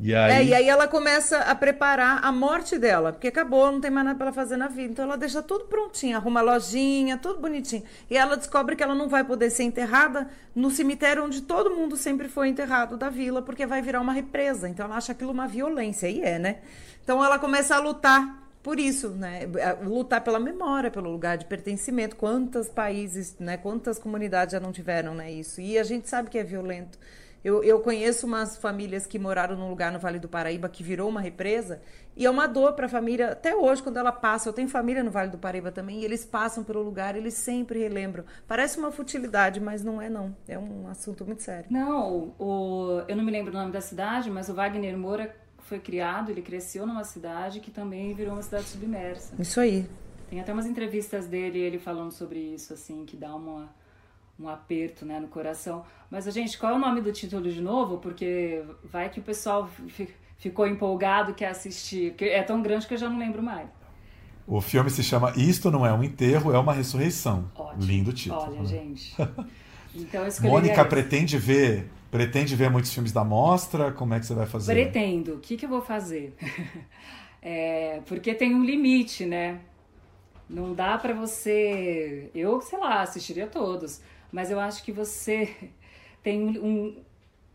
e 0.00 0.14
aí... 0.14 0.32
É, 0.32 0.44
e 0.44 0.54
aí 0.54 0.68
ela 0.68 0.88
começa 0.88 1.38
a 1.38 1.54
preparar 1.54 2.24
a 2.24 2.32
morte 2.32 2.78
dela, 2.78 3.12
porque 3.12 3.28
acabou, 3.28 3.70
não 3.70 3.80
tem 3.80 3.90
mais 3.90 4.06
nada 4.06 4.16
para 4.16 4.26
ela 4.26 4.34
fazer 4.34 4.56
na 4.56 4.68
vida. 4.68 4.92
Então 4.92 5.04
ela 5.04 5.16
deixa 5.16 5.42
tudo 5.42 5.66
prontinho, 5.66 6.16
arruma 6.16 6.40
a 6.40 6.42
lojinha, 6.42 7.18
tudo 7.18 7.40
bonitinho. 7.40 7.82
E 8.08 8.16
ela 8.16 8.36
descobre 8.36 8.74
que 8.74 8.82
ela 8.82 8.94
não 8.94 9.08
vai 9.08 9.22
poder 9.22 9.50
ser 9.50 9.64
enterrada 9.64 10.28
no 10.54 10.70
cemitério 10.70 11.24
onde 11.24 11.42
todo 11.42 11.70
mundo 11.70 11.96
sempre 11.96 12.28
foi 12.28 12.48
enterrado 12.48 12.96
da 12.96 13.10
vila, 13.10 13.42
porque 13.42 13.66
vai 13.66 13.82
virar 13.82 14.00
uma 14.00 14.12
represa. 14.12 14.68
Então 14.68 14.86
ela 14.86 14.96
acha 14.96 15.12
aquilo 15.12 15.30
uma 15.30 15.46
violência, 15.46 16.08
e 16.08 16.22
é, 16.22 16.38
né? 16.38 16.58
Então 17.04 17.24
ela 17.24 17.38
começa 17.38 17.76
a 17.76 17.78
lutar 17.78 18.40
por 18.62 18.78
isso, 18.78 19.08
né? 19.10 19.48
Lutar 19.82 20.22
pela 20.22 20.38
memória, 20.38 20.90
pelo 20.90 21.10
lugar 21.10 21.38
de 21.38 21.46
pertencimento. 21.46 22.14
Quantos 22.16 22.68
países, 22.68 23.36
né? 23.38 23.56
Quantas 23.56 23.98
comunidades 23.98 24.52
já 24.52 24.60
não 24.60 24.70
tiveram, 24.70 25.14
né? 25.14 25.30
Isso. 25.30 25.60
E 25.60 25.78
a 25.78 25.82
gente 25.82 26.08
sabe 26.08 26.28
que 26.28 26.38
é 26.38 26.44
violento. 26.44 26.98
Eu, 27.42 27.64
eu 27.64 27.80
conheço 27.80 28.26
umas 28.26 28.56
famílias 28.58 29.06
que 29.06 29.18
moraram 29.18 29.56
num 29.56 29.70
lugar 29.70 29.90
no 29.90 29.98
Vale 29.98 30.18
do 30.18 30.28
Paraíba 30.28 30.68
que 30.68 30.82
virou 30.82 31.08
uma 31.08 31.20
represa 31.20 31.80
e 32.14 32.26
é 32.26 32.30
uma 32.30 32.46
dor 32.46 32.74
para 32.74 32.84
a 32.86 32.88
família 32.88 33.32
até 33.32 33.56
hoje 33.56 33.82
quando 33.82 33.96
ela 33.96 34.12
passa. 34.12 34.48
Eu 34.48 34.52
tenho 34.52 34.68
família 34.68 35.02
no 35.02 35.10
Vale 35.10 35.30
do 35.30 35.38
Paraíba 35.38 35.72
também 35.72 36.00
e 36.00 36.04
eles 36.04 36.24
passam 36.24 36.62
pelo 36.62 36.82
lugar, 36.82 37.16
eles 37.16 37.34
sempre 37.34 37.78
relembram. 37.78 38.24
Parece 38.46 38.78
uma 38.78 38.90
futilidade, 38.90 39.58
mas 39.58 39.82
não 39.82 40.02
é 40.02 40.10
não. 40.10 40.36
É 40.46 40.58
um 40.58 40.86
assunto 40.88 41.24
muito 41.24 41.42
sério. 41.42 41.66
Não, 41.70 42.34
o, 42.38 43.02
eu 43.08 43.16
não 43.16 43.24
me 43.24 43.32
lembro 43.32 43.52
o 43.52 43.56
nome 43.56 43.72
da 43.72 43.80
cidade, 43.80 44.30
mas 44.30 44.50
o 44.50 44.54
Wagner 44.54 44.96
Moura 44.98 45.34
foi 45.60 45.78
criado, 45.78 46.30
ele 46.30 46.42
cresceu 46.42 46.86
numa 46.86 47.04
cidade 47.04 47.60
que 47.60 47.70
também 47.70 48.12
virou 48.12 48.34
uma 48.34 48.42
cidade 48.42 48.64
submersa. 48.64 49.34
Isso 49.38 49.60
aí. 49.60 49.86
Tem 50.28 50.40
até 50.40 50.52
umas 50.52 50.66
entrevistas 50.66 51.26
dele, 51.26 51.58
ele 51.58 51.78
falando 51.78 52.12
sobre 52.12 52.38
isso, 52.38 52.72
assim, 52.72 53.04
que 53.04 53.16
dá 53.16 53.34
uma 53.34 53.68
um 54.40 54.48
aperto 54.48 55.04
né, 55.04 55.20
no 55.20 55.28
coração. 55.28 55.84
Mas, 56.10 56.24
gente, 56.32 56.58
qual 56.58 56.72
é 56.72 56.76
o 56.76 56.78
nome 56.78 57.00
do 57.00 57.12
título 57.12 57.50
de 57.50 57.60
novo? 57.60 57.98
Porque 57.98 58.62
vai 58.82 59.10
que 59.10 59.20
o 59.20 59.22
pessoal 59.22 59.68
ficou 60.38 60.66
empolgado, 60.66 61.34
quer 61.34 61.48
assistir. 61.48 62.12
Porque 62.12 62.24
é 62.24 62.42
tão 62.42 62.62
grande 62.62 62.86
que 62.86 62.94
eu 62.94 62.98
já 62.98 63.08
não 63.08 63.18
lembro 63.18 63.42
mais. 63.42 63.68
O 64.46 64.60
filme 64.60 64.90
se 64.90 65.04
chama 65.04 65.32
Isto 65.36 65.70
Não 65.70 65.86
É 65.86 65.92
um 65.92 66.02
Enterro, 66.02 66.52
é 66.52 66.58
uma 66.58 66.72
Ressurreição. 66.72 67.50
Ótimo. 67.54 67.84
Lindo 67.84 68.12
título. 68.12 68.40
Olha, 68.40 68.60
né? 68.60 68.64
gente. 68.64 69.14
Então, 69.92 70.24
Mônica 70.42 70.84
pretende 70.84 71.36
ver 71.36 71.90
pretende 72.12 72.54
ver 72.54 72.70
muitos 72.70 72.94
filmes 72.94 73.10
da 73.10 73.24
mostra? 73.24 73.90
Como 73.90 74.14
é 74.14 74.20
que 74.20 74.26
você 74.26 74.34
vai 74.34 74.46
fazer? 74.46 74.72
Pretendo. 74.72 75.34
O 75.34 75.40
que, 75.40 75.56
que 75.56 75.64
eu 75.64 75.68
vou 75.68 75.82
fazer? 75.82 76.32
é, 77.42 78.00
porque 78.06 78.32
tem 78.32 78.54
um 78.54 78.64
limite, 78.64 79.26
né? 79.26 79.58
Não 80.48 80.74
dá 80.74 80.96
para 80.96 81.12
você. 81.12 82.30
Eu, 82.32 82.60
sei 82.60 82.78
lá, 82.78 83.02
assistiria 83.02 83.48
todos 83.48 84.00
mas 84.32 84.50
eu 84.50 84.60
acho 84.60 84.82
que 84.82 84.92
você 84.92 85.54
tem 86.22 86.58
um, 86.58 86.96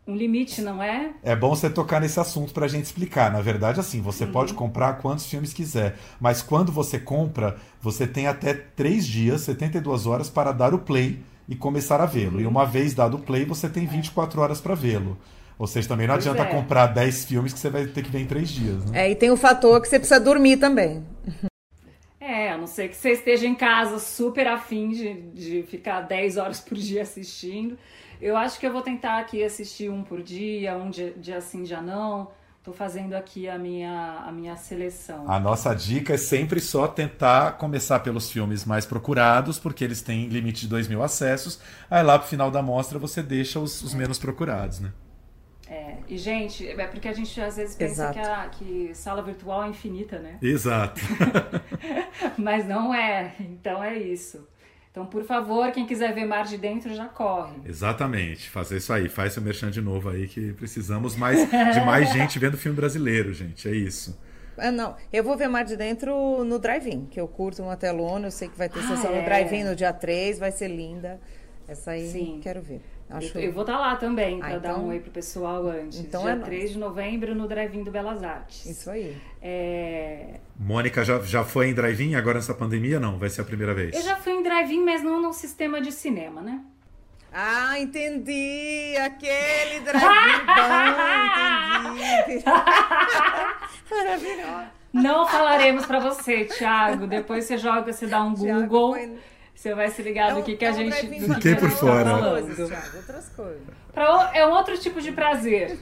um 0.06 0.14
limite, 0.14 0.62
não 0.62 0.82
é? 0.82 1.10
É 1.22 1.34
bom 1.34 1.50
você 1.50 1.68
tocar 1.68 2.00
nesse 2.00 2.20
assunto 2.20 2.52
para 2.54 2.66
a 2.66 2.68
gente 2.68 2.84
explicar. 2.84 3.32
Na 3.32 3.40
verdade, 3.40 3.80
assim, 3.80 4.00
você 4.00 4.24
uhum. 4.24 4.32
pode 4.32 4.54
comprar 4.54 4.94
quantos 4.94 5.26
filmes 5.26 5.52
quiser, 5.52 5.96
mas 6.20 6.42
quando 6.42 6.70
você 6.70 6.98
compra, 6.98 7.56
você 7.80 8.06
tem 8.06 8.26
até 8.26 8.54
três 8.54 9.06
dias, 9.06 9.42
72 9.42 10.06
horas, 10.06 10.30
para 10.30 10.52
dar 10.52 10.74
o 10.74 10.78
play 10.78 11.20
e 11.48 11.56
começar 11.56 12.00
a 12.00 12.06
vê-lo. 12.06 12.36
Uhum. 12.36 12.40
E 12.40 12.46
uma 12.46 12.64
vez 12.64 12.94
dado 12.94 13.16
o 13.16 13.20
play, 13.20 13.44
você 13.44 13.68
tem 13.68 13.86
24 13.86 14.40
horas 14.40 14.60
para 14.60 14.74
vê-lo. 14.74 15.18
Ou 15.58 15.66
seja, 15.66 15.88
também 15.88 16.06
não 16.06 16.14
pois 16.14 16.26
adianta 16.26 16.48
é. 16.48 16.52
comprar 16.52 16.86
10 16.88 17.24
filmes 17.24 17.52
que 17.52 17.58
você 17.58 17.70
vai 17.70 17.86
ter 17.86 18.02
que 18.02 18.10
ver 18.10 18.20
em 18.20 18.26
três 18.26 18.48
dias. 18.48 18.84
Né? 18.84 19.06
É, 19.06 19.10
e 19.10 19.14
tem 19.14 19.30
o 19.30 19.36
fator 19.36 19.80
que 19.80 19.88
você 19.88 19.98
precisa 19.98 20.20
dormir 20.20 20.58
também. 20.58 21.02
É, 22.26 22.50
a 22.50 22.58
não 22.58 22.66
ser 22.66 22.88
que 22.88 22.96
você 22.96 23.12
esteja 23.12 23.46
em 23.46 23.54
casa 23.54 24.00
super 24.00 24.48
afim 24.48 24.88
de, 24.88 25.14
de 25.30 25.62
ficar 25.62 26.00
10 26.00 26.38
horas 26.38 26.58
por 26.60 26.76
dia 26.76 27.02
assistindo. 27.02 27.78
Eu 28.20 28.36
acho 28.36 28.58
que 28.58 28.66
eu 28.66 28.72
vou 28.72 28.82
tentar 28.82 29.20
aqui 29.20 29.44
assistir 29.44 29.88
um 29.88 30.02
por 30.02 30.20
dia, 30.20 30.76
um 30.76 30.90
dia, 30.90 31.14
dia 31.16 31.40
sim, 31.40 31.64
já 31.64 31.80
não. 31.80 32.28
Tô 32.64 32.72
fazendo 32.72 33.14
aqui 33.14 33.48
a 33.48 33.56
minha, 33.56 34.24
a 34.26 34.32
minha 34.32 34.56
seleção. 34.56 35.30
A 35.30 35.38
nossa 35.38 35.72
dica 35.72 36.14
é 36.14 36.16
sempre 36.16 36.58
só 36.58 36.88
tentar 36.88 37.52
começar 37.58 38.00
pelos 38.00 38.28
filmes 38.28 38.64
mais 38.64 38.84
procurados, 38.84 39.60
porque 39.60 39.84
eles 39.84 40.02
têm 40.02 40.26
limite 40.26 40.62
de 40.62 40.68
2 40.68 40.88
mil 40.88 41.04
acessos. 41.04 41.60
Aí 41.88 42.02
lá 42.02 42.18
pro 42.18 42.26
final 42.26 42.50
da 42.50 42.60
mostra 42.60 42.98
você 42.98 43.22
deixa 43.22 43.60
os, 43.60 43.84
os 43.84 43.94
menos 43.94 44.18
procurados, 44.18 44.80
né? 44.80 44.90
É, 45.68 45.96
e 46.08 46.16
gente, 46.16 46.66
é 46.68 46.86
porque 46.86 47.08
a 47.08 47.12
gente 47.12 47.40
às 47.40 47.56
vezes 47.56 47.74
pensa 47.74 48.12
que, 48.12 48.18
a, 48.20 48.48
que 48.48 48.90
sala 48.94 49.20
virtual 49.20 49.64
é 49.64 49.68
infinita, 49.68 50.18
né? 50.18 50.38
Exato. 50.40 51.00
Mas 52.38 52.66
não 52.66 52.94
é, 52.94 53.34
então 53.40 53.82
é 53.82 53.98
isso. 53.98 54.46
Então, 54.96 55.04
por 55.04 55.24
favor, 55.24 55.70
quem 55.72 55.84
quiser 55.84 56.14
ver 56.14 56.24
Mar 56.24 56.44
de 56.44 56.56
Dentro 56.56 56.94
já 56.94 57.06
corre. 57.06 57.56
Exatamente, 57.66 58.48
fazer 58.48 58.78
isso 58.78 58.92
aí, 58.92 59.08
faz 59.08 59.32
seu 59.32 59.42
merchan 59.42 59.70
de 59.70 59.82
novo 59.82 60.08
aí 60.08 60.26
que 60.26 60.54
precisamos 60.54 61.14
mais 61.16 61.38
de 61.50 61.80
mais 61.84 62.12
gente 62.14 62.38
vendo 62.38 62.56
filme 62.56 62.76
brasileiro, 62.76 63.34
gente, 63.34 63.68
é 63.68 63.72
isso. 63.72 64.18
Ah, 64.56 64.70
não, 64.70 64.96
eu 65.12 65.22
vou 65.22 65.36
ver 65.36 65.48
Mar 65.48 65.64
de 65.64 65.76
Dentro 65.76 66.42
no 66.44 66.58
drive-in, 66.58 67.06
que 67.06 67.20
eu 67.20 67.28
curto 67.28 67.62
uma 67.62 67.76
telona, 67.76 68.28
eu 68.28 68.30
sei 68.30 68.48
que 68.48 68.56
vai 68.56 68.70
ter 68.70 68.78
ah, 68.78 68.88
sessão 68.88 69.12
é. 69.12 69.18
no 69.18 69.24
drive-in 69.24 69.64
no 69.64 69.76
dia 69.76 69.92
3, 69.92 70.38
vai 70.38 70.50
ser 70.50 70.68
linda. 70.68 71.20
Essa 71.68 71.90
aí 71.90 72.08
Sim. 72.08 72.40
quero 72.42 72.62
ver. 72.62 72.80
Acho... 73.08 73.38
Eu, 73.38 73.44
eu, 73.44 73.52
vou 73.52 73.62
estar 73.62 73.74
tá 73.74 73.78
lá 73.78 73.96
também 73.96 74.38
para 74.38 74.48
ah, 74.48 74.56
então... 74.56 74.72
dar 74.72 74.78
um 74.80 74.88
oi 74.88 74.98
pro 74.98 75.10
pessoal 75.12 75.66
antes. 75.68 76.00
Então 76.00 76.22
Dia 76.22 76.32
é 76.32 76.36
3 76.36 76.72
de 76.72 76.78
novembro 76.78 77.34
no 77.34 77.46
Drive-In 77.46 77.84
do 77.84 77.90
Belas 77.90 78.22
Artes. 78.22 78.66
Isso 78.66 78.90
aí. 78.90 79.16
É... 79.40 80.40
Mônica 80.58 81.04
já, 81.04 81.20
já 81.20 81.44
foi 81.44 81.68
em 81.68 81.74
Drive-In 81.74 82.16
agora 82.16 82.38
nessa 82.38 82.54
pandemia? 82.54 82.98
Não? 82.98 83.16
Vai 83.16 83.28
ser 83.30 83.42
a 83.42 83.44
primeira 83.44 83.74
vez? 83.74 83.94
Eu 83.94 84.02
já 84.02 84.16
fui 84.16 84.32
em 84.32 84.42
Drive-In, 84.42 84.84
mas 84.84 85.04
não 85.04 85.22
no 85.22 85.32
sistema 85.32 85.80
de 85.80 85.92
cinema, 85.92 86.40
né? 86.40 86.60
Ah, 87.32 87.78
entendi! 87.78 88.96
Aquele 88.96 89.80
drive-in 89.80 90.46
entendi. 92.22 92.44
Maravilhoso. 93.90 94.76
Não 94.92 95.26
falaremos 95.26 95.84
para 95.84 96.00
você, 96.00 96.46
Thiago. 96.46 97.06
Depois 97.06 97.44
você 97.44 97.58
joga, 97.58 97.92
você 97.92 98.06
dá 98.06 98.24
um 98.24 98.34
Google. 98.34 98.94
Foi 98.94 99.18
você 99.56 99.74
vai 99.74 99.90
se 99.90 100.02
ligar 100.02 100.32
é 100.32 100.34
do 100.34 100.42
que, 100.42 100.54
que 100.54 100.64
a 100.64 100.72
gente. 100.72 100.94
Fiquei 100.94 101.56
por 101.56 101.70
tá 101.70 101.76
fora. 101.76 102.14
outras 102.14 103.28
coisas. 103.30 103.62
Pra, 103.92 104.30
é 104.34 104.46
um 104.46 104.50
outro 104.50 104.76
tipo 104.78 105.00
de 105.00 105.10
prazer. 105.10 105.78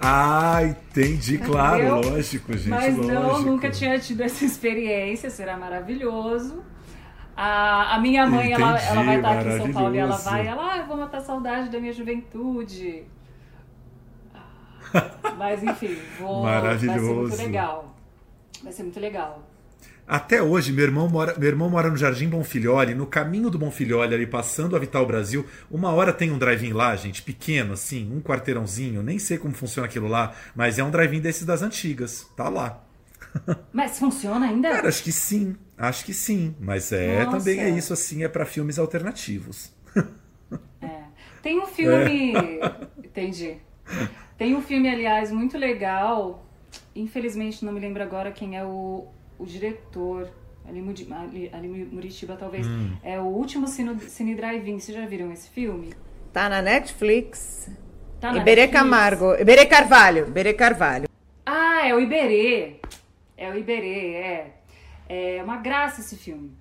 Ah, 0.00 0.60
entendi, 0.62 1.38
claro, 1.38 1.82
Entendeu? 1.82 2.12
lógico, 2.12 2.52
gente. 2.52 2.68
Mas 2.68 2.96
lógico. 2.96 3.12
não, 3.12 3.42
nunca 3.42 3.70
tinha 3.70 3.98
tido 3.98 4.22
essa 4.22 4.44
experiência, 4.44 5.30
será 5.30 5.56
maravilhoso. 5.56 6.62
A, 7.36 7.94
a 7.94 8.00
minha 8.00 8.26
mãe, 8.26 8.52
entendi, 8.52 8.62
ela, 8.62 8.80
ela 8.80 9.02
vai 9.04 9.16
estar 9.16 9.38
aqui 9.38 9.48
em 9.48 9.58
São 9.58 9.72
Paulo 9.72 9.94
e 9.94 9.98
ela 9.98 10.16
vai, 10.16 10.46
ela, 10.46 10.72
ah, 10.72 10.78
eu 10.78 10.86
vou 10.86 10.96
matar 10.96 11.20
saudade 11.20 11.68
da 11.68 11.80
minha 11.80 11.92
juventude. 11.92 13.04
Mas 15.36 15.62
enfim, 15.62 15.96
vou. 16.18 16.42
Maravilhoso. 16.42 16.98
Vai 16.98 17.00
ser 17.00 17.14
muito 17.14 17.36
legal. 17.36 17.94
Vai 18.62 18.72
ser 18.72 18.82
muito 18.82 19.00
legal. 19.00 19.47
Até 20.08 20.42
hoje, 20.42 20.72
meu 20.72 20.84
irmão 20.84 21.06
mora, 21.06 21.34
meu 21.38 21.50
irmão 21.50 21.68
mora 21.68 21.90
no 21.90 21.96
Jardim 21.96 22.30
Bonfilholi, 22.30 22.94
no 22.94 23.06
caminho 23.06 23.50
do 23.50 23.58
Bonfilholi, 23.58 24.14
ali 24.14 24.26
passando 24.26 24.74
a 24.74 24.78
Vital 24.78 25.04
Brasil. 25.04 25.44
Uma 25.70 25.92
hora 25.92 26.14
tem 26.14 26.30
um 26.30 26.38
drive-in 26.38 26.72
lá, 26.72 26.96
gente, 26.96 27.20
pequeno, 27.20 27.74
assim, 27.74 28.10
um 28.10 28.18
quarteirãozinho. 28.18 29.02
Nem 29.02 29.18
sei 29.18 29.36
como 29.36 29.52
funciona 29.52 29.86
aquilo 29.86 30.08
lá, 30.08 30.32
mas 30.56 30.78
é 30.78 30.82
um 30.82 30.90
drive-in 30.90 31.20
desses 31.20 31.44
das 31.44 31.60
antigas. 31.60 32.26
Tá 32.34 32.48
lá. 32.48 32.82
Mas 33.70 33.98
funciona 33.98 34.46
ainda? 34.46 34.70
Cara, 34.70 34.88
acho 34.88 35.02
que 35.02 35.12
sim. 35.12 35.54
Acho 35.76 36.02
que 36.02 36.14
sim. 36.14 36.56
Mas 36.58 36.90
é 36.92 37.24
Nossa. 37.24 37.36
também 37.36 37.60
é 37.60 37.68
isso, 37.68 37.92
assim, 37.92 38.24
é 38.24 38.28
para 38.28 38.46
filmes 38.46 38.78
alternativos. 38.78 39.72
É. 40.80 41.02
Tem 41.42 41.60
um 41.60 41.66
filme. 41.66 42.34
É. 42.34 42.88
Entendi. 43.04 43.58
Tem 44.38 44.54
um 44.54 44.62
filme, 44.62 44.88
aliás, 44.88 45.30
muito 45.30 45.58
legal. 45.58 46.46
Infelizmente 46.96 47.62
não 47.64 47.72
me 47.72 47.80
lembro 47.80 48.02
agora 48.02 48.32
quem 48.32 48.56
é 48.56 48.64
o 48.64 49.08
o 49.38 49.46
diretor, 49.46 50.28
ali, 50.66 50.80
ali, 51.10 51.50
ali 51.52 51.68
Muritiba 51.68 52.36
talvez, 52.36 52.66
hum. 52.66 52.96
é 53.02 53.18
o 53.18 53.24
último 53.24 53.66
Cine, 53.66 53.98
Cine 54.00 54.34
Drive-In. 54.34 54.78
Vocês 54.78 54.96
já 54.96 55.06
viram 55.06 55.32
esse 55.32 55.48
filme? 55.50 55.94
Tá 56.32 56.48
na 56.48 56.60
Netflix. 56.60 57.70
Tá 58.20 58.32
na 58.32 58.40
Iberê 58.40 58.62
Netflix. 58.62 58.82
Camargo. 58.82 59.34
Iberê 59.34 59.66
Carvalho. 59.66 60.26
Iberê 60.26 60.54
Carvalho. 60.54 61.08
Ah, 61.46 61.86
é 61.86 61.94
o 61.94 62.00
Iberê. 62.00 62.80
É 63.36 63.50
o 63.50 63.56
Iberê, 63.56 64.14
é. 64.14 64.54
É 65.08 65.42
uma 65.42 65.56
graça 65.56 66.00
esse 66.00 66.16
filme. 66.16 66.52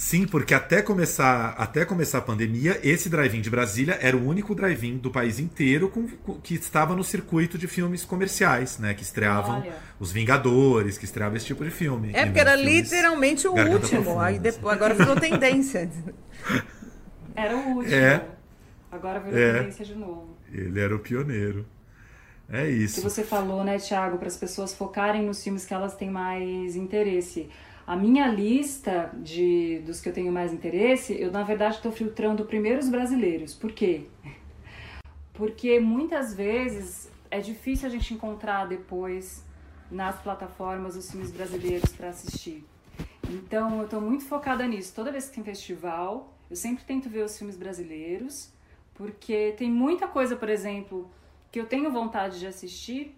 Sim, 0.00 0.26
porque 0.26 0.54
até 0.54 0.80
começar, 0.80 1.50
até 1.58 1.84
começar 1.84 2.16
a 2.16 2.20
pandemia, 2.22 2.80
esse 2.82 3.10
drive-in 3.10 3.42
de 3.42 3.50
Brasília 3.50 3.98
era 4.00 4.16
o 4.16 4.26
único 4.26 4.54
drive-in 4.54 4.96
do 4.96 5.10
país 5.10 5.38
inteiro 5.38 5.90
com, 5.90 6.08
com, 6.08 6.40
que 6.40 6.54
estava 6.54 6.96
no 6.96 7.04
circuito 7.04 7.58
de 7.58 7.68
filmes 7.68 8.02
comerciais, 8.02 8.78
né? 8.78 8.94
Que 8.94 9.02
estreavam 9.02 9.60
Olha. 9.60 9.74
Os 10.00 10.10
Vingadores, 10.10 10.96
que 10.96 11.04
estreava 11.04 11.36
esse 11.36 11.44
tipo 11.44 11.62
de 11.62 11.70
filme. 11.70 12.12
É, 12.14 12.24
porque 12.24 12.40
era 12.40 12.56
literalmente 12.56 13.46
o 13.46 13.52
último. 13.52 14.02
Profunda, 14.02 14.24
aí 14.24 14.38
depois, 14.38 14.74
agora 14.74 14.94
virou 14.94 15.16
tendência. 15.20 15.90
Era 17.36 17.54
o 17.54 17.76
último. 17.76 17.94
É. 17.94 18.24
Agora 18.90 19.20
virou 19.20 19.38
é. 19.38 19.58
tendência 19.58 19.84
de 19.84 19.94
novo. 19.94 20.34
Ele 20.50 20.80
era 20.80 20.96
o 20.96 20.98
pioneiro. 20.98 21.66
É 22.48 22.68
isso. 22.68 22.96
Que 22.96 23.00
você 23.02 23.22
falou, 23.22 23.62
né, 23.62 23.78
Thiago, 23.78 24.16
para 24.18 24.28
as 24.28 24.36
pessoas 24.36 24.74
focarem 24.74 25.26
nos 25.26 25.42
filmes 25.42 25.64
que 25.64 25.72
elas 25.72 25.94
têm 25.94 26.10
mais 26.10 26.74
interesse. 26.74 27.48
A 27.90 27.96
minha 27.96 28.28
lista 28.28 29.10
de 29.20 29.80
dos 29.84 30.00
que 30.00 30.08
eu 30.08 30.12
tenho 30.12 30.30
mais 30.30 30.52
interesse, 30.52 31.12
eu 31.20 31.32
na 31.32 31.42
verdade 31.42 31.74
estou 31.74 31.90
filtrando 31.90 32.44
primeiro 32.44 32.78
os 32.78 32.88
brasileiros. 32.88 33.52
Por 33.52 33.72
quê? 33.72 34.06
Porque 35.34 35.80
muitas 35.80 36.32
vezes 36.32 37.10
é 37.28 37.40
difícil 37.40 37.88
a 37.88 37.90
gente 37.90 38.14
encontrar 38.14 38.66
depois 38.66 39.44
nas 39.90 40.22
plataformas 40.22 40.94
os 40.94 41.10
filmes 41.10 41.32
brasileiros 41.32 41.90
para 41.90 42.10
assistir. 42.10 42.64
Então 43.28 43.78
eu 43.78 43.86
estou 43.86 44.00
muito 44.00 44.24
focada 44.24 44.64
nisso. 44.68 44.94
Toda 44.94 45.10
vez 45.10 45.28
que 45.28 45.34
tem 45.34 45.42
festival, 45.42 46.32
eu 46.48 46.54
sempre 46.54 46.84
tento 46.84 47.08
ver 47.08 47.24
os 47.24 47.36
filmes 47.36 47.56
brasileiros, 47.56 48.52
porque 48.94 49.50
tem 49.58 49.68
muita 49.68 50.06
coisa, 50.06 50.36
por 50.36 50.48
exemplo, 50.48 51.10
que 51.50 51.58
eu 51.58 51.66
tenho 51.66 51.90
vontade 51.90 52.38
de 52.38 52.46
assistir 52.46 53.16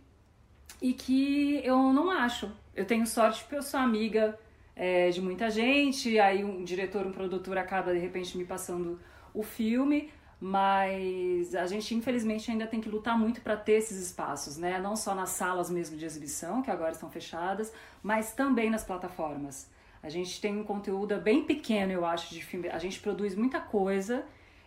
e 0.80 0.94
que 0.94 1.61
eu 1.62 1.92
não 1.92 2.08
acho. 2.11 2.50
Eu 2.74 2.87
tenho 2.87 3.06
sorte 3.06 3.42
porque 3.42 3.56
eu 3.56 3.62
sou 3.62 3.78
amiga 3.78 4.38
é, 4.74 5.11
de 5.11 5.20
muita 5.20 5.50
gente, 5.50 6.18
aí 6.18 6.44
um 6.44 6.64
diretor, 6.64 7.06
um 7.06 7.12
produtor 7.12 7.58
acaba 7.58 7.92
de 7.92 7.98
repente 7.98 8.37
me 8.37 8.44
passando 8.44 8.98
o 9.35 9.42
filme, 9.42 10.11
mas 10.40 11.54
a 11.54 11.66
gente 11.66 11.94
infelizmente 11.94 12.50
ainda 12.50 12.66
tem 12.66 12.80
que 12.80 12.88
lutar 12.88 13.18
muito 13.18 13.40
para 13.40 13.56
ter 13.56 13.74
esses 13.74 14.00
espaços, 14.00 14.56
né? 14.56 14.80
Não 14.80 14.96
só 14.96 15.14
nas 15.14 15.30
salas 15.30 15.70
mesmo 15.70 15.96
de 15.96 16.04
exibição, 16.04 16.62
que 16.62 16.70
agora 16.70 16.92
estão 16.92 17.11
fechadas, 17.11 17.72
mas 18.02 18.32
também 18.32 18.68
nas 18.68 18.82
plataformas. 18.82 19.70
A 20.02 20.08
gente 20.08 20.40
tem 20.40 20.58
um 20.58 20.64
conteúdo 20.64 21.16
bem 21.20 21.44
pequeno, 21.44 21.92
eu 21.92 22.04
acho, 22.04 22.35
de 22.35 22.42
filme. 22.44 22.68
A 22.68 22.78
gente 22.78 22.98
produz 22.98 23.37
muita 23.37 23.61
coisa 23.61 24.24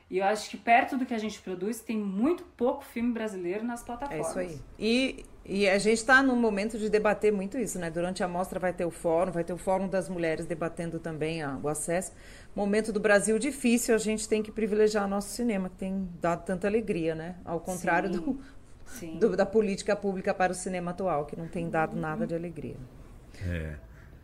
e 0.10 0.20
eu 0.20 0.26
acho 0.26 0.50
que 0.50 0.58
perto 0.58 0.98
do 0.98 1.06
que 1.06 1.14
a 1.14 1.18
gente 1.18 1.42
produz 1.42 1.80
tem 1.80 1.98
muito 1.98 2.44
pouco 2.58 2.84
filme 2.84 3.12
brasileiro 3.12 3.64
nas 3.64 3.84
plataformas. 3.84 4.28
É 4.28 4.30
isso 4.30 4.40
aí. 4.40 4.62
E 4.78 5.26
e 5.48 5.70
a 5.70 5.78
gente 5.78 6.00
está 6.00 6.24
num 6.24 6.36
momento 6.36 6.76
de 6.76 6.90
debater 6.90 7.32
muito 7.32 7.56
isso, 7.56 7.78
né? 7.78 7.92
Durante 7.92 8.24
a 8.24 8.28
mostra 8.28 8.60
vai 8.60 8.74
ter 8.74 8.84
o 8.84 8.90
fórum, 8.90 9.32
vai 9.32 9.44
ter 9.44 9.54
o 9.54 9.58
fórum 9.58 9.88
das 9.88 10.10
mulheres 10.10 10.48
debatendo 10.48 11.00
também 11.00 11.44
a, 11.44 11.60
o 11.62 11.68
acesso. 11.68 12.14
Momento 12.56 12.92
do 12.92 13.00
Brasil 13.00 13.38
difícil, 13.38 13.94
a 13.94 14.00
gente 14.00 14.28
tem 14.28 14.42
que 14.42 14.52
privilegiar 14.52 15.08
nosso 15.08 15.30
cinema, 15.30 15.70
que 15.70 15.76
tem 15.76 16.10
dado 16.20 16.44
tanta 16.46 16.68
alegria, 16.68 17.14
né? 17.14 17.36
Ao 17.46 17.60
contrário 17.60 18.12
sim, 18.12 18.20
do, 18.20 18.40
sim. 18.88 19.20
do, 19.20 19.38
da 19.38 19.46
política 19.46 19.96
pública 19.96 20.34
para 20.34 20.52
o 20.52 20.56
cinema 20.56 20.90
atual, 20.92 21.28
que 21.28 21.36
não 21.36 21.48
tem 21.48 21.70
dado 21.70 21.96
nada 21.96 22.26
de 22.26 22.34
alegria. 22.34 22.78
É. 23.48 23.76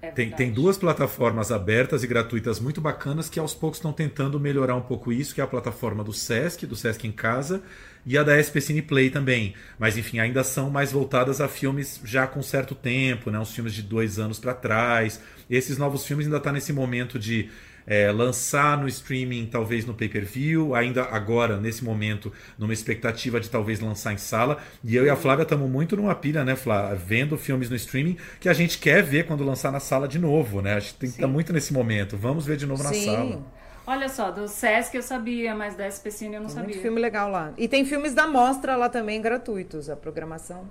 É 0.01 0.09
tem, 0.09 0.31
tem 0.31 0.51
duas 0.51 0.79
plataformas 0.79 1.51
abertas 1.51 2.03
e 2.03 2.07
gratuitas 2.07 2.59
muito 2.59 2.81
bacanas 2.81 3.29
que 3.29 3.39
aos 3.39 3.53
poucos 3.53 3.77
estão 3.77 3.93
tentando 3.93 4.39
melhorar 4.39 4.75
um 4.75 4.81
pouco 4.81 5.11
isso, 5.11 5.35
que 5.35 5.41
é 5.41 5.43
a 5.43 5.47
plataforma 5.47 6.03
do 6.03 6.11
Sesc, 6.11 6.65
do 6.65 6.75
Sesc 6.75 7.07
em 7.07 7.11
Casa, 7.11 7.61
e 8.03 8.17
a 8.17 8.23
da 8.23 8.41
SP 8.41 8.57
Cine 8.59 8.81
Play 8.81 9.11
também. 9.11 9.53
Mas 9.77 9.97
enfim, 9.97 10.17
ainda 10.17 10.43
são 10.43 10.71
mais 10.71 10.91
voltadas 10.91 11.39
a 11.39 11.47
filmes 11.47 12.01
já 12.03 12.25
com 12.25 12.41
certo 12.41 12.73
tempo, 12.73 13.29
né? 13.29 13.37
uns 13.37 13.53
filmes 13.53 13.73
de 13.73 13.83
dois 13.83 14.17
anos 14.17 14.39
para 14.39 14.55
trás. 14.55 15.21
esses 15.47 15.77
novos 15.77 16.03
filmes 16.05 16.25
ainda 16.25 16.39
tá 16.39 16.51
nesse 16.51 16.73
momento 16.73 17.19
de 17.19 17.49
é, 17.85 18.11
lançar 18.11 18.77
no 18.77 18.87
streaming, 18.87 19.47
talvez 19.47 19.85
no 19.85 19.93
pay-per-view, 19.93 20.75
ainda 20.75 21.03
agora, 21.03 21.57
nesse 21.57 21.83
momento, 21.83 22.31
numa 22.57 22.73
expectativa 22.73 23.39
de 23.39 23.49
talvez 23.49 23.79
lançar 23.79 24.13
em 24.13 24.17
sala. 24.17 24.57
E 24.83 24.95
eu 24.95 25.05
e 25.05 25.09
a 25.09 25.15
Flávia 25.15 25.43
estamos 25.43 25.69
muito 25.69 25.95
numa 25.95 26.15
pilha, 26.15 26.43
né, 26.43 26.55
Flávia? 26.55 26.95
Vendo 26.95 27.37
filmes 27.37 27.69
no 27.69 27.75
streaming 27.75 28.17
que 28.39 28.49
a 28.49 28.53
gente 28.53 28.77
quer 28.77 29.03
ver 29.03 29.25
quando 29.25 29.43
lançar 29.43 29.71
na 29.71 29.79
sala 29.79 30.07
de 30.07 30.19
novo, 30.19 30.61
né? 30.61 30.75
A 30.75 30.79
gente 30.79 30.95
tem 30.95 31.09
que 31.09 31.15
estar 31.15 31.27
tá 31.27 31.31
muito 31.31 31.53
nesse 31.53 31.73
momento. 31.73 32.17
Vamos 32.17 32.45
ver 32.45 32.57
de 32.57 32.65
novo 32.65 32.83
na 32.83 32.93
Sim. 32.93 33.05
sala. 33.05 33.61
Olha 33.85 34.07
só, 34.07 34.29
do 34.29 34.47
Sesc 34.47 34.95
eu 34.95 35.01
sabia, 35.01 35.55
mas 35.55 35.75
da 35.75 35.87
SPCine 35.87 36.35
eu 36.35 36.41
não 36.41 36.47
Tem 36.47 36.55
sabia. 36.55 36.69
muito 36.69 36.81
filme 36.81 36.99
legal 36.99 37.29
lá. 37.29 37.51
E 37.57 37.67
tem 37.67 37.83
filmes 37.83 38.13
da 38.13 38.27
mostra 38.27 38.75
lá 38.75 38.87
também 38.87 39.21
gratuitos, 39.21 39.89
a 39.89 39.95
programação. 39.95 40.69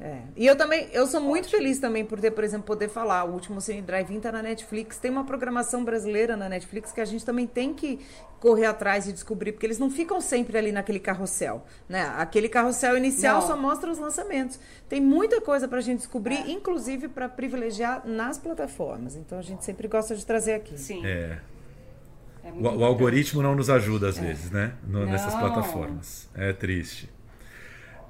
É. 0.00 0.20
E 0.36 0.46
eu 0.46 0.54
também, 0.54 0.88
eu 0.92 1.06
sou 1.08 1.20
muito 1.20 1.48
feliz 1.48 1.78
também 1.80 2.04
por 2.04 2.20
ter, 2.20 2.30
por 2.30 2.44
exemplo, 2.44 2.64
poder 2.66 2.88
falar. 2.88 3.24
O 3.24 3.32
último 3.32 3.60
Cine 3.60 3.82
Drive-In 3.82 4.20
tá 4.20 4.30
na 4.30 4.40
Netflix. 4.42 4.96
Tem 4.96 5.10
uma 5.10 5.24
programação 5.24 5.84
brasileira 5.84 6.36
na 6.36 6.48
Netflix 6.48 6.92
que 6.92 7.00
a 7.00 7.04
gente 7.04 7.24
também 7.24 7.46
tem 7.48 7.74
que 7.74 7.98
correr 8.38 8.66
atrás 8.66 9.08
e 9.08 9.12
descobrir, 9.12 9.50
porque 9.50 9.66
eles 9.66 9.80
não 9.80 9.90
ficam 9.90 10.20
sempre 10.20 10.56
ali 10.56 10.70
naquele 10.70 11.00
carrossel. 11.00 11.64
Né? 11.88 12.02
Aquele 12.16 12.48
carrossel 12.48 12.96
inicial 12.96 13.40
Não. 13.40 13.46
só 13.48 13.56
mostra 13.56 13.90
os 13.90 13.98
lançamentos. 13.98 14.60
Tem 14.88 15.00
muita 15.00 15.40
coisa 15.40 15.66
para 15.66 15.78
a 15.78 15.82
gente 15.82 15.98
descobrir, 15.98 16.48
inclusive 16.48 17.08
para 17.08 17.28
privilegiar 17.28 18.06
nas 18.06 18.38
plataformas. 18.38 19.16
Então 19.16 19.36
a 19.36 19.42
gente 19.42 19.64
sempre 19.64 19.88
gosta 19.88 20.14
de 20.14 20.24
trazer 20.24 20.52
aqui. 20.54 20.78
Sim. 20.78 21.04
É. 21.04 21.40
é 22.44 22.52
O, 22.52 22.62
o 22.78 22.84
algoritmo 22.84 23.42
não 23.42 23.56
nos 23.56 23.68
ajuda 23.68 24.08
às 24.10 24.18
vezes, 24.18 24.52
né? 24.52 24.74
No- 24.86 25.04
nessas 25.06 25.34
plataformas. 25.34 26.28
É 26.36 26.52
triste. 26.52 27.10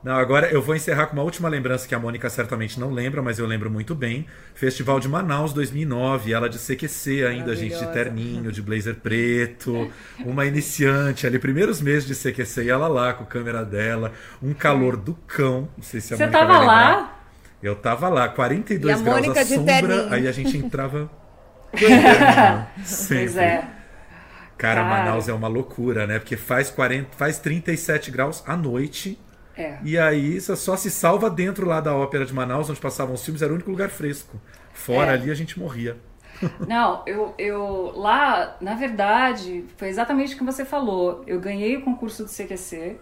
Não, 0.03 0.17
agora 0.17 0.49
eu 0.49 0.63
vou 0.63 0.77
encerrar 0.77 1.07
com 1.07 1.15
uma 1.15 1.25
última 1.25 1.49
lembrança 1.49 1.87
que 1.89 1.95
a 1.95 1.99
Mônica 1.99 2.31
certamente 2.31 2.79
não 2.79 2.93
lembra, 2.93 3.21
mas 3.21 3.39
eu 3.39 3.47
lembro 3.47 3.69
muito 3.69 3.95
bem. 3.95 4.27
Festival 4.55 5.01
de 5.01 5.09
Manaus 5.09 5.53
2009, 5.53 6.33
ela 6.33 6.49
de 6.49 6.57
CQC 6.59 7.25
ainda, 7.25 7.55
gente, 7.57 7.77
de 7.77 7.87
terninho, 7.93 8.53
de 8.53 8.63
blazer 8.63 8.95
preto, 8.97 9.91
uma 10.25 10.47
iniciante 10.47 11.27
ali, 11.27 11.39
primeiros 11.39 11.81
meses 11.81 12.07
de 12.07 12.15
CQC, 12.15 12.65
e 12.65 12.71
ela 12.71 12.87
lá 12.87 13.13
com 13.13 13.25
a 13.25 13.27
câmera 13.27 13.65
dela, 13.65 14.13
um 14.41 14.55
calor 14.55 14.97
do 14.97 15.15
cão, 15.15 15.69
não 15.77 15.83
sei 15.83 16.01
se 16.01 16.15
a 16.15 16.17
Você 16.17 16.27
Mônica 16.27 16.47
tava 16.47 16.59
lá? 16.61 17.21
Eu 17.61 17.75
tava 17.75 18.09
lá, 18.09 18.29
42 18.29 18.99
E 18.99 19.01
a 19.01 19.03
graus 19.03 19.17
Mônica 19.17 19.41
à 19.41 19.43
de 19.43 19.55
sombra, 19.57 19.89
terninho. 19.89 20.13
aí 20.15 20.29
a 20.29 20.33
gente 20.33 20.57
entrava... 20.57 21.11
sempre. 22.85 23.17
Pois 23.19 23.37
é. 23.37 23.57
Cara, 24.57 24.83
Cara. 24.83 24.85
Manaus 24.85 25.29
é 25.29 25.33
uma 25.33 25.49
loucura, 25.49 26.07
né? 26.07 26.19
Porque 26.19 26.37
faz 26.37 26.71
40, 26.71 27.17
faz 27.17 27.39
37 27.39 28.11
graus 28.11 28.43
à 28.47 28.57
noite. 28.57 29.19
É. 29.59 29.77
E 29.83 29.99
aí 29.99 30.41
você 30.41 30.55
só 30.55 30.77
se 30.77 30.91
salva 30.91 31.29
dentro 31.29 31.67
lá 31.67 31.81
da 31.81 31.95
ópera 31.95 32.25
de 32.25 32.33
Manaus, 32.33 32.71
onde 32.71 32.81
passavam 32.81 33.15
os 33.15 33.25
filmes, 33.25 33.43
era 33.43 33.51
o 33.53 33.55
único 33.57 33.71
lugar 33.71 33.91
fresco. 33.91 34.41
Fora 34.73 35.11
É. 35.11 35.15
ali 35.15 35.31
a 35.31 35.35
gente 35.35 35.59
morria. 35.59 35.97
Não, 36.69 37.03
eu, 37.05 37.35
eu 37.37 37.93
lá, 37.97 38.57
na 38.61 38.75
verdade, 38.75 39.65
foi 39.77 39.89
exatamente 39.89 40.35
o 40.35 40.39
que 40.39 40.45
você 40.45 40.65
falou. 40.65 41.25
Eu 41.27 41.41
ganhei 41.41 41.77
o 41.77 41.83
concurso 41.83 42.23
do 42.25 42.31
CQC 42.31 42.97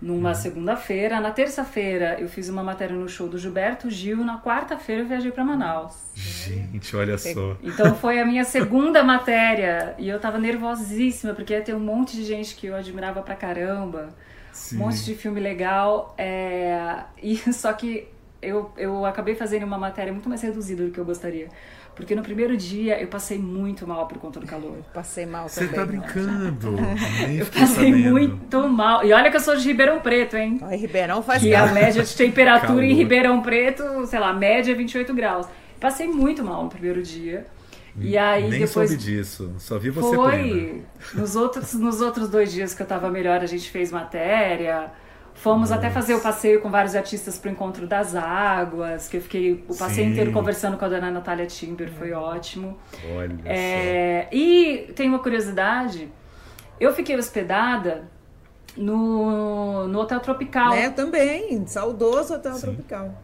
numa 0.00 0.32
segunda-feira. 0.32 1.20
Na 1.20 1.32
terça-feira 1.32 2.16
eu 2.20 2.28
fiz 2.28 2.48
uma 2.48 2.62
matéria 2.62 2.94
no 2.94 3.08
show 3.08 3.28
do 3.28 3.36
Gilberto 3.36 3.90
Gil. 3.90 4.18
Na 4.24 4.40
quarta-feira 4.40 5.02
eu 5.02 5.08
viajei 5.08 5.32
para 5.32 5.42
Manaus. 5.42 5.96
Gente, 6.14 6.94
olha 6.94 7.18
só. 7.18 7.56
Então 7.64 7.96
foi 7.96 8.20
a 8.20 8.24
minha 8.24 8.44
segunda 8.46 9.02
matéria 9.02 9.96
e 9.98 10.08
eu 10.08 10.20
tava 10.20 10.38
nervosíssima 10.38 11.34
porque 11.34 11.52
ia 11.54 11.60
ter 11.62 11.74
um 11.74 11.80
monte 11.80 12.14
de 12.14 12.24
gente 12.24 12.54
que 12.54 12.68
eu 12.68 12.76
admirava 12.76 13.22
pra 13.22 13.34
caramba, 13.34 14.10
Sim. 14.52 14.76
um 14.76 14.78
monte 14.80 15.04
de 15.04 15.14
filme 15.14 15.40
legal. 15.40 16.14
é, 16.18 16.96
E 17.22 17.36
só 17.52 17.72
que 17.72 18.08
eu, 18.40 18.70
eu 18.76 19.04
acabei 19.04 19.34
fazendo 19.34 19.64
uma 19.64 19.78
matéria 19.78 20.12
muito 20.12 20.28
mais 20.28 20.40
reduzida 20.42 20.84
do 20.84 20.90
que 20.90 20.98
eu 20.98 21.04
gostaria. 21.04 21.48
Porque 21.96 22.14
no 22.14 22.22
primeiro 22.22 22.56
dia 22.56 23.00
eu 23.00 23.08
passei 23.08 23.38
muito 23.38 23.84
mal 23.84 24.06
por 24.06 24.18
conta 24.18 24.38
do 24.38 24.46
calor. 24.46 24.76
Passei 24.94 25.26
mal 25.26 25.48
Você 25.48 25.66
também. 25.66 25.74
tá 25.74 25.84
brincando? 26.12 26.76
Eu 27.36 27.46
passei 27.46 27.66
sabendo. 27.90 28.10
muito 28.12 28.68
mal. 28.68 29.04
E 29.04 29.12
olha 29.12 29.28
que 29.32 29.36
eu 29.36 29.40
sou 29.40 29.56
de 29.56 29.66
Ribeirão 29.66 29.98
Preto, 29.98 30.36
hein? 30.36 30.60
Em 30.70 30.76
Ribeirão 30.76 31.20
faz 31.24 31.42
Que 31.42 31.52
a 31.52 31.66
média 31.66 32.04
de 32.04 32.14
temperatura 32.16 32.84
em 32.84 32.88
Calor. 32.90 32.96
Ribeirão 32.98 33.42
Preto, 33.42 34.06
sei 34.06 34.20
lá, 34.20 34.28
a 34.28 34.32
média 34.32 34.70
é 34.70 34.74
28 34.76 35.12
graus. 35.12 35.46
Passei 35.80 36.06
muito 36.06 36.44
mal 36.44 36.62
no 36.62 36.68
primeiro 36.68 37.02
dia. 37.02 37.46
E 38.00 38.16
aí 38.16 38.42
Nem 38.42 38.60
depois 38.60 38.90
soube 38.90 38.96
disso. 38.96 39.52
Só 39.58 39.78
vi 39.78 39.90
você 39.90 40.16
plena. 40.16 40.30
foi. 40.30 40.84
Nos 41.14 41.36
outros, 41.36 41.74
nos 41.74 42.00
outros 42.00 42.28
dois 42.28 42.52
dias 42.52 42.74
que 42.74 42.82
eu 42.82 42.86
tava 42.86 43.10
melhor, 43.10 43.40
a 43.40 43.46
gente 43.46 43.70
fez 43.70 43.90
matéria. 43.92 44.90
Fomos 45.34 45.70
até 45.70 45.88
fazer 45.88 46.14
o 46.14 46.20
passeio 46.20 46.60
com 46.60 46.68
vários 46.68 46.96
artistas 46.96 47.38
pro 47.38 47.48
Encontro 47.48 47.86
das 47.86 48.16
Águas, 48.16 49.06
que 49.08 49.18
eu 49.18 49.20
fiquei 49.20 49.52
o 49.68 49.76
passeio 49.76 50.06
Sim. 50.06 50.12
inteiro 50.12 50.32
conversando 50.32 50.76
com 50.76 50.84
a 50.84 50.88
dona 50.88 51.12
Natália 51.12 51.46
Timber, 51.46 51.88
foi 51.92 52.10
ótimo. 52.10 52.76
Olha 53.16 53.36
É, 53.44 54.26
e 54.32 54.92
tem 54.96 55.08
uma 55.08 55.20
curiosidade, 55.20 56.08
eu 56.80 56.92
fiquei 56.92 57.16
hospedada 57.16 58.08
no, 58.76 59.86
no 59.86 60.00
Hotel 60.00 60.18
Tropical. 60.18 60.70
Né, 60.70 60.86
eu 60.86 60.92
também. 60.92 61.64
Saudoso 61.66 62.34
Hotel 62.34 62.54
Sim. 62.54 62.60
Tropical. 62.60 63.22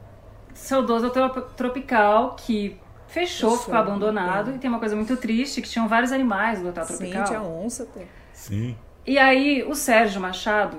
Saudoso 0.55 1.07
Hotel 1.09 1.29
Tropical, 1.57 2.37
que 2.37 2.77
fechou, 3.15 3.51
Fechou, 3.53 3.57
ficou 3.59 3.75
abandonado. 3.77 4.51
é. 4.51 4.55
E 4.55 4.59
tem 4.59 4.69
uma 4.69 4.79
coisa 4.81 4.95
muito 4.97 5.17
triste, 5.17 5.63
que 5.63 5.69
tinham 5.69 5.87
vários 5.89 6.13
animais 6.13 6.61
no 6.61 6.69
Hotel 6.71 6.85
Sim, 6.85 6.97
Tropical. 6.97 7.25
tinha 7.25 7.43
onça. 7.43 7.87
Tem. 7.87 8.07
Sim. 8.33 8.77
E 9.07 9.19
aí 9.19 9.63
o 9.67 9.75
Sérgio 9.75 10.21
Machado, 10.21 10.79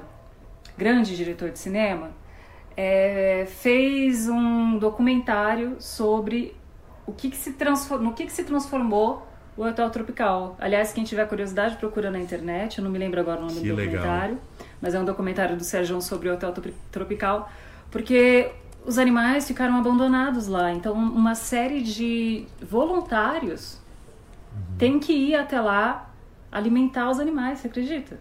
grande 0.77 1.15
diretor 1.15 1.49
de 1.51 1.59
cinema, 1.59 2.11
é, 2.75 3.45
fez 3.47 4.27
um 4.27 4.77
documentário 4.77 5.77
sobre 5.79 6.55
o 7.05 7.13
que, 7.13 7.29
que 7.29 7.37
se 7.37 7.53
transfor- 7.53 7.99
no 8.01 8.13
que, 8.13 8.25
que 8.25 8.31
se 8.31 8.43
transformou 8.43 9.25
o 9.55 9.63
Hotel 9.63 9.89
Tropical. 9.89 10.55
Aliás, 10.59 10.91
quem 10.91 11.03
tiver 11.05 11.25
curiosidade, 11.27 11.77
procura 11.77 12.11
na 12.11 12.19
internet. 12.19 12.77
Eu 12.79 12.83
não 12.83 12.91
me 12.91 12.97
lembro 12.99 13.19
agora 13.21 13.39
o 13.39 13.45
nome 13.45 13.61
Que 13.61 13.69
do 13.69 13.75
legal. 13.75 13.93
documentário, 14.01 14.37
mas 14.81 14.93
é 14.93 14.99
um 14.99 15.05
documentário 15.05 15.55
do 15.55 15.63
Sérgio 15.63 16.01
sobre 16.01 16.27
o 16.29 16.33
Hotel 16.33 16.51
Tropi- 16.51 16.73
Tropical, 16.91 17.49
porque 17.89 18.51
os 18.85 18.97
animais 18.97 19.47
ficaram 19.47 19.75
abandonados 19.77 20.47
lá. 20.47 20.71
Então, 20.71 20.93
uma 20.93 21.35
série 21.35 21.81
de 21.81 22.45
voluntários 22.61 23.79
Uhum. 24.53 24.77
tem 24.77 24.99
que 24.99 25.11
ir 25.13 25.35
até 25.35 25.59
lá 25.59 26.09
alimentar 26.51 27.09
os 27.09 27.19
animais, 27.19 27.59
você 27.59 27.67
acredita? 27.67 28.17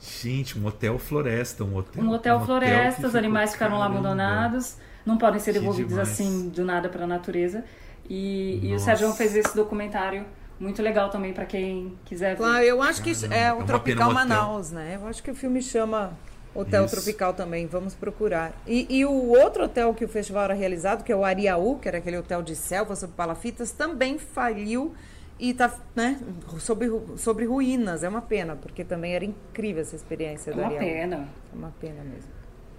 Gente, 0.00 0.58
um 0.58 0.64
hotel 0.66 0.98
floresta, 0.98 1.64
um 1.64 1.76
hotel. 1.76 2.02
Um 2.02 2.10
hotel 2.10 2.38
que 2.40 2.46
floresta, 2.46 3.00
os 3.02 3.06
ficou- 3.06 3.18
animais 3.18 3.52
ficaram 3.52 3.78
lá 3.78 3.86
abandonados, 3.86 4.76
não 5.04 5.18
podem 5.18 5.40
ser 5.40 5.52
devolvidos 5.52 5.90
demais. 5.92 6.08
assim 6.10 6.48
do 6.48 6.64
nada 6.64 6.88
para 6.88 7.04
a 7.04 7.06
natureza. 7.06 7.64
E, 8.08 8.60
e 8.62 8.74
o. 8.74 8.78
Sérgio 8.78 9.12
fez 9.12 9.34
esse 9.34 9.54
documentário 9.56 10.24
muito 10.60 10.80
legal 10.80 11.10
também 11.10 11.32
para 11.32 11.44
quem 11.44 11.98
quiser 12.04 12.30
ver. 12.30 12.36
Claro, 12.36 12.62
eu 12.64 12.80
acho 12.82 13.02
que 13.02 13.14
Caramba, 13.14 13.34
é 13.34 13.42
é 13.48 13.52
o 13.52 13.56
uma 13.56 13.64
Tropical 13.64 14.08
um 14.08 14.12
hotel. 14.12 14.26
Manaus, 14.28 14.70
né? 14.70 14.98
Eu 15.00 15.06
acho 15.08 15.22
que 15.22 15.30
o 15.30 15.34
filme 15.34 15.60
chama 15.60 16.12
Hotel 16.56 16.84
Isso. 16.86 16.94
Tropical 16.94 17.34
também, 17.34 17.66
vamos 17.66 17.94
procurar. 17.94 18.52
E, 18.66 18.86
e 18.88 19.04
o 19.04 19.28
outro 19.28 19.64
hotel 19.64 19.92
que 19.94 20.04
o 20.04 20.08
festival 20.08 20.44
era 20.44 20.54
realizado, 20.54 21.04
que 21.04 21.12
é 21.12 21.16
o 21.16 21.24
Ariaú, 21.24 21.78
que 21.78 21.88
era 21.88 21.98
aquele 21.98 22.16
hotel 22.18 22.42
de 22.42 22.56
selva 22.56 22.96
sobre 22.96 23.14
palafitas, 23.16 23.72
também 23.72 24.18
faliu 24.18 24.94
e 25.38 25.52
tá, 25.52 25.70
né, 25.94 26.18
sobre, 26.58 26.88
sobre 27.18 27.44
ruínas. 27.44 28.02
É 28.02 28.08
uma 28.08 28.22
pena, 28.22 28.56
porque 28.56 28.82
também 28.84 29.14
era 29.14 29.24
incrível 29.24 29.82
essa 29.82 29.94
experiência 29.96 30.50
É 30.50 30.54
do 30.54 30.60
uma 30.60 30.66
Ariaú. 30.68 30.82
pena, 30.84 31.28
É 31.52 31.56
uma 31.56 31.74
pena 31.80 32.02
mesmo. 32.04 32.30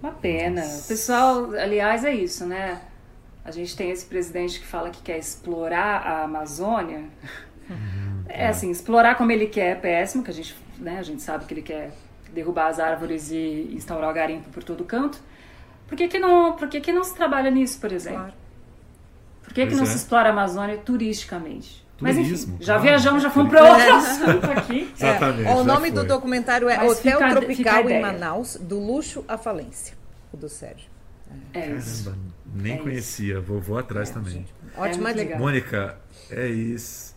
uma 0.02 0.12
pena. 0.12 0.62
O 0.64 0.82
pessoal, 0.88 1.50
aliás, 1.52 2.04
é 2.04 2.12
isso, 2.12 2.44
né? 2.46 2.80
A 3.44 3.50
gente 3.50 3.76
tem 3.76 3.90
esse 3.90 4.04
presidente 4.04 4.60
que 4.60 4.66
fala 4.66 4.90
que 4.90 5.00
quer 5.02 5.16
explorar 5.18 6.02
a 6.06 6.24
Amazônia. 6.24 7.04
É 8.28 8.48
assim, 8.48 8.70
explorar 8.70 9.14
como 9.16 9.30
ele 9.32 9.46
quer 9.46 9.72
é 9.72 9.74
péssimo, 9.74 10.22
que 10.22 10.30
a 10.30 10.34
gente, 10.34 10.54
né, 10.78 10.98
a 10.98 11.02
gente 11.02 11.22
sabe 11.22 11.44
que 11.46 11.54
ele 11.54 11.62
quer 11.62 11.92
derrubar 12.38 12.68
as 12.68 12.78
árvores 12.78 13.30
e 13.30 13.70
instaurar 13.72 14.10
o 14.10 14.14
garimpo 14.14 14.48
por 14.50 14.62
todo 14.62 14.84
canto. 14.84 15.18
Por 15.86 15.96
que, 15.96 16.06
que, 16.08 16.18
não, 16.18 16.54
por 16.56 16.68
que, 16.68 16.80
que 16.80 16.92
não 16.92 17.02
se 17.04 17.14
trabalha 17.14 17.50
nisso, 17.50 17.78
por 17.80 17.90
exemplo? 17.92 18.18
Claro. 18.20 18.34
Por 19.42 19.52
que, 19.54 19.66
que 19.66 19.74
não 19.74 19.82
é. 19.84 19.86
se 19.86 19.96
explora 19.96 20.28
a 20.28 20.32
Amazônia 20.32 20.76
turisticamente? 20.78 21.86
Mas 22.00 22.14
Turismo, 22.14 22.54
enfim, 22.54 22.64
já 22.64 22.74
claro. 22.74 22.82
viajamos, 22.88 23.22
já 23.24 23.30
fomos 23.30 23.50
para 23.50 23.72
outro 23.72 23.94
assunto 23.96 24.50
aqui. 24.52 24.92
Exatamente. 24.94 25.48
É, 25.48 25.54
o 25.54 25.64
nome 25.64 25.90
do 25.90 26.04
documentário 26.04 26.68
é 26.68 26.76
Mas 26.76 26.92
Hotel 26.92 27.12
fica 27.18 27.26
a- 27.26 27.28
fica 27.28 27.40
Tropical 27.40 27.90
em. 27.90 28.00
Manaus, 28.00 28.56
do 28.60 28.78
luxo 28.78 29.24
à 29.26 29.36
falência. 29.36 29.94
O 30.32 30.36
do 30.36 30.48
Sérgio. 30.48 30.88
É 31.52 31.70
isso. 31.70 32.04
Caramba, 32.04 32.22
nem 32.54 32.72
É 32.72 32.74
isso. 32.76 32.84
conhecia. 32.84 33.40
Vou, 33.40 33.60
vou 33.60 33.78
atrás 33.78 34.10
também. 34.10 34.46
Ótima 34.76 35.08
muito 35.08 35.18
dica. 35.20 35.38
Mônica, 35.38 35.96
é 36.30 36.46
isso. 36.46 37.07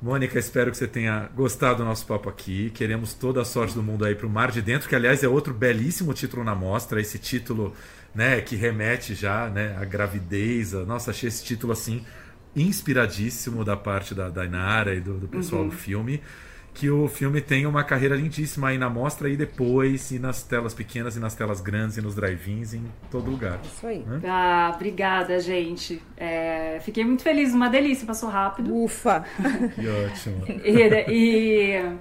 Mônica, 0.00 0.38
espero 0.38 0.70
que 0.70 0.76
você 0.76 0.86
tenha 0.86 1.28
gostado 1.34 1.78
do 1.78 1.84
nosso 1.84 2.06
papo 2.06 2.28
aqui. 2.28 2.70
Queremos 2.70 3.14
toda 3.14 3.40
a 3.40 3.44
sorte 3.44 3.74
do 3.74 3.82
mundo 3.82 4.04
aí 4.04 4.14
pro 4.14 4.28
Mar 4.28 4.50
de 4.50 4.60
Dentro, 4.60 4.88
que 4.88 4.94
aliás 4.94 5.24
é 5.24 5.28
outro 5.28 5.54
belíssimo 5.54 6.12
título 6.12 6.44
na 6.44 6.54
mostra. 6.54 7.00
Esse 7.00 7.18
título, 7.18 7.72
né, 8.14 8.40
que 8.42 8.56
remete 8.56 9.14
já, 9.14 9.48
né, 9.48 9.74
à 9.80 9.84
gravidez. 9.84 10.74
a- 10.74 10.84
Nossa, 10.84 11.10
achei 11.10 11.28
esse 11.28 11.42
título 11.42 11.72
assim 11.72 12.04
inspiradíssimo 12.54 13.64
da 13.64 13.76
parte 13.76 14.14
da 14.14 14.28
Dainara 14.28 14.94
e 14.94 15.00
do, 15.00 15.14
do 15.14 15.28
pessoal 15.28 15.62
Uhum. 15.62 15.68
do 15.68 15.74
filme. 15.74 16.22
Que 16.76 16.90
o 16.90 17.08
filme 17.08 17.40
tem 17.40 17.64
uma 17.64 17.82
carreira 17.82 18.14
lindíssima 18.14 18.68
aí 18.68 18.76
na 18.76 18.90
mostra 18.90 19.30
e 19.30 19.36
depois, 19.36 20.10
e 20.10 20.18
nas 20.18 20.42
telas 20.42 20.74
pequenas, 20.74 21.16
e 21.16 21.18
nas 21.18 21.34
telas 21.34 21.62
grandes, 21.62 21.96
e 21.96 22.02
nos 22.02 22.14
drive-ins, 22.14 22.74
em 22.74 22.84
todo 23.10 23.30
lugar. 23.30 23.58
Isso 23.64 23.86
aí. 23.86 24.00
Né? 24.00 24.20
Ah, 24.26 24.72
obrigada, 24.74 25.40
gente. 25.40 26.02
É, 26.18 26.78
fiquei 26.82 27.02
muito 27.02 27.22
feliz, 27.22 27.54
uma 27.54 27.70
delícia, 27.70 28.06
passou 28.06 28.28
rápido. 28.28 28.76
Ufa! 28.76 29.24
Que 29.74 29.88
ótimo. 29.88 30.44
E, 30.66 31.12
e 31.12 31.96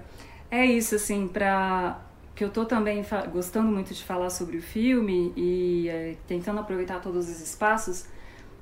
é 0.51 0.65
isso, 0.65 0.95
assim, 0.95 1.27
pra. 1.27 2.01
Que 2.35 2.43
eu 2.43 2.49
tô 2.49 2.65
também 2.65 3.01
gostando 3.31 3.71
muito 3.71 3.93
de 3.93 4.03
falar 4.03 4.29
sobre 4.29 4.57
o 4.57 4.61
filme 4.61 5.31
e 5.37 5.87
é, 5.87 6.15
tentando 6.27 6.59
aproveitar 6.59 6.99
todos 6.99 7.29
os 7.29 7.39
espaços, 7.39 8.07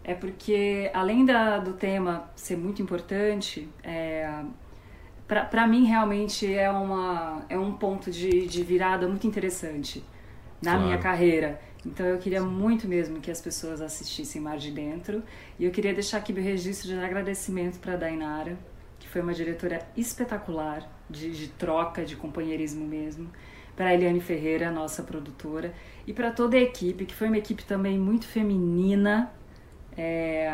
é 0.04 0.14
porque, 0.14 0.92
além 0.94 1.26
da, 1.26 1.58
do 1.58 1.74
tema 1.74 2.30
ser 2.36 2.56
muito 2.56 2.84
importante, 2.84 3.68
é, 3.84 4.30
para 5.46 5.68
mim 5.68 5.86
realmente 5.86 6.54
é, 6.54 6.70
uma, 6.70 7.46
é 7.50 7.58
um 7.58 7.74
ponto 7.74 8.12
de, 8.12 8.46
de 8.48 8.64
virada 8.64 9.08
muito 9.08 9.26
interessante 9.28 10.04
na 10.62 10.72
Claro. 10.72 10.86
minha 10.86 10.98
carreira. 10.98 11.60
Então 11.86 12.06
eu 12.06 12.18
queria 12.18 12.42
muito 12.42 12.88
mesmo 12.88 13.20
que 13.20 13.30
as 13.30 13.42
pessoas 13.42 13.82
assistissem 13.82 14.42
Mar 14.42 14.58
de 14.58 14.72
Dentro. 14.72 15.22
E 15.60 15.66
eu 15.66 15.72
queria 15.72 15.94
deixar 15.94 16.18
aqui 16.18 16.32
meu 16.32 16.44
registro 16.44 16.88
de 16.88 16.96
agradecimento 16.98 17.80
para 17.80 17.94
a 17.94 17.98
Dainara, 17.98 18.58
que 19.00 19.08
foi 19.10 19.22
uma 19.22 19.34
diretora 19.34 19.80
espetacular, 19.98 20.90
de, 21.10 21.32
de 21.32 21.48
troca, 21.50 22.06
de 22.06 22.16
companheirismo 22.16 22.86
mesmo. 22.86 23.30
Para 23.76 23.88
a 23.88 23.94
Eliane 23.94 24.22
Ferreira, 24.22 24.72
nossa 24.72 25.04
produtora. 25.04 25.74
E 26.08 26.14
para 26.14 26.32
toda 26.32 26.56
a 26.56 26.60
equipe, 26.62 27.06
que 27.06 27.14
foi 27.14 27.28
uma 27.28 27.38
equipe 27.38 27.64
também 27.66 27.98
muito 28.00 28.26
feminina. 28.28 29.32
É, 29.98 30.50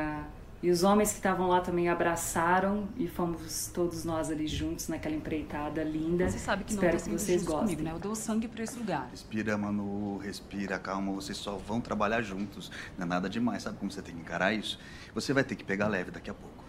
e 0.61 0.69
os 0.69 0.83
homens 0.83 1.11
que 1.11 1.17
estavam 1.17 1.47
lá 1.47 1.61
também 1.61 1.87
abraçaram 1.87 2.87
e 2.97 3.07
fomos 3.07 3.71
todos 3.73 4.03
nós 4.03 4.29
ali 4.29 4.45
juntos 4.45 4.89
naquela 4.89 5.15
empreitada 5.15 5.81
linda. 5.83 6.29
Você 6.29 6.37
sabe 6.37 6.65
que 6.65 6.71
Espero 6.71 6.93
não 6.93 6.97
que 6.97 7.03
tá 7.03 7.05
sendo 7.09 7.19
vocês 7.19 7.43
gostem. 7.43 7.61
comigo, 7.63 7.81
né? 7.83 7.91
Eu 7.93 7.99
dou 7.99 8.13
sangue 8.13 8.47
pra 8.47 8.63
esse 8.63 8.77
lugar. 8.77 9.07
Respira, 9.09 9.57
Manu, 9.57 10.17
respira, 10.17 10.77
calma, 10.77 11.13
vocês 11.13 11.37
só 11.37 11.55
vão 11.55 11.79
trabalhar 11.79 12.21
juntos. 12.21 12.69
Não 12.97 13.05
é 13.05 13.07
nada 13.09 13.29
demais, 13.29 13.63
sabe 13.63 13.77
como 13.77 13.89
você 13.89 14.01
tem 14.01 14.13
que 14.15 14.21
encarar 14.21 14.53
isso? 14.53 14.77
Você 15.15 15.31
vai 15.31 15.43
ter 15.45 15.55
que 15.55 15.63
pegar 15.63 15.87
leve 15.87 16.11
daqui 16.11 16.29
a 16.29 16.33
pouco. 16.33 16.63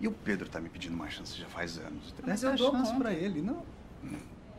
E 0.00 0.08
o 0.08 0.12
Pedro 0.12 0.48
tá 0.48 0.60
me 0.60 0.68
pedindo 0.68 0.94
uma 0.94 1.08
chance 1.08 1.38
já 1.38 1.46
faz 1.46 1.78
anos. 1.78 2.12
Mas 2.26 2.42
eu 2.42 2.54
dou 2.56 2.72
chance 2.72 2.90
conta. 2.90 2.98
pra 3.04 3.12
ele, 3.14 3.40
não. 3.40 3.62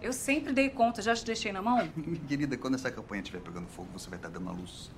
Eu 0.02 0.14
sempre 0.14 0.54
dei 0.54 0.70
conta, 0.70 1.02
já 1.02 1.14
te 1.14 1.26
deixei 1.26 1.52
na 1.52 1.62
mão? 1.62 1.88
Querida, 2.28 2.56
quando 2.58 2.76
essa 2.76 2.90
campanha 2.90 3.22
estiver 3.22 3.42
pegando 3.42 3.68
fogo, 3.68 3.90
você 3.94 4.10
vai 4.10 4.18
estar 4.18 4.30
dando 4.30 4.50
a 4.50 4.54
luz. 4.54 4.90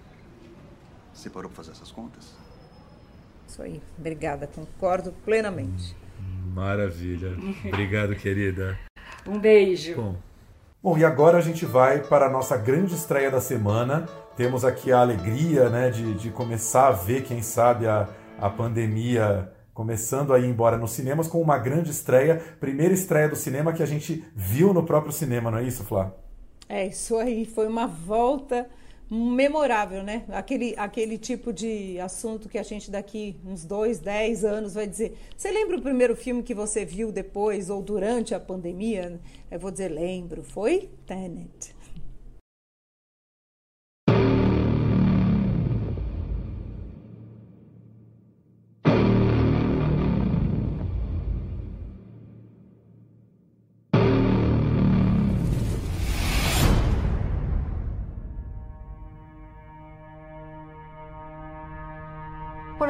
Você 1.14 1.30
parou 1.30 1.50
pra 1.50 1.58
fazer 1.58 1.72
essas 1.72 1.92
contas? 1.92 2.36
Isso 3.50 3.64
aí. 3.64 3.82
Obrigada, 3.98 4.46
concordo 4.46 5.12
plenamente. 5.26 5.96
Maravilha. 6.54 7.36
Obrigado, 7.66 8.16
querida. 8.16 8.78
Um 9.28 9.40
beijo. 9.40 9.96
Bom. 9.96 10.16
Bom, 10.82 10.98
e 10.98 11.04
agora 11.04 11.40
a 11.40 11.42
gente 11.42 11.66
vai 11.66 12.00
para 12.00 12.28
a 12.28 12.30
nossa 12.30 12.56
grande 12.56 12.94
estreia 12.94 13.32
da 13.32 13.42
semana. 13.42 14.08
Temos 14.38 14.64
aqui 14.64 14.92
a 14.92 15.00
alegria 15.00 15.68
né, 15.68 15.90
de, 15.90 16.14
de 16.14 16.30
começar 16.30 16.90
a 16.90 16.92
ver, 16.92 17.24
quem 17.24 17.42
sabe, 17.42 17.88
a, 17.88 18.08
a 18.40 18.50
pandemia 18.52 19.52
começando 19.74 20.32
a 20.32 20.40
ir 20.40 20.46
embora 20.46 20.78
nos 20.78 20.92
cinemas 20.92 21.28
com 21.28 21.42
uma 21.42 21.58
grande 21.58 21.90
estreia. 21.90 22.40
Primeira 22.60 22.94
estreia 22.94 23.28
do 23.28 23.36
cinema 23.36 23.74
que 23.74 23.82
a 23.82 23.88
gente 23.88 24.24
viu 24.36 24.74
no 24.74 24.84
próprio 24.84 25.12
cinema, 25.12 25.50
não 25.50 25.58
é 25.58 25.64
isso, 25.64 25.84
Flá? 25.84 26.14
É 26.68 26.86
isso 26.86 27.18
aí, 27.18 27.46
foi 27.46 27.68
uma 27.68 27.88
volta 27.88 28.70
memorável, 29.10 30.04
né? 30.04 30.24
Aquele, 30.30 30.76
aquele 30.78 31.18
tipo 31.18 31.52
de 31.52 32.00
assunto 32.00 32.48
que 32.48 32.58
a 32.58 32.64
gente 32.64 32.92
daqui 32.92 33.36
uns 33.44 33.66
dois, 33.66 34.00
dez 34.00 34.46
anos 34.46 34.76
vai 34.76 34.86
dizer. 34.86 35.18
Você 35.36 35.52
lembra 35.52 35.78
o 35.78 35.82
primeiro 35.82 36.16
filme 36.16 36.44
que 36.44 36.54
você 36.54 36.86
viu 36.86 37.12
depois 37.12 37.70
ou 37.70 37.82
durante 37.82 38.36
a 38.36 38.40
pandemia? 38.40 39.20
Eu 39.50 39.60
vou 39.60 39.72
dizer, 39.72 39.90
lembro. 39.90 40.44
Foi 40.44 40.90
Tenet. 41.08 41.79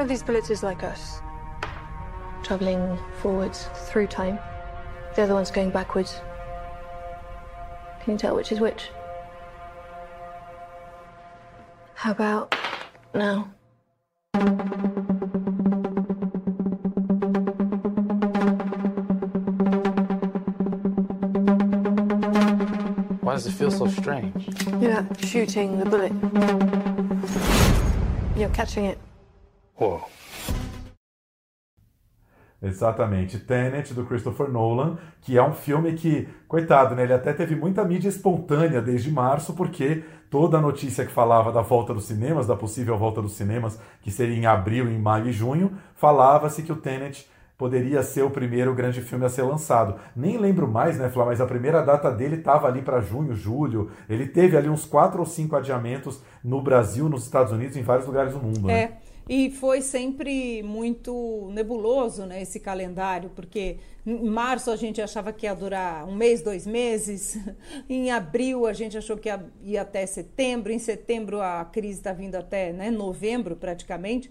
One 0.00 0.06
of 0.06 0.08
these 0.08 0.22
bullets 0.22 0.48
is 0.48 0.62
like 0.62 0.82
us, 0.82 1.20
traveling 2.42 2.98
forwards 3.20 3.68
through 3.74 4.06
time. 4.06 4.38
The 5.14 5.24
other 5.24 5.34
one's 5.34 5.50
going 5.50 5.68
backwards. 5.68 6.22
Can 8.02 8.12
you 8.14 8.16
tell 8.18 8.34
which 8.34 8.50
is 8.50 8.60
which? 8.60 8.88
How 11.92 12.12
about 12.12 12.54
now? 13.14 13.50
Why 23.20 23.34
does 23.34 23.46
it 23.46 23.52
feel 23.52 23.70
so 23.70 23.86
strange? 23.86 24.48
You're 24.80 25.02
not 25.02 25.22
shooting 25.22 25.78
the 25.78 25.84
bullet. 25.84 26.12
You're 28.34 28.48
catching 28.48 28.86
it. 28.86 28.98
Exatamente. 32.62 33.38
Tenet, 33.38 33.94
do 33.94 34.04
Christopher 34.04 34.50
Nolan, 34.50 34.98
que 35.22 35.38
é 35.38 35.42
um 35.42 35.52
filme 35.52 35.94
que, 35.94 36.28
coitado, 36.46 36.94
né? 36.94 37.04
Ele 37.04 37.14
até 37.14 37.32
teve 37.32 37.56
muita 37.56 37.84
mídia 37.84 38.08
espontânea 38.08 38.82
desde 38.82 39.10
março, 39.10 39.54
porque 39.54 40.04
toda 40.30 40.58
a 40.58 40.60
notícia 40.60 41.06
que 41.06 41.10
falava 41.10 41.50
da 41.50 41.62
volta 41.62 41.94
dos 41.94 42.04
cinemas, 42.04 42.46
da 42.46 42.54
possível 42.54 42.98
volta 42.98 43.22
dos 43.22 43.32
cinemas, 43.32 43.80
que 44.02 44.10
seria 44.10 44.36
em 44.36 44.44
abril, 44.44 44.88
em 44.88 44.98
maio 44.98 45.28
e 45.28 45.32
junho, 45.32 45.72
falava-se 45.94 46.62
que 46.62 46.72
o 46.72 46.76
Tenet 46.76 47.26
poderia 47.56 48.02
ser 48.02 48.22
o 48.22 48.30
primeiro 48.30 48.74
grande 48.74 49.02
filme 49.02 49.24
a 49.24 49.28
ser 49.28 49.42
lançado. 49.42 49.96
Nem 50.16 50.38
lembro 50.38 50.66
mais, 50.66 50.98
né, 50.98 51.10
Flá, 51.10 51.26
mas 51.26 51.42
a 51.42 51.46
primeira 51.46 51.82
data 51.82 52.10
dele 52.10 52.36
estava 52.36 52.66
ali 52.66 52.80
para 52.80 53.00
junho, 53.00 53.34
julho. 53.34 53.90
Ele 54.08 54.26
teve 54.26 54.56
ali 54.56 54.68
uns 54.68 54.86
quatro 54.86 55.20
ou 55.20 55.26
cinco 55.26 55.56
adiamentos 55.56 56.22
no 56.42 56.62
Brasil, 56.62 57.06
nos 57.08 57.24
Estados 57.24 57.52
Unidos, 57.52 57.76
em 57.76 57.82
vários 57.82 58.06
lugares 58.06 58.32
do 58.32 58.38
mundo, 58.38 58.66
né? 58.66 58.82
É, 58.82 58.92
e 59.32 59.48
foi 59.48 59.80
sempre 59.80 60.60
muito 60.60 61.48
nebuloso, 61.52 62.26
né, 62.26 62.42
esse 62.42 62.58
calendário, 62.58 63.30
porque 63.30 63.76
em 64.04 64.28
março 64.28 64.72
a 64.72 64.74
gente 64.74 65.00
achava 65.00 65.32
que 65.32 65.46
ia 65.46 65.54
durar 65.54 66.04
um 66.04 66.16
mês, 66.16 66.42
dois 66.42 66.66
meses, 66.66 67.38
em 67.88 68.10
abril 68.10 68.66
a 68.66 68.72
gente 68.72 68.98
achou 68.98 69.16
que 69.16 69.28
ia, 69.28 69.40
ia 69.62 69.82
até 69.82 70.04
setembro, 70.04 70.72
em 70.72 70.80
setembro 70.80 71.40
a 71.40 71.64
crise 71.64 72.00
está 72.00 72.12
vindo 72.12 72.34
até 72.34 72.72
né, 72.72 72.90
novembro 72.90 73.54
praticamente. 73.54 74.28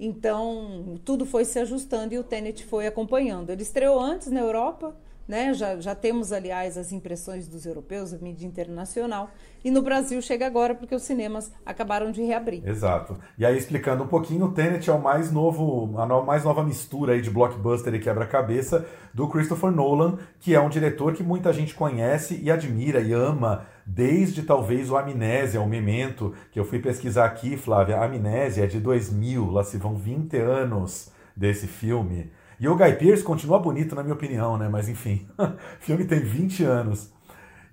Então, 0.00 1.00
tudo 1.04 1.24
foi 1.24 1.44
se 1.44 1.60
ajustando 1.60 2.12
e 2.12 2.18
o 2.18 2.24
Tenet 2.24 2.64
foi 2.64 2.88
acompanhando. 2.88 3.50
Ele 3.50 3.62
estreou 3.62 4.00
antes 4.00 4.26
na 4.26 4.40
Europa, 4.40 4.96
né? 5.32 5.54
Já, 5.54 5.80
já 5.80 5.94
temos, 5.94 6.30
aliás, 6.30 6.76
as 6.76 6.92
impressões 6.92 7.48
dos 7.48 7.64
europeus, 7.64 8.12
a 8.12 8.18
mídia 8.18 8.46
internacional. 8.46 9.30
E 9.64 9.70
no 9.70 9.80
Brasil 9.80 10.20
chega 10.20 10.46
agora 10.46 10.74
porque 10.74 10.94
os 10.94 11.02
cinemas 11.02 11.50
acabaram 11.64 12.12
de 12.12 12.20
reabrir. 12.22 12.62
Exato. 12.68 13.16
E 13.38 13.46
aí, 13.46 13.56
explicando 13.56 14.04
um 14.04 14.08
pouquinho, 14.08 14.44
o 14.44 14.52
Tenet 14.52 14.90
é 14.90 14.92
o 14.92 15.00
mais 15.00 15.32
novo, 15.32 15.98
a 15.98 16.04
no- 16.04 16.22
mais 16.22 16.44
nova 16.44 16.62
mistura 16.62 17.14
aí 17.14 17.22
de 17.22 17.30
blockbuster 17.30 17.94
e 17.94 17.98
quebra-cabeça 17.98 18.84
do 19.14 19.26
Christopher 19.26 19.70
Nolan, 19.70 20.18
que 20.38 20.54
é 20.54 20.60
um 20.60 20.68
diretor 20.68 21.14
que 21.14 21.22
muita 21.22 21.50
gente 21.50 21.74
conhece 21.74 22.38
e 22.42 22.50
admira 22.50 23.00
e 23.00 23.14
ama, 23.14 23.64
desde 23.86 24.42
talvez 24.42 24.90
o 24.90 24.96
Amnésia, 24.98 25.62
o 25.62 25.66
Memento, 25.68 26.34
que 26.50 26.60
eu 26.60 26.64
fui 26.66 26.78
pesquisar 26.78 27.24
aqui, 27.24 27.56
Flávia. 27.56 27.98
Amnésia 28.02 28.64
é 28.64 28.66
de 28.66 28.80
2000, 28.80 29.50
lá 29.50 29.64
se 29.64 29.78
vão 29.78 29.94
20 29.94 30.36
anos 30.36 31.10
desse 31.34 31.66
filme. 31.66 32.30
E 32.62 32.68
o 32.68 32.76
Guy 32.76 32.92
Pearce 32.92 33.24
continua 33.24 33.58
bonito, 33.58 33.96
na 33.96 34.04
minha 34.04 34.14
opinião, 34.14 34.56
né? 34.56 34.68
Mas 34.68 34.88
enfim, 34.88 35.26
o 35.36 35.50
filme 35.80 36.04
tem 36.04 36.20
20 36.20 36.62
anos. 36.62 37.12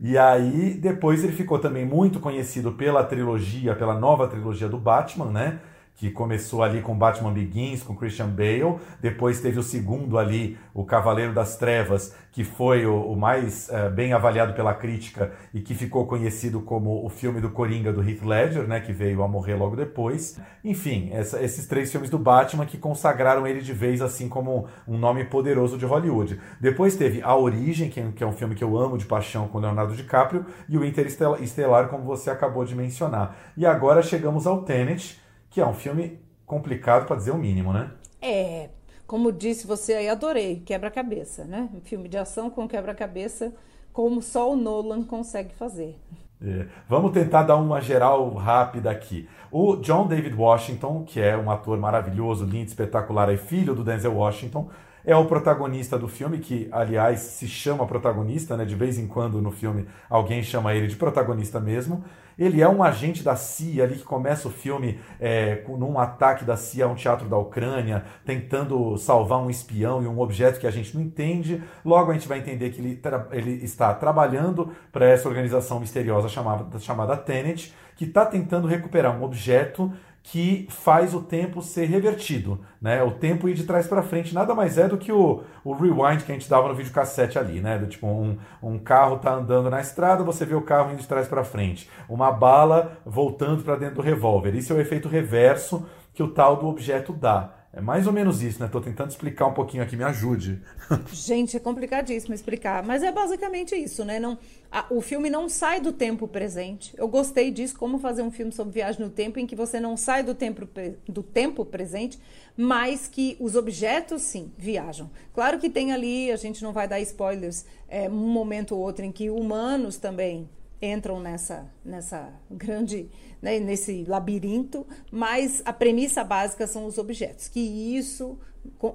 E 0.02 0.18
aí, 0.18 0.74
depois 0.74 1.24
ele 1.24 1.32
ficou 1.32 1.60
também 1.60 1.86
muito 1.86 2.20
conhecido 2.20 2.72
pela 2.72 3.04
trilogia, 3.04 3.76
pela 3.76 4.00
nova 4.00 4.28
trilogia 4.28 4.68
do 4.68 4.80
Batman, 4.80 5.26
né? 5.28 5.60
Que 6.00 6.10
começou 6.10 6.64
ali 6.64 6.82
com 6.82 6.98
Batman 6.98 7.34
Begins, 7.34 7.84
com 7.84 7.94
Christian 7.94 8.30
Bale. 8.30 8.78
Depois 9.02 9.42
teve 9.42 9.60
o 9.60 9.64
segundo 9.64 10.18
ali, 10.18 10.58
O 10.74 10.86
Cavaleiro 10.86 11.34
das 11.34 11.58
Trevas, 11.58 12.16
que 12.32 12.46
foi 12.46 12.86
o, 12.86 12.96
o 13.12 13.18
mais 13.18 13.70
eh, 13.70 13.90
bem 13.90 14.14
avaliado 14.14 14.54
pela 14.54 14.74
crítica 14.74 15.34
e 15.54 15.60
que 15.60 15.76
ficou 15.76 16.06
conhecido 16.06 16.62
como 16.62 17.06
o 17.06 17.10
filme 17.10 17.42
do 17.42 17.50
Coringa 17.50 17.92
do 17.92 18.02
Heath 18.02 18.24
Ledger, 18.24 18.66
né? 18.66 18.80
Que 18.80 18.94
veio 18.94 19.22
a 19.24 19.28
morrer 19.28 19.56
logo 19.56 19.76
depois. 19.76 20.40
Enfim, 20.64 21.10
essa- 21.12 21.42
esses 21.44 21.68
três 21.68 21.92
filmes 21.92 22.10
do 22.10 22.18
Batman 22.18 22.66
que 22.66 22.78
consagraram 22.78 23.46
ele 23.46 23.60
de 23.60 23.74
vez 23.74 24.02
assim 24.02 24.30
como 24.30 24.68
um 24.88 24.98
nome 24.98 25.26
poderoso 25.26 25.78
de 25.78 25.86
Hollywood. 25.86 26.40
Depois 26.62 26.96
teve 26.96 27.22
A 27.22 27.36
Origem, 27.36 27.90
que 27.90 28.00
é, 28.00 28.08
que 28.16 28.24
é 28.24 28.28
um 28.28 28.32
filme 28.32 28.56
que 28.56 28.64
eu 28.64 28.78
amo 28.78 28.98
de 28.98 29.04
paixão 29.06 29.50
com 29.50 29.60
Leonardo 29.60 29.94
DiCaprio, 29.94 30.46
e 30.70 30.78
o 30.78 30.86
Interestelar, 30.86 31.90
como 31.90 32.06
você 32.06 32.30
acabou 32.30 32.64
de 32.64 32.74
mencionar. 32.74 33.36
E 33.58 33.66
agora 33.66 34.02
chegamos 34.02 34.48
ao 34.48 34.62
Tenet, 34.62 35.20
que 35.50 35.62
é 35.62 35.66
um 35.68 35.74
filme 35.74 36.20
complicado 36.46 37.06
para 37.06 37.16
dizer 37.16 37.32
o 37.32 37.38
mínimo, 37.38 37.74
né? 37.74 37.92
É, 38.22 38.70
Como 39.08 39.32
disse 39.32 39.66
você 39.66 39.94
aí, 39.94 40.10
adorei. 40.10 40.62
Quebra-cabeça, 40.66 41.44
né? 41.46 41.70
Um 41.74 41.82
filme 41.82 42.08
de 42.08 42.18
ação 42.18 42.50
com 42.50 42.68
quebra-cabeça, 42.68 43.54
como 43.92 44.22
só 44.22 44.52
o 44.52 44.56
Nolan 44.56 45.04
consegue 45.04 45.54
fazer. 45.56 46.00
É. 46.42 46.68
Vamos 46.88 47.12
tentar 47.12 47.44
dar 47.44 47.58
uma 47.58 47.82
geral 47.82 48.30
rápida 48.36 48.90
aqui. 48.92 49.28
O 49.52 49.76
John 49.78 50.08
David 50.08 50.36
Washington, 50.36 51.04
que 51.06 51.20
é 51.20 51.36
um 51.38 51.50
ator 51.52 51.78
maravilhoso, 51.78 52.46
lindo, 52.46 52.68
espetacular, 52.68 53.30
é 53.34 53.38
filho 53.38 53.76
do 53.76 53.84
Denzel 53.84 54.16
Washington, 54.16 54.70
é 55.06 55.16
o 55.16 55.26
protagonista 55.26 55.98
do 55.98 56.08
filme, 56.08 56.40
que 56.40 56.68
aliás 56.72 57.20
se 57.20 57.48
chama 57.48 57.86
protagonista, 57.86 58.56
né? 58.58 58.66
De 58.66 58.76
vez 58.76 58.98
em 58.98 59.08
quando 59.08 59.42
no 59.42 59.52
filme 59.52 59.88
alguém 60.10 60.44
chama 60.44 60.74
ele 60.74 60.88
de 60.88 60.96
protagonista 60.96 61.60
mesmo. 61.60 62.04
Ele 62.38 62.62
é 62.62 62.70
um 62.70 62.82
agente 62.82 63.22
da 63.22 63.36
CIA 63.36 63.84
ali 63.84 63.96
que 63.96 64.04
começa 64.04 64.48
o 64.48 64.52
filme 64.52 64.98
é, 65.20 65.62
num 65.68 66.00
ataque 66.00 66.46
da 66.46 66.56
CIA 66.56 66.86
a 66.86 66.88
um 66.88 66.96
teatro 66.96 67.28
da 67.28 67.38
Ucrânia, 67.38 68.06
tentando 68.26 68.98
salvar 68.98 69.40
um 69.40 69.50
espião 69.50 70.02
e 70.02 70.08
um 70.08 70.22
objeto 70.22 70.58
que 70.58 70.66
a 70.66 70.72
gente 70.72 70.96
não 70.96 71.04
entende. 71.04 71.62
Logo 71.84 72.12
a 72.12 72.14
gente 72.14 72.30
vai 72.30 72.40
entender 72.40 72.70
que 72.70 72.80
ele, 72.80 73.02
ele 73.32 73.64
está 73.64 73.94
trabalhando 73.94 74.72
para 74.90 75.06
essa 75.06 75.28
organização 75.28 75.82
misteriosa 75.82 76.30
chamada, 76.30 76.80
chamada 76.80 77.18
Tenet, 77.18 77.74
que 77.98 78.06
está 78.06 78.26
tentando 78.26 78.66
recuperar 78.66 79.20
um 79.20 79.26
objeto 79.26 79.92
que 80.32 80.68
faz 80.70 81.16
o 81.16 81.22
tempo 81.22 81.60
ser 81.60 81.86
revertido, 81.86 82.60
né? 82.80 83.02
O 83.02 83.10
tempo 83.10 83.50
ir 83.50 83.56
de 83.56 83.64
trás 83.64 83.88
para 83.88 84.04
frente 84.04 84.32
nada 84.32 84.54
mais 84.54 84.78
é 84.78 84.88
do 84.88 84.96
que 84.96 85.12
o, 85.12 85.42
o 85.64 85.74
rewind 85.74 86.24
que 86.24 86.32
a 86.32 86.36
gente 86.36 86.48
dava 86.48 86.68
no 86.68 86.76
videocassete 86.76 87.40
ali, 87.40 87.60
né? 87.60 87.80
Do, 87.80 87.88
tipo, 87.88 88.06
um, 88.06 88.38
um 88.62 88.78
carro 88.78 89.18
tá 89.18 89.34
andando 89.34 89.72
na 89.72 89.82
estrada, 89.82 90.24
você 90.24 90.46
vê 90.46 90.54
o 90.54 90.62
carro 90.62 90.92
indo 90.92 91.02
de 91.02 91.08
trás 91.08 91.28
para 91.28 91.44
frente. 91.44 91.90
Uma 92.08 92.32
bala 92.32 93.00
voltando 93.04 93.64
para 93.64 93.76
dentro 93.76 93.96
do 93.96 94.02
revólver. 94.04 94.54
Isso 94.54 94.72
é 94.72 94.76
o 94.76 94.80
efeito 94.80 95.10
reverso 95.10 95.88
que 96.14 96.22
o 96.22 96.28
tal 96.28 96.58
do 96.58 96.68
objeto 96.68 97.12
dá. 97.12 97.59
É 97.72 97.80
mais 97.80 98.08
ou 98.08 98.14
menos 98.14 98.42
isso, 98.42 98.60
né? 98.60 98.66
Estou 98.66 98.82
tentando 98.82 99.12
explicar 99.12 99.46
um 99.46 99.54
pouquinho 99.54 99.84
aqui, 99.84 99.96
me 99.96 100.04
ajude. 100.04 100.60
Gente, 101.14 101.56
é 101.56 101.60
complicadíssimo 101.60 102.34
explicar, 102.34 102.84
mas 102.84 103.04
é 103.04 103.12
basicamente 103.12 103.76
isso, 103.76 104.04
né? 104.04 104.20
Não, 104.20 104.40
a, 104.72 104.88
o 104.90 105.02
filme 105.02 105.30
não 105.30 105.48
sai 105.48 105.80
do 105.80 105.94
tempo 105.94 106.28
presente. 106.28 106.96
Eu 106.98 107.08
gostei 107.08 107.52
disso, 107.52 107.78
como 107.78 108.00
fazer 108.00 108.24
um 108.24 108.32
filme 108.32 108.52
sobre 108.52 108.74
viagem 108.74 109.00
no 109.00 109.12
tempo 109.12 109.38
em 109.38 109.46
que 109.46 109.56
você 109.56 109.80
não 109.80 109.96
sai 109.96 110.24
do 110.24 110.34
tempo, 110.34 110.68
do 111.08 111.22
tempo 111.22 111.64
presente, 111.64 112.20
mas 112.58 113.08
que 113.08 113.38
os 113.40 113.56
objetos 113.56 114.24
sim 114.24 114.52
viajam. 114.58 115.08
Claro 115.32 115.60
que 115.60 115.70
tem 115.70 115.92
ali, 115.92 116.32
a 116.32 116.38
gente 116.38 116.64
não 116.64 116.74
vai 116.74 116.88
dar 116.88 117.00
spoilers, 117.02 117.66
é, 117.88 118.10
um 118.10 118.30
momento 118.30 118.76
ou 118.76 118.82
outro 118.82 119.06
em 119.06 119.12
que 119.12 119.30
humanos 119.30 119.98
também 119.98 120.50
entram 120.82 121.20
nessa, 121.20 121.70
nessa 121.84 122.32
grande, 122.50 123.10
né, 123.42 123.60
nesse 123.60 124.04
labirinto, 124.08 124.86
mas 125.12 125.62
a 125.66 125.74
premissa 125.74 126.24
básica 126.24 126.68
são 126.68 126.86
os 126.86 126.98
objetos, 126.98 127.48
que 127.48 127.60
isso, 127.60 128.38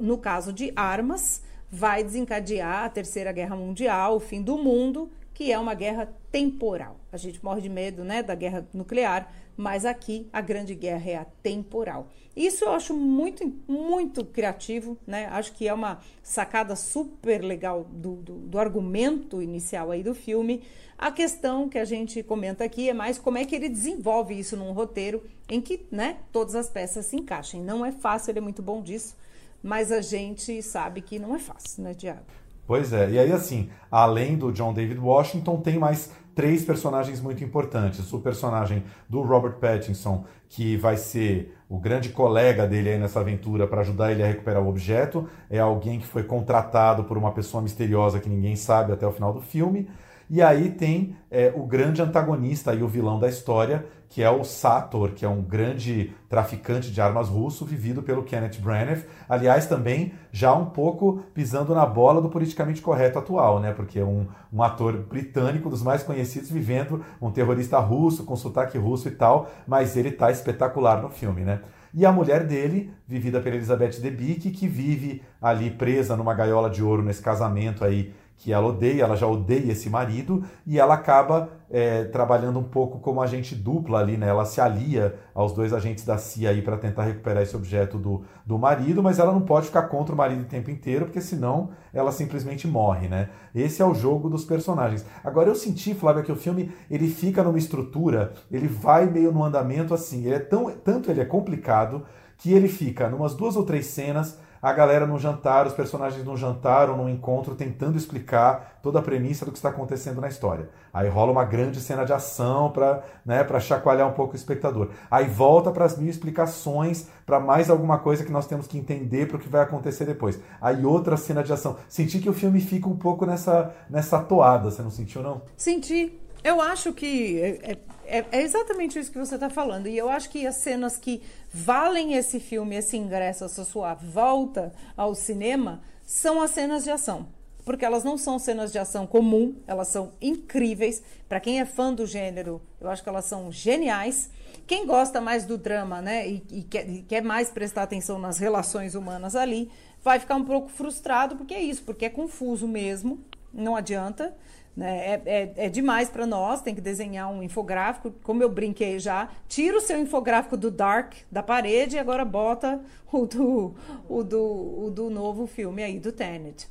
no 0.00 0.18
caso 0.18 0.52
de 0.52 0.72
armas, 0.76 1.42
vai 1.70 2.04
desencadear 2.04 2.84
a 2.84 2.88
Terceira 2.88 3.32
Guerra 3.32 3.56
Mundial, 3.56 4.16
o 4.16 4.20
fim 4.20 4.42
do 4.42 4.56
mundo, 4.56 5.10
que 5.32 5.50
é 5.50 5.58
uma 5.58 5.74
guerra 5.74 6.12
temporal. 6.30 7.00
A 7.10 7.16
gente 7.16 7.44
morre 7.44 7.60
de 7.60 7.68
medo 7.68 8.04
né, 8.04 8.22
da 8.22 8.34
guerra 8.34 8.66
nuclear, 8.72 9.32
mas 9.56 9.84
aqui 9.84 10.28
a 10.32 10.40
grande 10.40 10.74
guerra 10.74 11.10
é 11.10 11.16
a 11.16 11.24
temporal. 11.24 12.08
Isso 12.36 12.64
eu 12.64 12.72
acho 12.72 12.94
muito, 12.94 13.52
muito 13.68 14.24
criativo, 14.24 14.98
né? 15.06 15.26
Acho 15.26 15.52
que 15.52 15.68
é 15.68 15.74
uma 15.74 16.00
sacada 16.22 16.74
super 16.74 17.42
legal 17.42 17.86
do, 17.92 18.16
do, 18.16 18.34
do 18.34 18.58
argumento 18.58 19.40
inicial 19.40 19.92
aí 19.92 20.02
do 20.02 20.14
filme. 20.14 20.62
A 20.98 21.12
questão 21.12 21.68
que 21.68 21.78
a 21.78 21.84
gente 21.84 22.22
comenta 22.22 22.64
aqui 22.64 22.88
é 22.88 22.94
mais 22.94 23.18
como 23.18 23.38
é 23.38 23.44
que 23.44 23.54
ele 23.54 23.68
desenvolve 23.68 24.38
isso 24.38 24.56
num 24.56 24.72
roteiro 24.72 25.22
em 25.48 25.60
que 25.60 25.86
né, 25.90 26.16
todas 26.32 26.54
as 26.54 26.68
peças 26.68 27.06
se 27.06 27.16
encaixem. 27.16 27.62
Não 27.62 27.84
é 27.84 27.92
fácil, 27.92 28.32
ele 28.32 28.38
é 28.38 28.42
muito 28.42 28.62
bom 28.62 28.82
disso, 28.82 29.16
mas 29.62 29.92
a 29.92 30.00
gente 30.00 30.60
sabe 30.62 31.02
que 31.02 31.18
não 31.18 31.36
é 31.36 31.38
fácil, 31.38 31.84
né, 31.84 31.94
Diabo? 31.94 32.22
Pois 32.66 32.92
é, 32.92 33.10
e 33.10 33.18
aí 33.18 33.30
assim, 33.30 33.68
além 33.90 34.36
do 34.36 34.50
John 34.50 34.72
David 34.72 34.98
Washington, 34.98 35.60
tem 35.60 35.78
mais 35.78 36.10
três 36.34 36.64
personagens 36.64 37.20
muito 37.20 37.42
importantes. 37.44 38.12
O 38.12 38.20
personagem 38.20 38.82
do 39.08 39.22
Robert 39.22 39.54
Pattinson, 39.54 40.24
que 40.48 40.76
vai 40.76 40.96
ser 40.96 41.56
o 41.68 41.78
grande 41.78 42.10
colega 42.10 42.66
dele 42.66 42.90
aí 42.90 42.98
nessa 42.98 43.20
aventura 43.20 43.66
para 43.66 43.80
ajudar 43.80 44.12
ele 44.12 44.22
a 44.22 44.26
recuperar 44.26 44.62
o 44.62 44.68
objeto, 44.68 45.28
é 45.48 45.58
alguém 45.58 45.98
que 45.98 46.06
foi 46.06 46.22
contratado 46.22 47.04
por 47.04 47.16
uma 47.16 47.32
pessoa 47.32 47.62
misteriosa 47.62 48.20
que 48.20 48.28
ninguém 48.28 48.56
sabe 48.56 48.92
até 48.92 49.06
o 49.06 49.12
final 49.12 49.32
do 49.32 49.40
filme. 49.40 49.88
E 50.28 50.42
aí 50.42 50.70
tem 50.70 51.16
é, 51.30 51.52
o 51.54 51.64
grande 51.64 52.00
antagonista 52.00 52.74
e 52.74 52.82
o 52.82 52.88
vilão 52.88 53.18
da 53.18 53.28
história, 53.28 53.84
que 54.08 54.22
é 54.22 54.30
o 54.30 54.44
Sator, 54.44 55.10
que 55.10 55.24
é 55.24 55.28
um 55.28 55.42
grande 55.42 56.12
traficante 56.28 56.90
de 56.90 57.00
armas 57.00 57.28
russo, 57.28 57.64
vivido 57.64 58.02
pelo 58.02 58.22
Kenneth 58.22 58.60
Branagh. 58.60 59.02
Aliás, 59.28 59.66
também 59.66 60.12
já 60.30 60.54
um 60.54 60.66
pouco 60.66 61.24
pisando 61.34 61.74
na 61.74 61.84
bola 61.84 62.22
do 62.22 62.28
politicamente 62.28 62.80
correto 62.80 63.18
atual, 63.18 63.58
né? 63.58 63.72
Porque 63.72 63.98
é 63.98 64.04
um, 64.04 64.26
um 64.52 64.62
ator 64.62 64.92
britânico 64.98 65.68
dos 65.68 65.82
mais 65.82 66.02
conhecidos, 66.02 66.50
vivendo 66.50 67.04
um 67.20 67.30
terrorista 67.30 67.78
russo, 67.80 68.24
com 68.24 68.36
sotaque 68.36 68.78
russo 68.78 69.08
e 69.08 69.12
tal, 69.12 69.50
mas 69.66 69.96
ele 69.96 70.12
tá 70.12 70.30
espetacular 70.30 71.02
no 71.02 71.10
filme, 71.10 71.42
né? 71.42 71.60
E 71.96 72.04
a 72.04 72.10
mulher 72.10 72.44
dele, 72.44 72.92
vivida 73.06 73.40
pela 73.40 73.54
Elizabeth 73.54 74.00
Debicki, 74.00 74.50
que 74.50 74.66
vive 74.66 75.22
ali 75.40 75.70
presa 75.70 76.16
numa 76.16 76.34
gaiola 76.34 76.68
de 76.68 76.82
ouro 76.82 77.04
nesse 77.04 77.22
casamento 77.22 77.84
aí 77.84 78.12
que 78.36 78.52
ela 78.52 78.66
odeia, 78.66 79.04
ela 79.04 79.16
já 79.16 79.26
odeia 79.26 79.72
esse 79.72 79.88
marido 79.88 80.44
e 80.66 80.78
ela 80.78 80.94
acaba 80.94 81.48
é, 81.70 82.04
trabalhando 82.04 82.58
um 82.58 82.64
pouco 82.64 82.98
como 82.98 83.22
agente 83.22 83.54
dupla 83.54 84.00
ali, 84.00 84.16
né? 84.16 84.28
Ela 84.28 84.44
se 84.44 84.60
alia 84.60 85.14
aos 85.34 85.52
dois 85.52 85.72
agentes 85.72 86.04
da 86.04 86.18
CIA 86.18 86.50
aí 86.50 86.60
para 86.60 86.76
tentar 86.76 87.04
recuperar 87.04 87.42
esse 87.42 87.56
objeto 87.56 87.96
do, 87.96 88.22
do 88.44 88.58
marido, 88.58 89.02
mas 89.02 89.18
ela 89.18 89.32
não 89.32 89.40
pode 89.40 89.66
ficar 89.66 89.84
contra 89.84 90.14
o 90.14 90.18
marido 90.18 90.42
o 90.42 90.46
tempo 90.46 90.70
inteiro, 90.70 91.06
porque 91.06 91.20
senão 91.20 91.70
ela 91.92 92.12
simplesmente 92.12 92.68
morre, 92.68 93.08
né? 93.08 93.30
Esse 93.54 93.80
é 93.80 93.84
o 93.84 93.94
jogo 93.94 94.28
dos 94.28 94.44
personagens. 94.44 95.06
Agora 95.22 95.48
eu 95.48 95.54
senti, 95.54 95.94
Flávia, 95.94 96.22
que 96.22 96.32
o 96.32 96.36
filme 96.36 96.72
ele 96.90 97.08
fica 97.08 97.42
numa 97.42 97.58
estrutura, 97.58 98.34
ele 98.50 98.68
vai 98.68 99.06
meio 99.06 99.32
no 99.32 99.42
andamento 99.42 99.94
assim, 99.94 100.24
ele 100.26 100.34
é 100.34 100.40
tão, 100.40 100.70
tanto 100.70 101.10
ele 101.10 101.20
é 101.20 101.24
complicado 101.24 102.04
que 102.36 102.52
ele 102.52 102.68
fica 102.68 103.08
numas 103.08 103.34
duas 103.34 103.56
ou 103.56 103.64
três 103.64 103.86
cenas 103.86 104.38
a 104.64 104.72
galera 104.72 105.06
no 105.06 105.18
jantar, 105.18 105.66
os 105.66 105.74
personagens 105.74 106.24
no 106.24 106.38
jantar 106.38 106.88
ou 106.88 106.96
no 106.96 107.06
encontro 107.06 107.54
tentando 107.54 107.98
explicar 107.98 108.78
toda 108.82 108.98
a 108.98 109.02
premissa 109.02 109.44
do 109.44 109.50
que 109.50 109.58
está 109.58 109.68
acontecendo 109.68 110.22
na 110.22 110.28
história. 110.28 110.70
Aí 110.90 111.06
rola 111.06 111.32
uma 111.32 111.44
grande 111.44 111.82
cena 111.82 112.02
de 112.02 112.14
ação 112.14 112.70
para 112.70 113.02
né, 113.26 113.46
chacoalhar 113.60 114.08
um 114.08 114.14
pouco 114.14 114.32
o 114.32 114.36
espectador. 114.36 114.88
Aí 115.10 115.26
volta 115.26 115.70
para 115.70 115.84
as 115.84 115.98
mil 115.98 116.08
explicações, 116.08 117.08
para 117.26 117.38
mais 117.38 117.68
alguma 117.68 117.98
coisa 117.98 118.24
que 118.24 118.32
nós 118.32 118.46
temos 118.46 118.66
que 118.66 118.78
entender 118.78 119.28
para 119.28 119.36
o 119.36 119.38
que 119.38 119.50
vai 119.50 119.60
acontecer 119.60 120.06
depois. 120.06 120.40
Aí 120.62 120.82
outra 120.82 121.18
cena 121.18 121.44
de 121.44 121.52
ação. 121.52 121.76
Senti 121.86 122.18
que 122.18 122.30
o 122.30 122.32
filme 122.32 122.58
fica 122.58 122.88
um 122.88 122.96
pouco 122.96 123.26
nessa, 123.26 123.70
nessa 123.90 124.18
toada, 124.18 124.70
você 124.70 124.80
não 124.80 124.90
sentiu, 124.90 125.22
não? 125.22 125.42
Senti. 125.58 126.18
Eu 126.42 126.62
acho 126.62 126.94
que 126.94 127.78
é, 128.06 128.24
é 128.30 128.42
exatamente 128.42 128.98
isso 128.98 129.10
que 129.10 129.18
você 129.18 129.34
está 129.34 129.50
falando. 129.50 129.86
E 129.86 129.96
eu 129.96 130.08
acho 130.08 130.30
que 130.30 130.46
as 130.46 130.56
cenas 130.56 130.96
que 130.96 131.22
valem 131.52 132.14
esse 132.14 132.40
filme, 132.40 132.76
esse 132.76 132.96
ingresso, 132.96 133.44
essa 133.44 133.64
sua 133.64 133.94
volta 133.94 134.72
ao 134.96 135.14
cinema, 135.14 135.82
são 136.04 136.40
as 136.40 136.50
cenas 136.50 136.84
de 136.84 136.90
ação. 136.90 137.28
Porque 137.64 137.84
elas 137.84 138.04
não 138.04 138.18
são 138.18 138.38
cenas 138.38 138.70
de 138.70 138.78
ação 138.78 139.06
comum, 139.06 139.56
elas 139.66 139.88
são 139.88 140.12
incríveis. 140.20 141.02
Para 141.28 141.40
quem 141.40 141.60
é 141.60 141.64
fã 141.64 141.92
do 141.92 142.06
gênero, 142.06 142.60
eu 142.80 142.90
acho 142.90 143.02
que 143.02 143.08
elas 143.08 143.24
são 143.24 143.50
geniais. 143.50 144.30
Quem 144.66 144.86
gosta 144.86 145.20
mais 145.20 145.46
do 145.46 145.56
drama, 145.56 146.02
né, 146.02 146.28
e, 146.28 146.42
e, 146.50 146.62
quer, 146.62 146.88
e 146.88 147.02
quer 147.02 147.22
mais 147.22 147.50
prestar 147.50 147.82
atenção 147.82 148.18
nas 148.18 148.38
relações 148.38 148.94
humanas 148.94 149.34
ali, 149.34 149.70
vai 150.02 150.20
ficar 150.20 150.36
um 150.36 150.44
pouco 150.44 150.68
frustrado, 150.68 151.36
porque 151.36 151.54
é 151.54 151.62
isso, 151.62 151.82
porque 151.82 152.04
é 152.04 152.10
confuso 152.10 152.68
mesmo, 152.68 153.18
não 153.52 153.74
adianta. 153.74 154.34
Né? 154.76 155.06
É, 155.06 155.22
é, 155.24 155.52
é 155.66 155.68
demais 155.68 156.08
para 156.08 156.26
nós, 156.26 156.60
tem 156.60 156.74
que 156.74 156.80
desenhar 156.80 157.30
um 157.30 157.42
infográfico. 157.42 158.12
Como 158.22 158.42
eu 158.42 158.48
brinquei 158.48 158.98
já, 158.98 159.28
tira 159.48 159.76
o 159.76 159.80
seu 159.80 159.98
infográfico 159.98 160.56
do 160.56 160.70
Dark 160.70 161.14
da 161.30 161.42
parede 161.42 161.96
e 161.96 161.98
agora 161.98 162.24
bota 162.24 162.80
o 163.12 163.26
do, 163.26 163.74
o 164.08 164.22
do, 164.24 164.84
o 164.84 164.90
do 164.90 165.10
novo 165.10 165.46
filme 165.46 165.82
aí, 165.82 165.98
do 165.98 166.10
Tenet. 166.10 166.68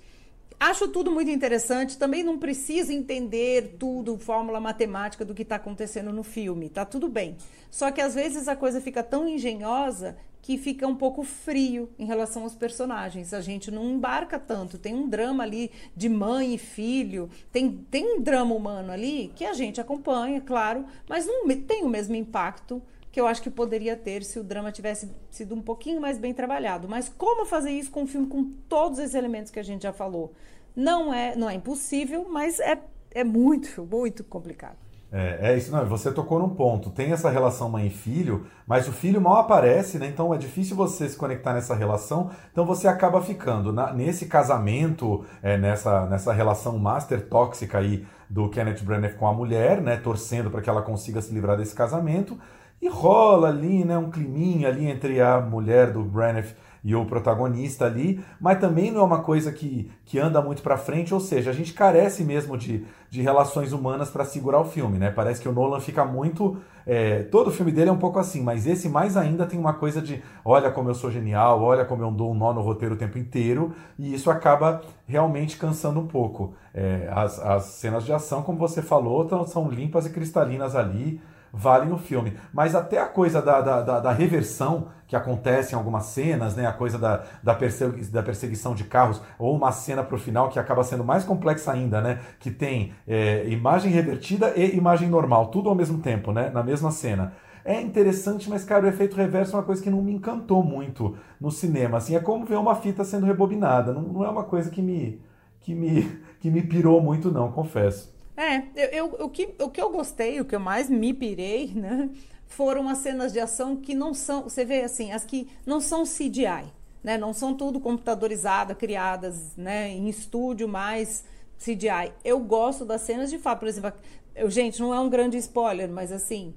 Acho 0.63 0.87
tudo 0.87 1.11
muito 1.11 1.29
interessante. 1.29 1.97
Também 1.97 2.23
não 2.23 2.37
precisa 2.37 2.93
entender 2.93 3.75
tudo, 3.77 4.17
fórmula 4.17 4.61
matemática 4.61 5.25
do 5.25 5.33
que 5.33 5.41
está 5.41 5.57
acontecendo 5.57 6.13
no 6.13 6.23
filme. 6.23 6.69
Tá 6.69 6.85
tudo 6.85 7.09
bem. 7.09 7.35
Só 7.69 7.91
que 7.91 7.99
às 7.99 8.15
vezes 8.15 8.47
a 8.47 8.55
coisa 8.55 8.79
fica 8.79 9.03
tão 9.03 9.27
engenhosa 9.27 10.15
que 10.41 10.57
fica 10.57 10.87
um 10.87 10.95
pouco 10.95 11.21
frio 11.21 11.89
em 11.99 12.05
relação 12.05 12.43
aos 12.43 12.55
personagens. 12.55 13.33
A 13.33 13.41
gente 13.41 13.69
não 13.69 13.89
embarca 13.89 14.39
tanto. 14.39 14.77
Tem 14.77 14.95
um 14.95 15.09
drama 15.09 15.43
ali 15.43 15.69
de 15.97 16.07
mãe 16.07 16.53
e 16.53 16.57
filho, 16.57 17.29
tem, 17.51 17.69
tem 17.91 18.15
um 18.15 18.21
drama 18.21 18.55
humano 18.55 18.89
ali 18.89 19.33
que 19.35 19.43
a 19.43 19.51
gente 19.51 19.81
acompanha, 19.81 20.39
claro, 20.39 20.85
mas 21.09 21.25
não 21.25 21.45
tem 21.59 21.83
o 21.83 21.89
mesmo 21.89 22.15
impacto 22.15 22.81
que 23.13 23.21
eu 23.21 23.27
acho 23.27 23.43
que 23.43 23.49
poderia 23.51 23.95
ter 23.95 24.23
se 24.23 24.39
o 24.39 24.43
drama 24.43 24.71
tivesse 24.71 25.07
sido 25.29 25.53
um 25.53 25.61
pouquinho 25.61 26.01
mais 26.01 26.17
bem 26.17 26.33
trabalhado. 26.33 26.89
Mas 26.89 27.09
como 27.09 27.45
fazer 27.45 27.69
isso 27.69 27.91
com 27.91 28.01
um 28.01 28.07
filme 28.07 28.25
com 28.25 28.43
todos 28.67 28.97
esses 28.97 29.13
elementos 29.13 29.51
que 29.51 29.59
a 29.59 29.63
gente 29.63 29.83
já 29.83 29.93
falou? 29.93 30.33
Não 30.75 31.13
é, 31.13 31.35
não 31.35 31.49
é 31.49 31.55
impossível, 31.55 32.27
mas 32.29 32.59
é, 32.59 32.77
é 33.11 33.23
muito, 33.23 33.83
muito 33.85 34.23
complicado. 34.23 34.77
É, 35.15 35.51
é, 35.51 35.57
isso, 35.57 35.71
não. 35.71 35.85
Você 35.85 36.11
tocou 36.11 36.39
num 36.39 36.49
ponto. 36.49 36.89
Tem 36.89 37.11
essa 37.11 37.29
relação 37.29 37.69
mãe 37.69 37.85
e 37.85 37.89
filho, 37.91 38.47
mas 38.65 38.87
o 38.87 38.91
filho 38.91 39.21
mal 39.21 39.35
aparece, 39.35 39.99
né? 39.99 40.07
Então 40.07 40.33
é 40.33 40.39
difícil 40.39 40.75
você 40.75 41.07
se 41.07 41.15
conectar 41.15 41.53
nessa 41.53 41.75
relação. 41.75 42.31
Então 42.51 42.65
você 42.65 42.87
acaba 42.87 43.21
ficando 43.21 43.71
na, 43.71 43.93
nesse 43.93 44.25
casamento, 44.25 45.23
é, 45.43 45.55
nessa, 45.55 46.07
nessa 46.07 46.33
relação 46.33 46.79
master 46.79 47.27
tóxica 47.29 47.77
aí 47.77 48.07
do 48.27 48.49
Kenneth 48.49 48.81
Branagh 48.81 49.13
com 49.13 49.27
a 49.27 49.33
mulher, 49.33 49.79
né? 49.81 49.97
Torcendo 49.97 50.49
para 50.49 50.61
que 50.61 50.69
ela 50.69 50.81
consiga 50.81 51.21
se 51.21 51.31
livrar 51.31 51.57
desse 51.57 51.75
casamento. 51.75 52.39
E 52.81 52.89
rola 52.89 53.49
ali, 53.49 53.85
né? 53.85 53.95
Um 53.95 54.09
climinha 54.09 54.67
ali 54.69 54.87
entre 54.87 55.21
a 55.21 55.39
mulher 55.39 55.93
do 55.93 56.03
Branagh 56.03 56.55
e 56.83 56.93
o 56.93 57.05
protagonista 57.05 57.85
ali, 57.85 58.23
mas 58.39 58.59
também 58.59 58.91
não 58.91 59.01
é 59.01 59.03
uma 59.03 59.21
coisa 59.21 59.51
que, 59.51 59.89
que 60.05 60.19
anda 60.19 60.41
muito 60.41 60.61
para 60.61 60.75
frente, 60.75 61.13
ou 61.13 61.19
seja, 61.19 61.49
a 61.49 61.53
gente 61.53 61.71
carece 61.73 62.23
mesmo 62.23 62.57
de, 62.57 62.85
de 63.09 63.21
relações 63.21 63.71
humanas 63.71 64.09
para 64.09 64.25
segurar 64.25 64.59
o 64.59 64.65
filme, 64.65 64.97
né? 64.97 65.09
Parece 65.09 65.41
que 65.41 65.47
o 65.47 65.53
Nolan 65.53 65.79
fica 65.79 66.03
muito. 66.03 66.57
É, 66.85 67.23
todo 67.23 67.47
o 67.47 67.51
filme 67.51 67.71
dele 67.71 67.89
é 67.89 67.93
um 67.93 67.97
pouco 67.97 68.19
assim, 68.19 68.43
mas 68.43 68.67
esse 68.67 68.89
mais 68.89 69.15
ainda 69.15 69.45
tem 69.45 69.57
uma 69.57 69.73
coisa 69.73 70.01
de 70.01 70.21
olha 70.43 70.69
como 70.69 70.89
eu 70.89 70.93
sou 70.93 71.09
genial, 71.09 71.61
olha 71.61 71.85
como 71.85 72.03
eu 72.03 72.11
dou 72.11 72.31
um 72.31 72.35
nó 72.35 72.53
no 72.53 72.61
roteiro 72.61 72.95
o 72.95 72.97
tempo 72.97 73.17
inteiro, 73.17 73.73
e 73.97 74.13
isso 74.13 74.29
acaba 74.29 74.81
realmente 75.07 75.57
cansando 75.57 76.01
um 76.01 76.07
pouco. 76.07 76.53
É, 76.73 77.07
as, 77.13 77.39
as 77.39 77.63
cenas 77.65 78.03
de 78.03 78.11
ação, 78.11 78.41
como 78.41 78.57
você 78.57 78.81
falou, 78.81 79.25
são 79.47 79.69
limpas 79.69 80.05
e 80.05 80.09
cristalinas 80.09 80.75
ali 80.75 81.21
valem 81.53 81.93
o 81.93 81.97
filme. 81.99 82.35
Mas 82.51 82.73
até 82.73 82.99
a 82.99 83.05
coisa 83.05 83.39
da, 83.39 83.61
da, 83.61 83.81
da, 83.81 83.99
da, 83.99 84.11
reversão 84.11 84.87
que 85.05 85.15
acontece 85.15 85.73
em 85.73 85.77
algumas 85.77 86.05
cenas, 86.05 86.55
né? 86.55 86.65
a 86.65 86.73
coisa 86.73 86.97
da, 86.97 87.23
da, 87.43 87.53
persegui 87.53 88.05
da 88.05 88.23
perseguição 88.23 88.73
de 88.73 88.85
carros, 88.85 89.21
ou 89.37 89.55
uma 89.55 89.71
cena 89.71 90.03
para 90.03 90.15
o 90.15 90.19
final 90.19 90.49
que 90.49 90.57
acaba 90.57 90.83
sendo 90.83 91.03
mais 91.03 91.23
complexa 91.23 91.71
ainda, 91.71 92.01
né? 92.01 92.19
que 92.39 92.49
tem 92.49 92.95
é, 93.07 93.47
imagem 93.47 93.91
revertida 93.91 94.51
e 94.57 94.75
imagem 94.75 95.07
normal, 95.07 95.47
tudo 95.47 95.69
ao 95.69 95.75
mesmo 95.75 95.99
tempo, 95.99 96.31
né? 96.31 96.49
na 96.49 96.63
mesma 96.63 96.89
cena. 96.89 97.33
É 97.63 97.79
interessante, 97.79 98.49
mas, 98.49 98.65
cara, 98.65 98.85
o 98.85 98.89
efeito 98.89 99.15
reverso 99.15 99.55
é 99.55 99.59
uma 99.59 99.65
coisa 99.65 99.81
que 99.81 99.89
não 99.89 100.01
me 100.01 100.11
encantou 100.11 100.61
muito 100.61 101.15
no 101.39 101.49
cinema. 101.49 101.97
Assim, 101.97 102.15
é 102.15 102.19
como 102.19 102.45
ver 102.45 102.57
uma 102.57 102.75
fita 102.75 103.05
sendo 103.05 103.25
rebobinada. 103.25 103.93
Não, 103.93 104.01
não 104.01 104.25
é 104.25 104.29
uma 104.29 104.43
coisa 104.43 104.69
que 104.69 104.81
me, 104.81 105.21
que, 105.61 105.73
me, 105.73 106.03
que 106.41 106.51
me 106.51 106.61
pirou 106.61 107.01
muito, 107.01 107.31
não, 107.31 107.53
confesso. 107.53 108.12
É, 108.35 108.63
eu, 108.75 108.89
eu, 108.89 109.25
o, 109.25 109.29
que, 109.29 109.53
o 109.59 109.69
que 109.69 109.81
eu 109.81 109.89
gostei, 109.91 110.41
o 110.41 110.45
que 110.45 110.55
eu 110.55 110.59
mais 110.59 110.89
me 110.89 111.13
pirei, 111.13 111.67
né, 111.73 112.09
foram 112.47 112.89
as 112.89 112.97
cenas 112.99 113.31
de 113.31 113.39
ação 113.39 113.75
que 113.75 113.93
não 113.93 114.13
são, 114.13 114.43
você 114.43 114.65
vê 114.65 114.81
assim, 114.81 115.11
as 115.11 115.23
que 115.23 115.47
não 115.65 115.79
são 115.79 116.03
CGI, 116.03 116.65
né, 117.03 117.17
não 117.17 117.31
são 117.31 117.53
tudo 117.53 117.79
computadorizadas, 117.79 118.75
criadas, 118.77 119.55
né, 119.55 119.89
em 119.89 120.09
estúdio, 120.09 120.67
mais 120.67 121.23
CGI. 121.59 122.11
Eu 122.23 122.39
gosto 122.39 122.85
das 122.85 123.01
cenas 123.01 123.29
de 123.29 123.37
fato, 123.37 123.59
por 123.59 123.67
exemplo, 123.67 123.93
eu, 124.35 124.49
gente, 124.49 124.79
não 124.79 124.93
é 124.93 124.99
um 124.99 125.09
grande 125.09 125.37
spoiler, 125.37 125.89
mas 125.89 126.11
assim, 126.11 126.55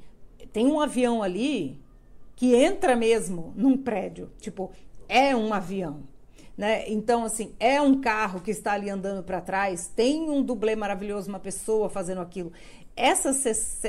tem 0.52 0.66
um 0.66 0.80
avião 0.80 1.22
ali 1.22 1.78
que 2.34 2.54
entra 2.54 2.96
mesmo 2.96 3.52
num 3.54 3.76
prédio, 3.76 4.30
tipo, 4.40 4.70
é 5.08 5.36
um 5.36 5.52
avião, 5.52 6.02
né? 6.56 6.88
Então, 6.88 7.24
assim, 7.24 7.54
é 7.60 7.80
um 7.80 8.00
carro 8.00 8.40
que 8.40 8.50
está 8.50 8.72
ali 8.72 8.88
andando 8.88 9.22
para 9.22 9.40
trás, 9.40 9.90
tem 9.94 10.30
um 10.30 10.42
dublê 10.42 10.74
maravilhoso, 10.74 11.28
uma 11.28 11.38
pessoa 11.38 11.88
fazendo 11.90 12.20
aquilo. 12.20 12.52
Essas 12.96 13.44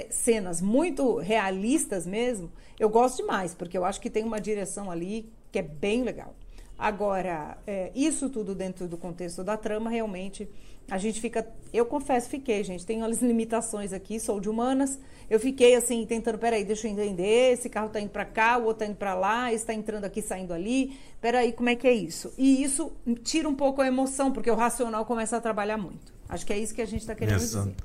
cenas 0.10 0.62
muito 0.62 1.18
realistas 1.18 2.06
mesmo, 2.06 2.52
eu 2.78 2.90
gosto 2.90 3.18
demais, 3.18 3.56
porque 3.56 3.78
eu 3.78 3.86
acho 3.86 4.02
que 4.02 4.10
tem 4.10 4.24
uma 4.24 4.40
direção 4.40 4.92
ali 4.92 5.32
que 5.52 5.60
é 5.60 5.64
bem 5.64 6.04
legal. 6.04 6.36
Agora, 6.78 7.58
é, 7.66 7.92
isso 7.96 8.30
tudo 8.30 8.54
dentro 8.54 8.88
do 8.88 8.98
contexto 8.98 9.44
da 9.44 9.58
trama, 9.58 9.90
realmente, 9.90 10.48
a 10.90 10.98
gente 10.98 11.20
fica. 11.20 11.46
Eu 11.74 11.86
confesso, 11.86 12.30
fiquei, 12.30 12.64
gente. 12.64 12.86
Tenho 12.86 13.06
as 13.06 13.22
limitações 13.22 13.92
aqui, 13.92 14.20
sou 14.20 14.40
de 14.40 14.50
humanas. 14.50 15.00
Eu 15.30 15.40
fiquei 15.40 15.76
assim, 15.76 16.06
tentando, 16.06 16.38
peraí, 16.38 16.64
deixa 16.64 16.88
eu 16.88 16.92
entender. 16.92 17.54
Esse 17.54 17.70
carro 17.70 17.90
tá 17.90 18.00
indo 18.00 18.10
para 18.10 18.24
cá, 18.24 18.58
o 18.58 18.64
outro 18.64 18.80
tá 18.80 18.86
indo 18.86 18.96
para 18.96 19.14
lá, 19.14 19.52
esse 19.52 19.66
tá 19.66 19.74
entrando 19.74 20.06
aqui, 20.06 20.22
saindo 20.22 20.54
ali. 20.54 20.98
Peraí, 21.20 21.52
como 21.52 21.68
é 21.68 21.76
que 21.76 21.86
é 21.86 21.94
isso? 21.94 22.34
E 22.38 22.64
isso 22.64 22.94
tira 23.24 23.50
um 23.50 23.56
pouco 23.56 23.82
a 23.82 23.88
emoção, 23.88 24.32
porque 24.32 24.50
o 24.50 24.56
racional 24.56 25.06
começa 25.06 25.36
a 25.36 25.42
trabalhar 25.42 25.78
muito. 25.78 26.14
Acho 26.30 26.46
que 26.46 26.54
é 26.54 26.58
isso 26.58 26.74
que 26.74 26.82
a 26.82 26.88
gente 26.88 27.02
está 27.02 27.14
querendo 27.14 27.40
dizer. 27.40 27.76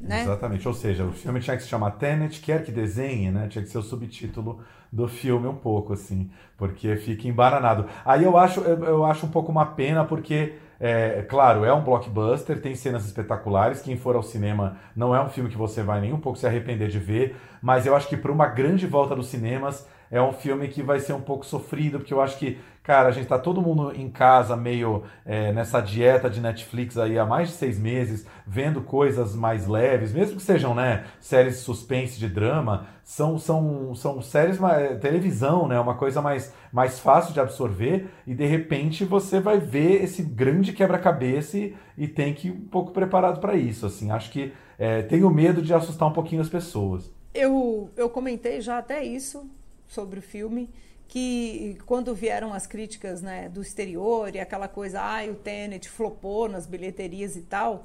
Né? 0.00 0.22
Exatamente, 0.22 0.66
ou 0.66 0.74
seja, 0.74 1.04
o 1.04 1.12
filme 1.12 1.38
tinha 1.38 1.56
que 1.56 1.62
se 1.62 1.68
chamar 1.68 1.92
Tenet, 1.92 2.40
quer 2.40 2.64
que 2.64 2.72
desenhe, 2.72 3.30
né? 3.30 3.46
Tinha 3.48 3.62
que 3.62 3.70
ser 3.70 3.78
o 3.78 3.82
subtítulo 3.82 4.60
do 4.90 5.06
filme 5.06 5.46
um 5.46 5.54
pouco, 5.54 5.92
assim, 5.92 6.28
porque 6.58 6.96
fica 6.96 7.28
embaranado. 7.28 7.86
Aí 8.04 8.24
eu 8.24 8.36
acho, 8.36 8.60
eu, 8.62 8.84
eu 8.84 9.04
acho 9.04 9.26
um 9.26 9.28
pouco 9.28 9.52
uma 9.52 9.64
pena, 9.64 10.04
porque 10.04 10.54
é, 10.84 11.22
claro, 11.22 11.64
é 11.64 11.72
um 11.72 11.84
blockbuster, 11.84 12.60
tem 12.60 12.74
cenas 12.74 13.06
espetaculares. 13.06 13.80
Quem 13.80 13.96
for 13.96 14.16
ao 14.16 14.22
cinema 14.22 14.78
não 14.96 15.14
é 15.14 15.22
um 15.22 15.28
filme 15.28 15.48
que 15.48 15.56
você 15.56 15.80
vai 15.80 16.00
nem 16.00 16.12
um 16.12 16.18
pouco 16.18 16.36
se 16.36 16.44
arrepender 16.44 16.88
de 16.88 16.98
ver, 16.98 17.36
mas 17.62 17.86
eu 17.86 17.94
acho 17.94 18.08
que 18.08 18.16
para 18.16 18.32
uma 18.32 18.48
grande 18.48 18.84
volta 18.84 19.14
dos 19.14 19.28
cinemas 19.28 19.86
é 20.10 20.20
um 20.20 20.32
filme 20.32 20.66
que 20.66 20.82
vai 20.82 20.98
ser 20.98 21.12
um 21.12 21.20
pouco 21.20 21.46
sofrido, 21.46 22.00
porque 22.00 22.12
eu 22.12 22.20
acho 22.20 22.36
que, 22.36 22.58
cara, 22.82 23.08
a 23.08 23.12
gente 23.12 23.28
tá 23.28 23.38
todo 23.38 23.62
mundo 23.62 23.92
em 23.94 24.10
casa 24.10 24.56
meio 24.56 25.04
é, 25.24 25.52
nessa 25.52 25.80
dieta 25.80 26.28
de 26.28 26.40
Netflix 26.40 26.98
aí 26.98 27.16
há 27.18 27.24
mais 27.24 27.48
de 27.48 27.54
seis 27.54 27.78
meses, 27.78 28.26
vendo 28.46 28.82
coisas 28.82 29.34
mais 29.34 29.68
leves, 29.68 30.12
mesmo 30.12 30.36
que 30.36 30.42
sejam, 30.42 30.74
né, 30.74 31.04
séries 31.20 31.58
suspense, 31.58 32.18
de 32.18 32.28
drama, 32.28 32.86
são, 33.04 33.38
são, 33.38 33.94
são 33.94 34.20
séries, 34.20 34.60
é, 34.60 34.96
televisão, 34.96 35.68
né, 35.68 35.78
uma 35.78 35.94
coisa 35.94 36.20
mais, 36.20 36.52
mais 36.72 36.98
fácil 36.98 37.32
de 37.32 37.40
absorver, 37.40 38.08
e 38.26 38.34
de 38.34 38.46
repente 38.46 39.04
você 39.04 39.38
vai 39.38 39.58
ver 39.58 40.02
esse 40.02 40.22
grande 40.22 40.72
quebra-cabeça 40.72 41.56
e, 41.58 41.76
e, 41.96 42.08
tem 42.08 42.34
que 42.34 42.48
ir 42.48 42.50
um 42.50 42.66
pouco 42.68 42.90
preparado 42.90 43.40
para 43.40 43.54
isso, 43.54 43.86
assim, 43.86 44.10
acho 44.10 44.30
que 44.30 44.52
é, 44.78 45.02
tenho 45.02 45.30
medo 45.30 45.62
de 45.62 45.72
assustar 45.72 46.08
um 46.08 46.12
pouquinho 46.12 46.42
as 46.42 46.48
pessoas. 46.48 47.12
Eu, 47.32 47.90
eu 47.96 48.10
comentei 48.10 48.60
já 48.60 48.78
até 48.78 49.04
isso 49.04 49.48
sobre 49.86 50.18
o 50.18 50.22
filme, 50.22 50.68
que 51.12 51.76
quando 51.84 52.14
vieram 52.14 52.54
as 52.54 52.66
críticas 52.66 53.20
né, 53.20 53.46
do 53.46 53.60
exterior 53.60 54.34
e 54.34 54.40
aquela 54.40 54.66
coisa, 54.66 54.98
ah, 54.98 55.22
o 55.30 55.34
Tenet 55.34 55.86
flopou 55.86 56.48
nas 56.48 56.64
bilheterias 56.64 57.36
e 57.36 57.42
tal, 57.42 57.84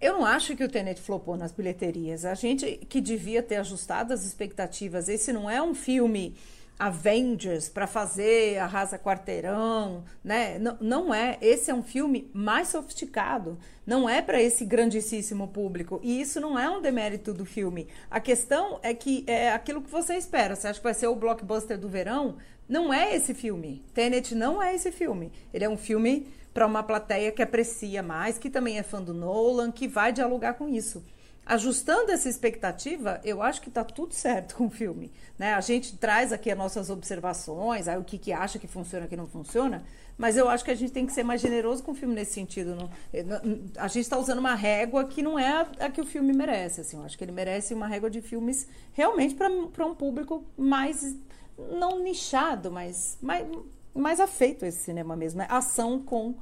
eu 0.00 0.14
não 0.14 0.24
acho 0.24 0.56
que 0.56 0.64
o 0.64 0.68
Tenet 0.68 0.98
flopou 0.98 1.36
nas 1.36 1.52
bilheterias. 1.52 2.24
A 2.24 2.32
gente 2.32 2.78
que 2.88 3.02
devia 3.02 3.42
ter 3.42 3.56
ajustado 3.56 4.14
as 4.14 4.24
expectativas. 4.24 5.10
Esse 5.10 5.30
não 5.30 5.50
é 5.50 5.60
um 5.60 5.74
filme 5.74 6.34
Avengers 6.78 7.68
para 7.68 7.86
fazer 7.86 8.58
arrasa 8.58 8.98
quarteirão, 8.98 10.02
né? 10.24 10.58
Não, 10.58 10.76
não 10.80 11.14
é. 11.14 11.38
Esse 11.40 11.70
é 11.70 11.74
um 11.74 11.82
filme 11.82 12.30
mais 12.32 12.68
sofisticado. 12.68 13.58
Não 13.86 14.08
é 14.08 14.20
para 14.20 14.42
esse 14.42 14.64
grandíssimo 14.64 15.48
público. 15.48 16.00
E 16.02 16.20
isso 16.20 16.40
não 16.40 16.58
é 16.58 16.68
um 16.68 16.80
demérito 16.80 17.32
do 17.32 17.44
filme. 17.44 17.86
A 18.10 18.18
questão 18.18 18.80
é 18.82 18.92
que 18.92 19.22
é 19.26 19.52
aquilo 19.52 19.82
que 19.82 19.90
você 19.90 20.14
espera. 20.14 20.56
Você 20.56 20.66
acha 20.66 20.80
que 20.80 20.84
vai 20.84 20.94
ser 20.94 21.06
o 21.06 21.14
blockbuster 21.14 21.78
do 21.78 21.88
verão? 21.88 22.36
Não 22.68 22.92
é 22.92 23.14
esse 23.14 23.34
filme. 23.34 23.82
Tenet 23.92 24.34
não 24.34 24.62
é 24.62 24.74
esse 24.74 24.90
filme. 24.90 25.30
Ele 25.52 25.64
é 25.64 25.68
um 25.68 25.76
filme 25.76 26.26
para 26.52 26.66
uma 26.66 26.82
plateia 26.82 27.32
que 27.32 27.42
aprecia 27.42 28.02
mais, 28.02 28.38
que 28.38 28.48
também 28.48 28.78
é 28.78 28.82
fã 28.82 29.02
do 29.02 29.12
Nolan, 29.12 29.70
que 29.70 29.88
vai 29.88 30.12
dialogar 30.12 30.54
com 30.54 30.68
isso 30.68 31.02
ajustando 31.46 32.10
essa 32.10 32.28
expectativa, 32.28 33.20
eu 33.22 33.42
acho 33.42 33.60
que 33.60 33.68
está 33.68 33.84
tudo 33.84 34.14
certo 34.14 34.54
com 34.54 34.66
o 34.66 34.70
filme. 34.70 35.12
Né? 35.38 35.54
A 35.54 35.60
gente 35.60 35.96
traz 35.96 36.32
aqui 36.32 36.50
as 36.50 36.56
nossas 36.56 36.90
observações, 36.90 37.86
aí 37.86 37.98
o 37.98 38.04
que, 38.04 38.18
que 38.18 38.32
acha 38.32 38.58
que 38.58 38.66
funciona, 38.66 39.06
que 39.06 39.16
não 39.16 39.26
funciona, 39.26 39.84
mas 40.16 40.36
eu 40.36 40.48
acho 40.48 40.64
que 40.64 40.70
a 40.70 40.74
gente 40.74 40.92
tem 40.92 41.04
que 41.04 41.12
ser 41.12 41.22
mais 41.22 41.40
generoso 41.40 41.82
com 41.82 41.92
o 41.92 41.94
filme 41.94 42.14
nesse 42.14 42.32
sentido. 42.32 42.74
Não, 42.74 42.90
a 43.76 43.88
gente 43.88 44.02
está 44.02 44.16
usando 44.16 44.38
uma 44.38 44.54
régua 44.54 45.04
que 45.04 45.22
não 45.22 45.38
é 45.38 45.48
a, 45.48 45.66
a, 45.80 45.90
que 45.90 46.00
o 46.00 46.06
filme 46.06 46.32
merece. 46.32 46.80
Assim, 46.80 46.96
eu 46.96 47.02
acho 47.02 47.18
que 47.18 47.24
ele 47.24 47.32
merece 47.32 47.74
uma 47.74 47.86
régua 47.86 48.08
de 48.08 48.22
filmes 48.22 48.66
realmente 48.92 49.34
para 49.34 49.86
um 49.86 49.94
público 49.94 50.44
mais, 50.56 51.16
não 51.58 52.02
nichado, 52.02 52.70
mas 52.70 53.18
mais, 53.22 53.46
mais 53.94 54.20
afeito 54.20 54.64
esse 54.64 54.78
cinema 54.78 55.16
mesmo. 55.16 55.42
É 55.42 55.46
ação 55.48 56.00
com 56.00 56.34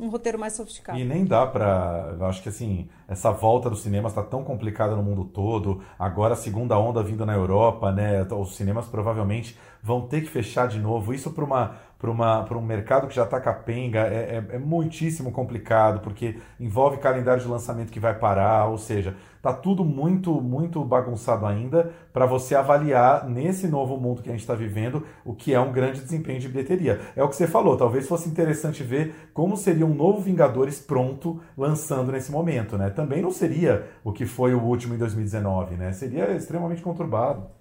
um 0.00 0.08
roteiro 0.08 0.38
mais 0.38 0.54
sofisticado. 0.54 0.98
E 0.98 1.04
nem 1.04 1.26
dá 1.26 1.46
para, 1.46 2.16
eu 2.18 2.24
acho 2.24 2.42
que 2.42 2.48
assim, 2.48 2.88
essa 3.06 3.30
volta 3.30 3.68
dos 3.68 3.82
cinemas 3.82 4.12
está 4.12 4.22
tão 4.22 4.42
complicada 4.42 4.96
no 4.96 5.02
mundo 5.02 5.24
todo. 5.24 5.82
Agora 5.98 6.32
a 6.32 6.36
segunda 6.36 6.78
onda 6.78 7.02
vindo 7.02 7.26
na 7.26 7.34
Europa, 7.34 7.92
né? 7.92 8.22
Os 8.32 8.56
cinemas 8.56 8.86
provavelmente 8.86 9.58
vão 9.82 10.08
ter 10.08 10.22
que 10.22 10.30
fechar 10.30 10.68
de 10.68 10.78
novo. 10.78 11.12
Isso 11.12 11.30
para 11.32 11.44
uma 11.44 11.76
para 12.00 12.56
um 12.56 12.62
mercado 12.62 13.06
que 13.06 13.14
já 13.14 13.24
está 13.24 13.38
capenga 13.38 14.00
é, 14.00 14.42
é, 14.50 14.56
é, 14.56 14.58
muitíssimo 14.58 15.30
complicado, 15.30 16.00
porque 16.00 16.38
envolve 16.58 16.96
calendário 16.96 17.42
de 17.42 17.48
lançamento 17.48 17.92
que 17.92 18.00
vai 18.00 18.18
parar, 18.18 18.68
ou 18.68 18.78
seja, 18.78 19.14
está 19.36 19.52
tudo 19.52 19.84
muito, 19.84 20.40
muito 20.40 20.82
bagunçado 20.82 21.44
ainda 21.44 21.92
para 22.10 22.24
você 22.24 22.54
avaliar 22.54 23.28
nesse 23.28 23.68
novo 23.68 23.98
mundo 23.98 24.22
que 24.22 24.30
a 24.30 24.32
gente 24.32 24.40
está 24.40 24.54
vivendo 24.54 25.04
o 25.26 25.34
que 25.34 25.52
é 25.52 25.60
um 25.60 25.72
grande 25.72 26.00
desempenho 26.00 26.40
de 26.40 26.48
bilheteria. 26.48 27.00
É 27.14 27.22
o 27.22 27.28
que 27.28 27.36
você 27.36 27.46
falou, 27.46 27.76
talvez 27.76 28.08
fosse 28.08 28.30
interessante 28.30 28.82
ver 28.82 29.30
como 29.34 29.54
seria 29.56 29.84
um 29.84 29.94
novo 29.94 30.20
Vingadores 30.20 30.78
pronto 30.78 31.40
lançando 31.56 32.12
nesse 32.12 32.32
momento, 32.32 32.78
né? 32.78 32.88
Também 32.88 33.20
não 33.20 33.30
seria 33.30 33.86
o 34.02 34.10
que 34.10 34.24
foi 34.24 34.54
o 34.54 34.62
último 34.62 34.94
em 34.94 34.98
2019, 34.98 35.76
né? 35.76 35.92
Seria 35.92 36.30
extremamente 36.32 36.80
conturbado. 36.80 37.59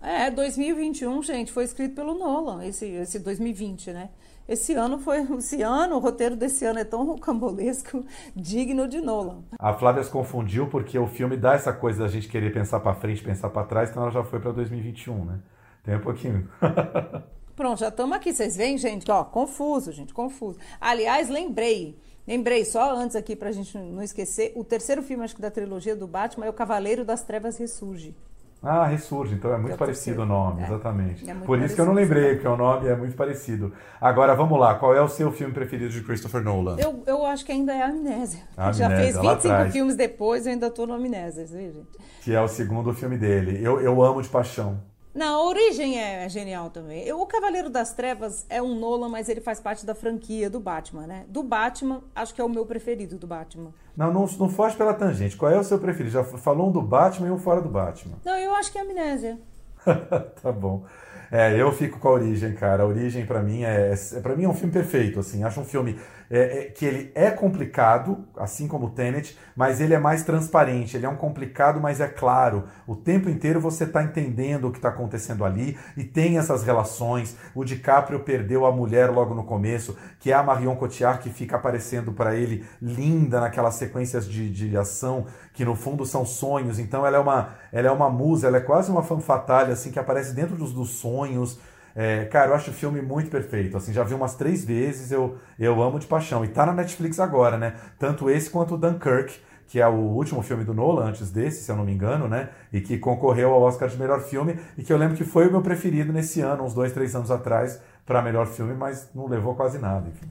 É, 0.00 0.30
2021, 0.30 1.22
gente, 1.22 1.52
foi 1.52 1.64
escrito 1.64 1.94
pelo 1.94 2.14
Nolan, 2.14 2.64
esse, 2.64 2.86
esse 2.86 3.18
2020, 3.18 3.92
né? 3.92 4.10
Esse 4.48 4.72
ano 4.72 4.98
foi. 4.98 5.20
Esse 5.36 5.60
ano, 5.60 5.96
o 5.96 5.98
roteiro 5.98 6.34
desse 6.34 6.64
ano 6.64 6.78
é 6.78 6.84
tão 6.84 7.04
rocambolesco, 7.04 8.02
digno 8.34 8.88
de 8.88 9.00
Nolan. 9.00 9.42
A 9.58 9.74
Flávia 9.74 10.02
se 10.02 10.10
confundiu 10.10 10.68
porque 10.68 10.98
o 10.98 11.06
filme 11.06 11.36
dá 11.36 11.54
essa 11.54 11.72
coisa 11.72 12.04
da 12.04 12.08
gente 12.08 12.28
querer 12.28 12.50
pensar 12.52 12.80
para 12.80 12.94
frente, 12.94 13.22
pensar 13.22 13.50
para 13.50 13.66
trás, 13.66 13.90
então 13.90 14.02
ela 14.02 14.12
já 14.12 14.24
foi 14.24 14.40
para 14.40 14.52
2021, 14.52 15.24
né? 15.24 15.40
Tem 15.82 15.96
um 15.96 16.00
pouquinho. 16.00 16.48
Pronto, 17.54 17.80
já 17.80 17.88
estamos 17.88 18.16
aqui. 18.16 18.32
Vocês 18.32 18.56
veem, 18.56 18.78
gente? 18.78 19.10
Ó, 19.10 19.24
confuso, 19.24 19.92
gente, 19.92 20.14
confuso. 20.14 20.58
Aliás, 20.80 21.28
lembrei. 21.28 21.98
Lembrei, 22.26 22.64
só 22.64 22.94
antes 22.94 23.16
aqui, 23.16 23.34
pra 23.34 23.50
gente 23.52 23.76
não 23.76 24.02
esquecer, 24.02 24.52
o 24.54 24.62
terceiro 24.62 25.02
filme, 25.02 25.24
acho 25.24 25.34
que 25.34 25.40
da 25.42 25.50
trilogia 25.50 25.96
do 25.96 26.06
Batman 26.06 26.46
é 26.46 26.50
O 26.50 26.52
Cavaleiro 26.52 27.04
das 27.04 27.22
Trevas 27.22 27.56
Ressurge. 27.58 28.14
Ah, 28.60 28.84
ressurge, 28.86 29.34
então 29.36 29.52
é 29.52 29.56
muito 29.56 29.70
É 29.70 29.74
o 29.74 29.78
parecido 29.78 30.22
o 30.22 30.26
nome, 30.26 30.62
É. 30.62 30.64
exatamente. 30.66 31.30
É 31.30 31.34
Por 31.34 31.60
isso 31.60 31.76
que 31.76 31.80
eu 31.80 31.86
não 31.86 31.92
lembrei, 31.92 32.34
porque 32.34 32.48
o 32.48 32.56
nome 32.56 32.88
é 32.88 32.96
muito 32.96 33.16
parecido. 33.16 33.72
Agora, 34.00 34.34
vamos 34.34 34.58
lá, 34.58 34.74
qual 34.74 34.92
é 34.94 35.00
o 35.00 35.06
seu 35.08 35.30
filme 35.30 35.54
preferido 35.54 35.90
de 35.90 36.02
Christopher 36.02 36.42
Nolan? 36.42 36.76
Eu, 36.78 37.02
eu 37.06 37.24
acho 37.24 37.44
que 37.46 37.52
ainda 37.52 37.72
é 37.72 37.82
a 37.82 37.86
Amnésia. 37.88 38.40
A 38.56 38.72
Já 38.72 38.86
Amnésia, 38.86 39.04
fez 39.04 39.16
lá 39.24 39.32
25 39.34 39.54
atrás. 39.54 39.72
filmes 39.72 39.94
depois, 39.96 40.44
eu 40.44 40.52
ainda 40.52 40.70
tô 40.70 40.86
no 40.86 40.94
Amnésia, 40.94 41.46
viu, 41.46 41.72
gente? 41.72 41.98
Que 42.22 42.34
é 42.34 42.40
o 42.40 42.48
segundo 42.48 42.92
filme 42.92 43.16
dele. 43.16 43.60
Eu, 43.62 43.80
eu 43.80 44.02
amo 44.02 44.20
de 44.20 44.28
paixão. 44.28 44.80
Não, 45.18 45.40
a 45.40 45.44
origem 45.48 45.98
é 46.00 46.28
genial 46.28 46.70
também. 46.70 47.02
Eu- 47.02 47.20
O 47.20 47.26
Cavaleiro 47.26 47.68
das 47.68 47.92
Trevas 47.92 48.46
é 48.48 48.62
um 48.62 48.78
Nolan, 48.78 49.08
mas 49.08 49.28
ele 49.28 49.40
faz 49.40 49.58
parte 49.58 49.84
da 49.84 49.92
franquia 49.92 50.48
do 50.48 50.60
Batman, 50.60 51.08
né? 51.08 51.24
Do 51.28 51.42
Batman, 51.42 52.02
acho 52.14 52.32
que 52.32 52.40
é 52.40 52.44
o 52.44 52.48
meu 52.48 52.64
preferido 52.64 53.18
do 53.18 53.26
Batman. 53.26 53.74
Não, 53.96 54.12
não, 54.12 54.26
não 54.38 54.48
foge 54.48 54.76
pela 54.76 54.94
tangente. 54.94 55.36
Qual 55.36 55.50
é 55.50 55.58
o 55.58 55.64
seu 55.64 55.80
preferido? 55.80 56.12
Já 56.12 56.22
falou 56.22 56.68
um 56.68 56.72
do 56.72 56.80
Batman 56.80 57.26
e 57.26 57.30
um 57.32 57.38
fora 57.38 57.60
do 57.60 57.68
Batman. 57.68 58.14
Não, 58.24 58.36
eu 58.38 58.54
acho 58.54 58.70
que 58.70 58.78
é 58.78 58.82
Amnésia. 58.82 59.38
tá 60.40 60.52
bom. 60.52 60.84
É, 61.32 61.60
eu 61.60 61.70
fico 61.72 61.98
com 61.98 62.08
a 62.08 62.12
Origem, 62.12 62.54
cara. 62.54 62.84
A 62.84 62.86
Origem 62.86 63.26
pra 63.26 63.42
mim 63.42 63.64
é, 63.64 63.92
é 63.92 64.20
para 64.20 64.36
mim 64.36 64.44
é 64.44 64.48
um 64.48 64.54
filme 64.54 64.72
perfeito, 64.72 65.18
assim. 65.18 65.42
Acho 65.42 65.60
um 65.60 65.64
filme 65.64 65.98
é, 66.30 66.58
é, 66.58 66.64
que 66.64 66.84
ele 66.84 67.10
é 67.14 67.30
complicado, 67.30 68.24
assim 68.36 68.68
como 68.68 68.86
o 68.86 68.90
Tenet, 68.90 69.38
mas 69.56 69.80
ele 69.80 69.94
é 69.94 69.98
mais 69.98 70.22
transparente. 70.22 70.96
Ele 70.96 71.06
é 71.06 71.08
um 71.08 71.16
complicado, 71.16 71.80
mas 71.80 72.00
é 72.00 72.08
claro. 72.08 72.64
O 72.86 72.94
tempo 72.94 73.30
inteiro 73.30 73.60
você 73.60 73.86
tá 73.86 74.02
entendendo 74.02 74.68
o 74.68 74.70
que 74.70 74.80
tá 74.80 74.90
acontecendo 74.90 75.44
ali 75.44 75.78
e 75.96 76.04
tem 76.04 76.38
essas 76.38 76.62
relações. 76.62 77.36
O 77.54 77.64
DiCaprio 77.64 78.20
perdeu 78.20 78.66
a 78.66 78.72
mulher 78.72 79.10
logo 79.10 79.34
no 79.34 79.44
começo, 79.44 79.96
que 80.20 80.30
é 80.30 80.34
a 80.34 80.42
Marion 80.42 80.76
Cotillard 80.76 81.22
que 81.22 81.30
fica 81.30 81.56
aparecendo 81.56 82.12
pra 82.12 82.36
ele 82.36 82.64
linda 82.80 83.40
naquelas 83.40 83.74
sequências 83.74 84.28
de, 84.28 84.50
de 84.50 84.76
ação 84.76 85.26
que 85.54 85.64
no 85.64 85.74
fundo 85.74 86.04
são 86.04 86.26
sonhos. 86.26 86.78
Então 86.78 87.06
ela 87.06 87.16
é 87.16 87.20
uma, 87.20 87.54
ela 87.72 87.88
é 87.88 87.90
uma 87.90 88.10
musa, 88.10 88.48
ela 88.48 88.58
é 88.58 88.60
quase 88.60 88.90
uma 88.90 89.02
fatale 89.02 89.72
assim 89.72 89.90
que 89.90 89.98
aparece 89.98 90.34
dentro 90.34 90.56
dos, 90.56 90.72
dos 90.72 90.90
sonhos. 90.90 91.58
É, 91.94 92.24
cara, 92.26 92.50
eu 92.50 92.54
acho 92.54 92.70
o 92.70 92.74
filme 92.74 93.00
muito 93.02 93.30
perfeito. 93.30 93.76
Assim, 93.76 93.92
já 93.92 94.02
vi 94.02 94.14
umas 94.14 94.34
três 94.34 94.64
vezes, 94.64 95.10
eu, 95.10 95.36
eu 95.58 95.82
amo 95.82 95.98
de 95.98 96.06
paixão. 96.06 96.44
E 96.44 96.48
tá 96.48 96.66
na 96.66 96.72
Netflix 96.72 97.18
agora, 97.18 97.56
né? 97.56 97.74
Tanto 97.98 98.30
esse 98.30 98.50
quanto 98.50 98.74
o 98.74 98.78
Dunkirk, 98.78 99.38
que 99.66 99.80
é 99.80 99.86
o 99.86 99.94
último 99.94 100.42
filme 100.42 100.64
do 100.64 100.72
Nolan, 100.72 101.06
antes 101.06 101.30
desse, 101.30 101.62
se 101.62 101.70
eu 101.70 101.76
não 101.76 101.84
me 101.84 101.92
engano, 101.92 102.26
né? 102.26 102.48
E 102.72 102.80
que 102.80 102.98
concorreu 102.98 103.52
ao 103.52 103.62
Oscar 103.62 103.88
de 103.88 103.98
melhor 103.98 104.20
filme, 104.20 104.58
e 104.76 104.82
que 104.82 104.92
eu 104.92 104.96
lembro 104.96 105.16
que 105.16 105.24
foi 105.24 105.46
o 105.46 105.50
meu 105.50 105.60
preferido 105.60 106.12
nesse 106.12 106.40
ano, 106.40 106.64
uns 106.64 106.72
dois, 106.72 106.92
três 106.92 107.14
anos 107.14 107.30
atrás, 107.30 107.80
para 108.06 108.22
melhor 108.22 108.46
filme, 108.46 108.74
mas 108.74 109.10
não 109.14 109.26
levou 109.26 109.54
quase 109.54 109.78
nada. 109.78 110.08
Enfim. 110.08 110.30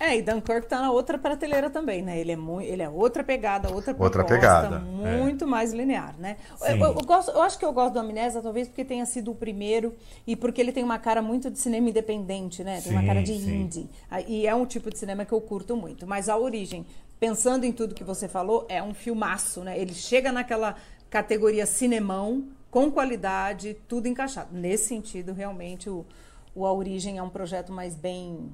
É, 0.00 0.16
e 0.16 0.22
Dunkirk 0.22 0.68
tá 0.68 0.80
na 0.80 0.92
outra 0.92 1.18
prateleira 1.18 1.68
também, 1.68 2.02
né? 2.02 2.20
Ele 2.20 2.30
é, 2.30 2.36
mu 2.36 2.60
ele 2.60 2.82
é 2.82 2.88
outra 2.88 3.24
pegada, 3.24 3.68
outra 3.68 3.92
Outra 3.98 4.22
proposta, 4.22 4.68
pegada, 4.68 4.78
muito 4.78 5.44
mais 5.44 5.72
linear, 5.72 6.14
né? 6.18 6.36
Eu, 6.60 6.76
eu- 6.76 6.86
eu 6.98 7.02
gosto, 7.04 7.32
eu 7.32 7.42
acho 7.42 7.58
que 7.58 7.64
eu 7.64 7.72
gosto 7.72 7.94
do 7.94 7.98
Amnésia, 7.98 8.40
talvez 8.40 8.68
porque 8.68 8.84
tenha 8.84 9.04
sido 9.04 9.32
o 9.32 9.34
primeiro 9.34 9.92
e 10.24 10.36
porque 10.36 10.60
ele 10.60 10.70
tem 10.70 10.84
uma 10.84 11.00
cara 11.00 11.20
muito 11.20 11.50
de 11.50 11.58
cinema 11.58 11.88
independente, 11.90 12.62
né? 12.62 12.80
Tem 12.80 12.92
uma 12.92 13.00
Sim, 13.00 13.06
cara 13.06 13.22
de 13.22 13.32
sim. 13.32 13.62
indie. 13.62 13.90
Ah, 14.08 14.20
E 14.20 14.46
é 14.46 14.54
um 14.54 14.64
tipo 14.66 14.88
de 14.88 14.96
cinema 14.98 15.24
que 15.24 15.32
eu 15.32 15.40
curto 15.40 15.76
muito. 15.76 16.06
Mas 16.06 16.28
a 16.28 16.36
origem, 16.38 16.86
pensando 17.18 17.64
em 17.64 17.72
tudo 17.72 17.92
que 17.92 18.04
você 18.04 18.28
falou, 18.28 18.66
é 18.68 18.80
um 18.80 18.94
filmaço, 18.94 19.62
né? 19.64 19.76
Ele 19.76 19.92
chega 19.94 20.30
naquela 20.30 20.76
categoria 21.10 21.66
cinemão, 21.66 22.44
com 22.70 22.88
qualidade, 22.90 23.76
tudo 23.88 24.06
encaixado. 24.06 24.50
Nesse 24.52 24.86
sentido, 24.88 25.32
realmente, 25.32 25.90
o, 25.90 26.06
o 26.54 26.66
A 26.66 26.72
Origem 26.72 27.18
é 27.18 27.22
um 27.22 27.30
projeto 27.30 27.72
mais 27.72 27.94
bem, 27.96 28.48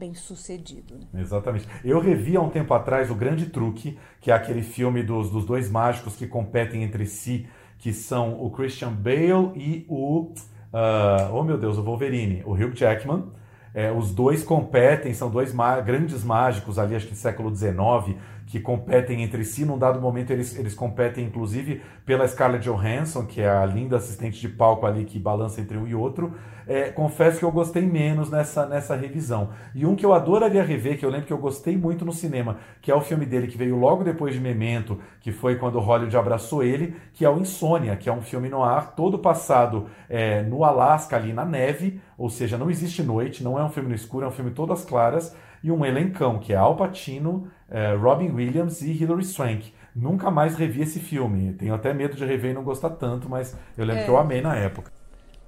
bem 0.00 0.14
sucedido. 0.14 0.94
Né? 1.12 1.20
Exatamente. 1.20 1.68
Eu 1.84 2.00
revi 2.00 2.34
há 2.36 2.40
um 2.40 2.48
tempo 2.48 2.72
atrás 2.72 3.10
o 3.10 3.14
Grande 3.14 3.46
Truque, 3.46 3.98
que 4.20 4.30
é 4.30 4.34
aquele 4.34 4.62
filme 4.62 5.02
dos, 5.02 5.30
dos 5.30 5.44
dois 5.44 5.70
mágicos 5.70 6.16
que 6.16 6.26
competem 6.26 6.82
entre 6.82 7.04
si, 7.04 7.46
que 7.78 7.92
são 7.92 8.42
o 8.42 8.50
Christian 8.50 8.92
Bale 8.92 9.52
e 9.54 9.84
o. 9.88 10.32
ah, 10.72 11.30
oh 11.32 11.42
meu 11.44 11.58
Deus, 11.58 11.76
o 11.76 11.82
Wolverine, 11.82 12.42
o 12.46 12.52
Hugh 12.54 12.74
Jackman. 12.74 13.24
É, 13.72 13.92
os 13.92 14.12
dois 14.12 14.42
competem, 14.42 15.14
são 15.14 15.30
dois 15.30 15.52
má- 15.54 15.80
grandes 15.80 16.24
mágicos 16.24 16.76
ali, 16.76 16.96
acho 16.96 17.06
que 17.06 17.12
do 17.12 17.18
século 17.18 17.54
XIX, 17.54 18.16
que 18.50 18.58
competem 18.58 19.22
entre 19.22 19.44
si. 19.44 19.64
Num 19.64 19.78
dado 19.78 20.00
momento, 20.00 20.32
eles, 20.32 20.58
eles 20.58 20.74
competem, 20.74 21.24
inclusive, 21.24 21.80
pela 22.04 22.26
Scarlett 22.26 22.68
Johansson, 22.68 23.24
que 23.24 23.40
é 23.40 23.48
a 23.48 23.64
linda 23.64 23.96
assistente 23.96 24.40
de 24.40 24.48
palco 24.48 24.84
ali 24.84 25.04
que 25.04 25.20
balança 25.20 25.60
entre 25.60 25.78
um 25.78 25.86
e 25.86 25.94
outro. 25.94 26.34
É, 26.66 26.90
confesso 26.90 27.38
que 27.38 27.44
eu 27.44 27.52
gostei 27.52 27.86
menos 27.86 28.28
nessa, 28.28 28.66
nessa 28.66 28.96
revisão. 28.96 29.50
E 29.72 29.86
um 29.86 29.94
que 29.94 30.04
eu 30.04 30.12
adoraria 30.12 30.62
rever, 30.64 30.98
que 30.98 31.06
eu 31.06 31.10
lembro 31.10 31.26
que 31.26 31.32
eu 31.32 31.38
gostei 31.38 31.76
muito 31.76 32.04
no 32.04 32.12
cinema, 32.12 32.58
que 32.82 32.90
é 32.90 32.94
o 32.94 33.00
filme 33.00 33.24
dele 33.24 33.46
que 33.46 33.56
veio 33.56 33.76
logo 33.76 34.02
depois 34.02 34.34
de 34.34 34.40
Memento, 34.40 34.98
que 35.20 35.30
foi 35.30 35.56
quando 35.56 35.78
Hollywood 35.78 36.16
abraçou 36.16 36.62
ele, 36.62 36.96
que 37.12 37.24
é 37.24 37.30
o 37.30 37.38
Insônia, 37.38 37.96
que 37.96 38.08
é 38.08 38.12
um 38.12 38.22
filme 38.22 38.48
no 38.48 38.62
ar, 38.64 38.94
todo 38.94 39.18
passado 39.18 39.86
é, 40.08 40.42
no 40.42 40.64
Alasca, 40.64 41.16
ali 41.16 41.32
na 41.32 41.44
neve, 41.44 42.00
ou 42.18 42.28
seja, 42.28 42.58
não 42.58 42.70
existe 42.70 43.02
noite, 43.02 43.42
não 43.44 43.58
é 43.58 43.64
um 43.64 43.70
filme 43.70 43.88
no 43.88 43.94
escuro, 43.94 44.26
é 44.26 44.28
um 44.28 44.32
filme 44.32 44.50
todas 44.50 44.84
claras, 44.84 45.34
e 45.62 45.70
um 45.70 45.84
elencão, 45.84 46.38
que 46.38 46.52
é 46.52 46.56
Al 46.56 46.76
Pacino, 46.76 47.50
é, 47.68 47.94
Robin 47.94 48.30
Williams 48.30 48.82
e 48.82 48.90
Hilary 48.92 49.24
Swank. 49.24 49.72
Nunca 49.94 50.30
mais 50.30 50.54
revi 50.54 50.82
esse 50.82 51.00
filme. 51.00 51.52
Tenho 51.54 51.74
até 51.74 51.92
medo 51.92 52.16
de 52.16 52.24
rever 52.24 52.52
e 52.52 52.54
não 52.54 52.62
gostar 52.62 52.90
tanto, 52.90 53.28
mas 53.28 53.56
eu 53.76 53.84
lembro 53.84 54.02
É. 54.02 54.04
que 54.04 54.10
eu 54.10 54.16
amei 54.18 54.40
na 54.40 54.54
época. 54.56 54.92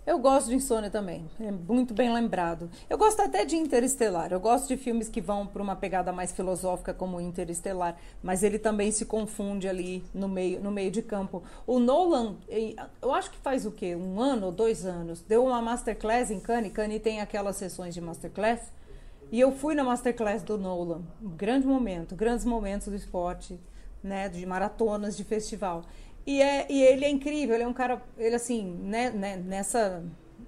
Eu 0.04 0.18
gosto 0.18 0.48
de 0.48 0.56
Insônia 0.56 0.90
também, 0.90 1.30
é 1.40 1.52
muito 1.52 1.94
bem 1.94 2.12
lembrado. 2.12 2.68
Eu 2.90 2.98
gosto 2.98 3.22
até 3.22 3.44
de 3.44 3.54
Interestelar. 3.54 4.32
Eu 4.32 4.40
gosto 4.40 4.66
de 4.66 4.76
filmes 4.76 5.08
que 5.08 5.20
vão 5.20 5.46
para 5.46 5.62
uma 5.62 5.76
pegada 5.76 6.12
mais 6.12 6.32
filosófica, 6.32 6.92
como 6.92 7.20
Interestelar, 7.20 7.94
mas 8.20 8.42
ele 8.42 8.58
também 8.58 8.90
se 8.90 9.06
confunde 9.06 9.68
ali 9.68 10.02
no 10.12 10.28
meio, 10.28 10.60
no 10.60 10.72
meio 10.72 10.90
de 10.90 11.02
campo. 11.02 11.44
O 11.64 11.78
Nolan, 11.78 12.34
eh, 12.48 12.74
eu 13.00 13.14
acho 13.14 13.30
que 13.30 13.38
faz 13.38 13.64
o 13.64 13.70
quê? 13.70 13.94
Um 13.94 14.20
ano 14.20 14.46
ou 14.46 14.52
dois 14.52 14.84
anos, 14.84 15.20
deu 15.22 15.44
uma 15.46 15.62
masterclass 15.62 16.32
em 16.32 16.40
Cannes. 16.40 16.72
Cannes 16.72 17.00
tem 17.00 17.20
aquelas 17.20 17.54
sessões 17.54 17.94
de 17.94 18.00
masterclass. 18.00 18.72
E 19.32 19.40
eu 19.40 19.50
fui 19.50 19.74
na 19.74 19.82
masterclass 19.82 20.42
do 20.42 20.58
Nolan. 20.58 21.00
Um 21.22 21.30
grande 21.30 21.66
momento, 21.66 22.14
grandes 22.14 22.44
momentos 22.44 22.88
do 22.88 22.94
esporte, 22.94 23.58
né? 24.04 24.28
De 24.28 24.44
maratonas, 24.44 25.16
de 25.16 25.24
festival. 25.24 25.84
E, 26.26 26.40
é, 26.42 26.66
e 26.70 26.82
ele 26.82 27.04
é 27.06 27.08
incrível, 27.10 27.54
ele 27.54 27.64
é 27.64 27.66
um 27.66 27.72
cara, 27.72 28.00
ele 28.16 28.36
assim, 28.36 28.64
né, 28.82 29.10
né, 29.10 29.36
nessa. 29.36 30.04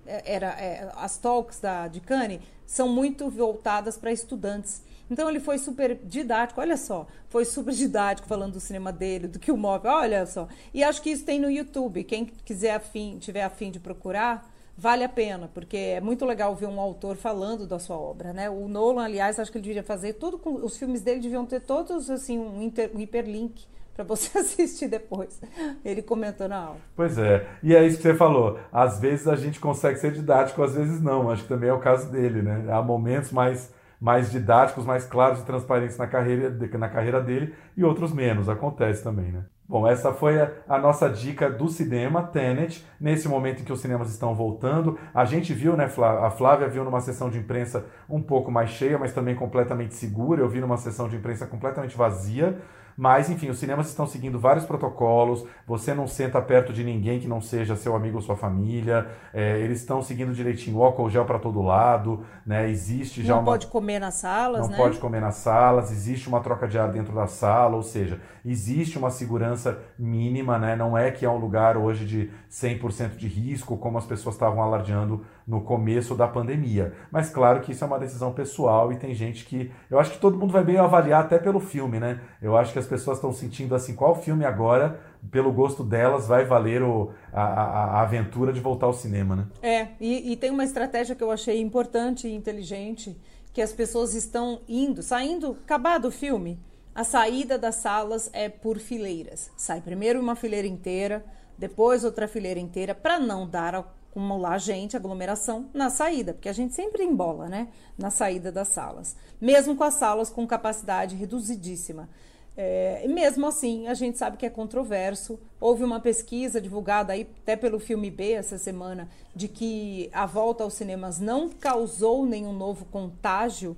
é, 0.07 0.35
Era, 0.35 0.49
é, 0.61 0.93
as 0.97 1.17
talks 1.17 1.59
da, 1.61 1.89
de 1.89 2.01
Cannes 2.01 2.41
são 2.67 2.89
muito 2.89 3.29
voltadas 3.31 3.97
para 3.97 4.13
estudantes. 4.13 4.83
Então 5.11 5.29
ele 5.29 5.41
foi 5.41 5.59
super 5.59 5.97
didático, 5.97 6.61
olha 6.61 6.77
só, 6.77 7.07
foi 7.29 7.45
super 7.45 7.73
didático 7.75 8.29
falando 8.29 8.53
do 8.53 8.61
cinema 8.61 8.93
dele, 8.93 9.27
do 9.29 9.39
que 9.39 9.51
o 9.51 9.57
move, 9.57 9.89
olha 9.89 10.27
só. 10.27 10.47
E 10.73 10.85
acho 10.85 11.03
que 11.03 11.11
isso 11.11 11.25
tem 11.25 11.41
no 11.41 11.51
YouTube. 11.51 12.05
Quem 12.05 12.27
quiser 12.27 12.75
afim, 12.75 13.19
tiver 13.19 13.43
afim 13.43 13.71
de 13.71 13.81
procurar, 13.81 14.54
vale 14.77 15.05
a 15.05 15.09
pena, 15.09 15.49
porque 15.53 15.77
é 15.77 16.01
muito 16.01 16.25
legal 16.25 16.55
ver 16.55 16.67
um 16.67 16.81
autor 16.81 17.17
falando 17.17 17.67
da 17.67 17.79
sua 17.79 17.97
obra, 17.97 18.33
né? 18.33 18.51
O 18.51 18.69
Nolan, 18.69 19.05
aliás, 19.05 19.39
acho 19.39 19.51
que 19.51 19.59
ele 19.59 19.67
devia 19.67 19.83
fazer 19.83 20.15
tudo 20.15 20.39
com 20.39 20.55
os 20.55 20.77
filmes 20.77 21.01
dele 21.01 21.21
deviam 21.21 21.47
ter 21.47 21.61
todos 21.61 22.11
assim 22.11 22.39
um, 22.39 22.63
inter, 22.63 22.91
um 22.95 23.01
hiperlink 23.01 23.67
para 23.95 24.05
você 24.05 24.37
assistir 24.39 24.89
depois. 24.89 25.41
Ele 25.85 26.03
comentando 26.03 26.53
a 26.53 26.59
aula. 26.59 26.79
Pois 26.97 27.17
é, 27.19 27.47
e 27.63 27.75
é 27.75 27.87
isso 27.87 27.97
que 27.99 28.03
você 28.03 28.15
falou. 28.15 28.59
Às 28.73 28.99
vezes 29.01 29.29
a 29.29 29.37
gente 29.37 29.61
consegue 29.61 29.99
ser 29.99 30.13
didático, 30.13 30.63
às 30.63 30.75
vezes 30.75 31.01
não. 31.01 31.31
Acho 31.31 31.43
que 31.43 31.49
também 31.49 31.71
é 31.71 31.73
o 31.73 31.81
caso 31.81 32.11
dele, 32.11 32.43
né? 32.43 32.67
Há 32.69 32.83
momentos 32.83 33.31
mais, 33.31 33.73
mais 34.01 34.31
didáticos, 34.31 34.85
mais 34.85 35.05
claros 35.05 35.41
e 35.41 35.45
transparentes 35.45 35.97
na 35.97 36.07
carreira, 36.07 36.51
na 36.79 36.89
carreira 36.89 37.21
dele 37.21 37.55
e 37.77 37.85
outros 37.85 38.13
menos. 38.13 38.49
Acontece 38.49 39.03
também, 39.03 39.31
né? 39.31 39.45
Bom, 39.67 39.87
essa 39.89 40.13
foi 40.13 40.41
a, 40.41 40.53
a 40.69 40.79
nossa 40.79 41.09
dica 41.09 41.49
do 41.51 41.69
cinema, 41.69 42.23
Tenet, 42.23 42.85
nesse 43.01 43.27
momento 43.29 43.63
em 43.63 43.65
que 43.65 43.73
os 43.73 43.81
cinemas 43.81 44.11
estão 44.11 44.35
voltando. 44.35 44.99
A 45.15 45.25
gente 45.25 45.55
viu, 45.55 45.75
né, 45.75 45.85
a 46.23 46.31
Flávia 46.31 46.69
viu 46.69 46.85
numa 46.85 47.01
sessão 47.01 47.31
de 47.31 47.39
imprensa 47.39 47.87
um 48.09 48.21
pouco 48.21 48.51
mais 48.51 48.71
cheia, 48.71 48.99
mas 48.99 49.15
também 49.15 49.35
completamente 49.35 49.95
segura. 49.95 50.43
Eu 50.43 50.49
vi 50.51 50.61
numa 50.61 50.77
sessão 50.77 51.09
de 51.09 51.17
imprensa 51.17 51.47
completamente 51.47 51.97
vazia. 51.97 52.59
Mas, 52.97 53.29
enfim, 53.29 53.51
os 53.51 53.59
cinemas 53.59 53.89
estão 53.89 54.07
seguindo 54.07 54.39
vários 54.39 54.65
protocolos. 54.65 55.45
Você 55.67 55.93
não 55.93 56.07
senta 56.07 56.41
perto 56.41 56.73
de 56.73 56.85
ninguém 56.85 57.19
que 57.19 57.27
não 57.27 57.41
seja 57.41 57.77
seu 57.77 57.97
amigo 57.97 58.17
ou 58.17 58.23
sua 58.23 58.37
família. 58.37 59.09
É, 59.33 59.59
eles 59.59 59.81
estão 59.81 60.03
seguindo 60.03 60.33
direitinho 60.33 60.79
o 60.79 60.85
álcool 60.85 61.11
gel 61.11 61.25
para 61.25 61.39
todo 61.39 61.61
lado. 61.63 62.25
Né? 62.47 62.71
Existe 62.71 63.23
já 63.23 63.35
não 63.35 63.41
uma... 63.41 63.53
pode 63.53 63.67
comer 63.67 63.99
nas 63.99 64.15
salas, 64.15 64.63
não 64.63 64.69
né? 64.69 64.77
pode 64.77 64.99
comer 64.99 65.21
nas 65.21 65.37
salas. 65.37 65.91
Existe 65.91 66.29
uma 66.29 66.41
troca 66.41 66.69
de 66.69 66.79
ar 66.79 66.91
dentro 66.91 67.15
da 67.15 67.27
sala, 67.27 67.77
ou 67.77 67.83
seja, 67.83 68.21
existe 68.45 68.99
uma 68.99 69.11
segurança 69.11 69.79
mínima, 69.99 70.59
né? 70.59 70.77
Não 70.77 70.97
é 70.97 71.11
que 71.11 71.25
é 71.25 71.31
um 71.31 71.39
lugar 71.39 71.77
hoje 71.77 72.05
de 72.05 72.31
100% 72.51 73.17
de 73.17 73.27
risco, 73.27 73.77
como 73.77 73.99
as 73.99 74.07
pessoas 74.07 74.35
estavam 74.35 74.63
alardeando 74.63 75.25
no 75.47 75.61
começo 75.61 76.15
da 76.15 76.27
pandemia. 76.27 76.95
Mas 77.11 77.31
claro 77.31 77.61
que 77.61 77.73
isso 77.73 77.85
é 77.85 77.87
uma 77.87 77.99
decisão 77.99 78.33
pessoal 78.33 78.93
e 78.93 78.97
tem 78.97 79.15
gente 79.15 79.45
que. 79.45 79.71
Eu 79.91 79.99
acho 79.99 80.13
que 80.13 80.19
todo 80.19 80.39
mundo 80.39 80.53
vai 80.53 80.65
bem 80.65 80.79
avaliar 80.79 81.23
até 81.23 81.39
pelo 81.39 81.61
filme, 81.61 81.99
né? 81.99 82.21
Eu 82.41 82.57
acho 82.57 82.73
que 82.73 82.79
as 82.85 82.89
pessoas 82.89 83.19
estão 83.19 83.33
sentindo 83.33 83.75
assim, 83.75 83.95
qual 83.95 84.15
filme 84.15 84.45
agora, 84.45 85.01
pelo 85.31 85.53
gosto 85.53 85.83
delas, 85.83 86.27
vai 86.27 86.45
valer 86.45 86.83
o, 86.83 87.11
a, 87.33 87.43
a, 87.43 88.03
aventura 88.03 88.53
de 88.53 88.61
voltar 88.61 88.87
ao 88.87 88.93
cinema, 88.93 89.35
né? 89.37 89.47
É, 89.63 89.89
e, 90.01 90.33
e 90.33 90.37
tem 90.37 90.51
uma 90.51 90.65
estratégia 90.65 91.15
que 91.15 91.23
eu 91.23 91.31
achei 91.31 91.61
importante 91.61 92.29
e 92.29 92.35
inteligente, 92.35 93.17
que 93.53 93.63
as 93.63 93.73
pessoas 93.73 94.15
estão 94.15 94.61
indo, 94.69 95.03
saindo, 95.03 95.57
acabado 95.65 96.07
o 96.07 96.11
filme, 96.11 96.59
a 96.95 97.03
saída 97.05 97.59
das 97.59 97.77
salas 97.77 98.31
é 98.33 98.49
por 98.49 98.79
fileiras. 98.79 99.51
Sai 99.57 99.81
primeiro 99.81 100.21
uma 100.21 100.37
fileira 100.37 100.69
inteira, 100.69 101.25
depois 101.59 102.05
outra 102.05 102.29
fileira 102.29 102.61
inteira, 102.61 102.95
para 102.95 103.19
não 103.19 103.49
dar 103.49 103.75
acumular 104.15 104.59
gente, 104.59 104.97
aglomeração 104.97 105.69
na 105.75 105.91
saída, 105.91 106.33
porque 106.33 106.49
a 106.49 106.53
gente 106.53 106.73
sempre 106.73 107.03
embola, 107.03 107.49
né? 107.49 107.69
Na 107.99 108.11
saída 108.11 108.53
das 108.53 108.69
salas, 108.69 109.17
mesmo 109.41 109.75
com 109.75 109.83
as 109.83 109.95
salas 109.95 110.31
com 110.31 110.47
capacidade 110.47 111.17
reduzidíssima. 111.17 112.09
É, 112.57 113.05
mesmo 113.09 113.47
assim, 113.47 113.89
a 113.89 113.95
gente 113.95 114.17
sabe 114.17 114.37
que 114.37 114.47
é 114.47 114.51
controverso. 114.51 115.39
Houve 115.61 115.83
uma 115.83 115.99
pesquisa 116.01 116.61
divulgada 116.61 117.13
aí 117.13 117.29
até 117.43 117.57
pelo 117.57 117.81
filme 117.81 118.11
B 118.11 118.33
essa 118.33 118.59
semana 118.59 119.09
de 119.35 119.49
que 119.49 120.09
a 120.13 120.25
volta 120.27 120.63
aos 120.63 120.75
cinemas 120.75 121.19
não 121.19 121.49
causou 121.49 122.25
nenhum 122.25 122.53
novo 122.53 122.85
contágio 122.85 123.77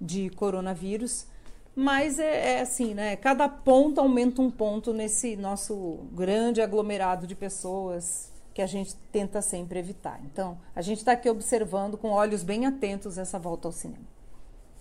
de 0.00 0.30
coronavírus. 0.30 1.26
Mas 1.74 2.18
é, 2.18 2.56
é, 2.56 2.60
assim, 2.60 2.94
né? 2.94 3.16
Cada 3.16 3.48
ponto 3.48 4.00
aumenta 4.00 4.42
um 4.42 4.50
ponto 4.50 4.92
nesse 4.92 5.36
nosso 5.36 6.00
grande 6.12 6.60
aglomerado 6.60 7.26
de 7.26 7.34
pessoas 7.34 8.30
que 8.52 8.60
a 8.60 8.66
gente 8.66 8.94
tenta 9.10 9.40
sempre 9.40 9.78
evitar. 9.78 10.20
Então, 10.24 10.58
a 10.76 10.82
gente 10.82 10.98
está 10.98 11.12
aqui 11.12 11.30
observando 11.30 11.96
com 11.96 12.10
olhos 12.10 12.42
bem 12.42 12.66
atentos 12.66 13.16
essa 13.16 13.38
volta 13.38 13.68
ao 13.68 13.72
cinema. 13.72 14.04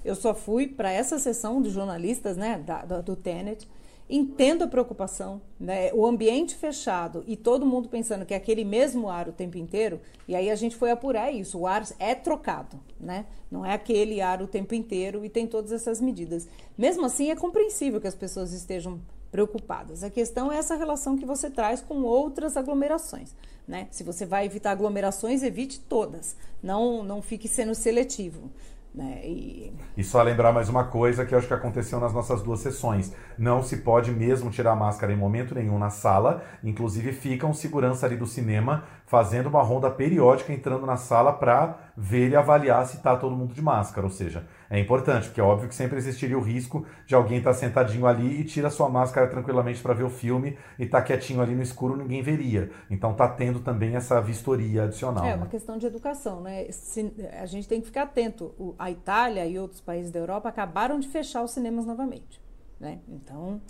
Eu 0.04 0.16
só 0.16 0.34
fui 0.34 0.68
para 0.68 0.92
essa 0.92 1.20
sessão 1.20 1.62
de 1.62 1.70
jornalistas, 1.70 2.38
né, 2.38 2.62
da, 2.66 2.84
da, 2.86 3.02
do 3.02 3.16
Tenet. 3.16 3.68
Entendo 4.14 4.64
a 4.66 4.68
preocupação, 4.68 5.42
né? 5.58 5.90
O 5.94 6.06
ambiente 6.06 6.54
fechado 6.54 7.24
e 7.26 7.38
todo 7.38 7.66
mundo 7.66 7.88
pensando 7.88 8.26
que 8.26 8.34
é 8.34 8.38
aquele 8.38 8.66
mesmo 8.66 9.08
ar 9.08 9.30
o 9.30 9.32
tempo 9.32 9.58
inteiro. 9.58 10.02
E 10.28 10.36
aí 10.36 10.52
a 10.52 10.56
gente 10.56 10.76
foi 10.76 10.92
apurar 10.92 11.32
isso. 11.32 11.60
O 11.60 11.66
ar 11.66 11.88
é 11.98 12.14
trocado, 12.14 12.78
né? 13.00 13.26
Não 13.50 13.66
é 13.66 13.74
aquele 13.74 14.20
ar 14.20 14.42
o 14.42 14.48
tempo 14.48 14.76
inteiro 14.76 15.24
e 15.24 15.30
tem 15.30 15.48
todas 15.48 15.72
essas 15.72 16.02
medidas. 16.02 16.46
Mesmo 16.78 17.06
assim, 17.06 17.32
é 17.32 17.38
compreensível 17.38 18.02
que 18.02 18.08
as 18.08 18.16
pessoas 18.16 18.52
estejam 18.52 19.00
preocupadas. 19.32 20.04
A 20.04 20.10
questão 20.10 20.52
é 20.52 20.58
essa 20.58 20.76
relação 20.76 21.18
que 21.18 21.26
você 21.26 21.50
traz 21.50 21.80
com 21.80 22.02
outras 22.02 22.58
aglomerações. 22.58 23.34
Né? 23.66 23.88
Se 23.92 24.04
você 24.04 24.26
vai 24.26 24.46
evitar 24.46 24.72
aglomerações, 24.72 25.42
evite 25.42 25.80
todas. 25.80 26.36
Não, 26.62 27.02
não 27.02 27.22
fique 27.22 27.48
sendo 27.48 27.74
seletivo. 27.74 28.52
Né? 28.94 29.22
E... 29.24 29.74
e 29.96 30.04
só 30.04 30.22
lembrar 30.22 30.52
mais 30.52 30.68
uma 30.68 30.84
coisa 30.84 31.26
que 31.26 31.34
eu 31.34 31.40
acho 31.40 31.48
que 31.48 31.54
aconteceu 31.54 32.00
nas 32.00 32.14
nossas 32.14 32.42
duas 32.42 32.60
sessões. 32.60 33.14
Não 33.38 33.64
se 33.64 33.78
pode 33.78 34.12
mesmo 34.12 34.50
tirar 34.50 34.76
máscara 34.76 35.14
em 35.14 35.18
momento 35.18 35.56
nenhum 35.56 35.80
na 35.80 35.90
sala. 35.90 36.44
Inclusive, 36.62 37.14
fica 37.14 37.48
um 37.48 37.54
segurança 37.54 38.06
ali 38.06 38.18
do 38.18 38.28
cinema 38.28 38.84
fazendo 39.06 39.48
uma 39.48 39.62
ronda 39.62 39.90
periódica 39.90 40.52
entrando 40.52 40.86
na 40.86 40.98
sala 40.98 41.32
para 41.32 41.78
ver 41.96 42.32
e 42.32 42.36
avaliar 42.36 42.86
se 42.86 42.98
está 42.98 43.16
todo 43.16 43.36
mundo 43.36 43.54
de 43.54 43.62
máscara. 43.62 44.06
Ou 44.06 44.12
seja, 44.12 44.46
é 44.72 44.80
importante, 44.80 45.28
porque 45.28 45.42
é 45.42 45.44
óbvio 45.44 45.68
que 45.68 45.76
sempre 45.76 45.98
existiria 45.98 46.38
o 46.38 46.42
risco 46.42 46.86
de 47.06 47.14
alguém 47.14 47.40
estar 47.40 47.52
tá 47.52 47.58
sentadinho 47.58 48.08
ali 48.08 48.40
e 48.40 48.46
tira 48.46 48.70
sua 48.70 48.88
máscara 48.88 49.28
tranquilamente 49.28 49.82
para 49.82 49.94
ver 49.94 50.06
o 50.06 50.10
filme 50.10 50.58
e 50.80 50.86
tá 50.86 51.02
quietinho 51.02 51.42
ali 51.42 51.54
no 51.54 51.62
escuro, 51.62 51.98
ninguém 51.98 52.22
veria. 52.22 52.72
Então 52.90 53.14
tá 53.14 53.28
tendo 53.28 53.60
também 53.60 53.98
essa 53.98 54.22
vistoria 54.22 54.86
adicional. 54.86 55.26
É 55.26 55.32
né? 55.32 55.36
uma 55.36 55.48
questão 55.48 55.78
de 55.78 55.86
educação, 55.86 56.40
né? 56.40 56.72
Se, 56.72 57.14
a 57.38 57.46
gente 57.46 57.68
tem 57.68 57.82
que 57.82 57.88
ficar 57.88 58.04
atento. 58.04 58.56
A 58.80 58.90
Itália 58.90 59.46
e 59.46 59.60
outros 59.60 59.82
países 59.82 60.10
da 60.10 60.20
Europa 60.20 60.48
acabaram 60.48 61.02
de 61.02 61.10
fechar 61.10 61.44
os 61.44 61.52
cinemas 61.52 61.86
novamente, 61.86 62.42
né? 62.80 63.00
Então 63.10 63.62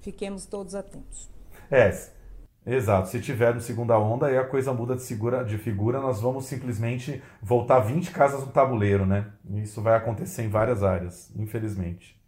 fiquemos 0.00 0.46
todos 0.46 0.74
atentos. 0.74 1.28
É, 1.70 1.92
Exato. 2.66 3.08
Se 3.08 3.20
tivermos 3.20 3.64
segunda 3.64 3.98
onda, 3.98 4.26
aí 4.26 4.36
a 4.36 4.44
coisa 4.44 4.72
muda 4.72 4.94
de, 4.94 5.02
segura, 5.02 5.44
de 5.44 5.56
figura, 5.56 6.00
nós 6.00 6.20
vamos 6.20 6.44
simplesmente 6.44 7.22
voltar 7.42 7.80
20 7.80 8.10
casas 8.10 8.40
no 8.40 8.52
tabuleiro, 8.52 9.06
né? 9.06 9.32
Isso 9.54 9.80
vai 9.80 9.96
acontecer 9.96 10.42
em 10.42 10.48
várias 10.48 10.82
áreas, 10.82 11.32
infelizmente. 11.36 12.18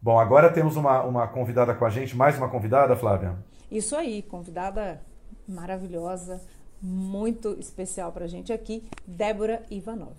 Bom, 0.00 0.18
agora 0.18 0.50
temos 0.50 0.76
uma, 0.76 1.02
uma 1.02 1.28
convidada 1.28 1.74
com 1.74 1.84
a 1.84 1.90
gente, 1.90 2.16
mais 2.16 2.36
uma 2.36 2.48
convidada, 2.48 2.96
Flávia? 2.96 3.36
Isso 3.70 3.94
aí, 3.94 4.22
convidada 4.22 5.00
maravilhosa, 5.46 6.40
muito 6.80 7.56
especial 7.60 8.12
para 8.12 8.24
a 8.24 8.28
gente 8.28 8.52
aqui, 8.52 8.88
Débora 9.06 9.62
Ivanov. 9.70 10.16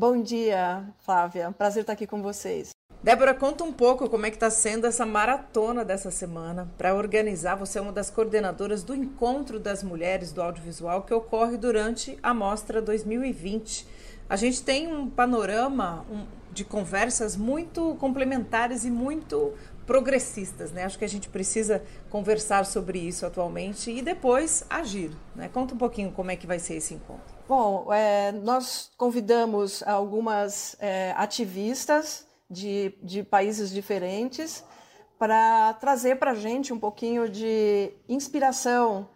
Bom 0.00 0.22
dia, 0.22 0.82
Flávia. 1.00 1.52
Prazer 1.52 1.82
estar 1.82 1.92
aqui 1.92 2.06
com 2.06 2.22
vocês. 2.22 2.70
Débora, 3.02 3.34
conta 3.34 3.64
um 3.64 3.70
pouco 3.70 4.08
como 4.08 4.24
é 4.24 4.30
que 4.30 4.36
está 4.36 4.48
sendo 4.48 4.86
essa 4.86 5.04
maratona 5.04 5.84
dessa 5.84 6.10
semana 6.10 6.66
para 6.78 6.94
organizar. 6.94 7.54
Você 7.56 7.78
é 7.78 7.82
uma 7.82 7.92
das 7.92 8.08
coordenadoras 8.08 8.82
do 8.82 8.94
Encontro 8.94 9.60
das 9.60 9.82
Mulheres 9.82 10.32
do 10.32 10.40
Audiovisual 10.40 11.02
que 11.02 11.12
ocorre 11.12 11.58
durante 11.58 12.18
a 12.22 12.32
Mostra 12.32 12.80
2020. 12.80 13.86
A 14.26 14.36
gente 14.36 14.62
tem 14.62 14.90
um 14.90 15.06
panorama 15.06 16.06
de 16.50 16.64
conversas 16.64 17.36
muito 17.36 17.94
complementares 17.96 18.86
e 18.86 18.90
muito 18.90 19.52
progressistas, 19.86 20.72
né? 20.72 20.84
Acho 20.84 20.98
que 20.98 21.04
a 21.04 21.08
gente 21.08 21.28
precisa 21.28 21.82
conversar 22.08 22.64
sobre 22.64 22.98
isso 22.98 23.26
atualmente 23.26 23.90
e 23.90 24.00
depois 24.00 24.64
agir. 24.70 25.10
Né? 25.36 25.50
Conta 25.52 25.74
um 25.74 25.78
pouquinho 25.78 26.10
como 26.10 26.30
é 26.30 26.36
que 26.36 26.46
vai 26.46 26.58
ser 26.58 26.76
esse 26.76 26.94
encontro. 26.94 27.39
Bom, 27.50 27.92
é, 27.92 28.30
nós 28.30 28.92
convidamos 28.96 29.82
algumas 29.82 30.76
é, 30.78 31.12
ativistas 31.16 32.24
de, 32.48 32.94
de 33.02 33.24
países 33.24 33.70
diferentes 33.70 34.64
para 35.18 35.74
trazer 35.74 36.14
para 36.20 36.30
a 36.30 36.34
gente 36.36 36.72
um 36.72 36.78
pouquinho 36.78 37.28
de 37.28 37.92
inspiração 38.08 39.08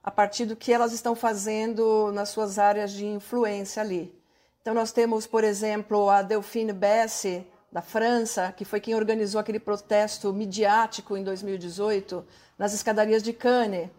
a 0.00 0.12
partir 0.12 0.46
do 0.46 0.54
que 0.54 0.72
elas 0.72 0.92
estão 0.92 1.16
fazendo 1.16 2.12
nas 2.12 2.28
suas 2.28 2.56
áreas 2.56 2.92
de 2.92 3.04
influência 3.04 3.82
ali. 3.82 4.16
Então, 4.62 4.72
nós 4.72 4.92
temos, 4.92 5.26
por 5.26 5.42
exemplo, 5.42 6.08
a 6.08 6.22
Delphine 6.22 6.72
Besse, 6.72 7.44
da 7.72 7.82
França, 7.82 8.54
que 8.56 8.64
foi 8.64 8.78
quem 8.78 8.94
organizou 8.94 9.40
aquele 9.40 9.58
protesto 9.58 10.32
midiático 10.32 11.16
em 11.16 11.24
2018 11.24 12.24
nas 12.56 12.72
escadarias 12.72 13.24
de 13.24 13.32
Cannes. 13.32 13.90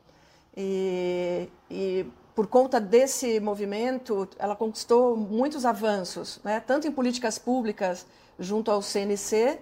E, 0.55 1.49
e 1.69 2.05
por 2.37 2.45
conta 2.45 2.79
desse 2.79 3.39
movimento, 3.39 4.29
ela 4.37 4.55
conquistou 4.55 5.17
muitos 5.17 5.65
avanços, 5.65 6.39
né? 6.43 6.59
tanto 6.59 6.87
em 6.87 6.91
políticas 6.91 7.39
públicas 7.39 8.05
junto 8.37 8.69
ao 8.69 8.79
CNC, 8.79 9.57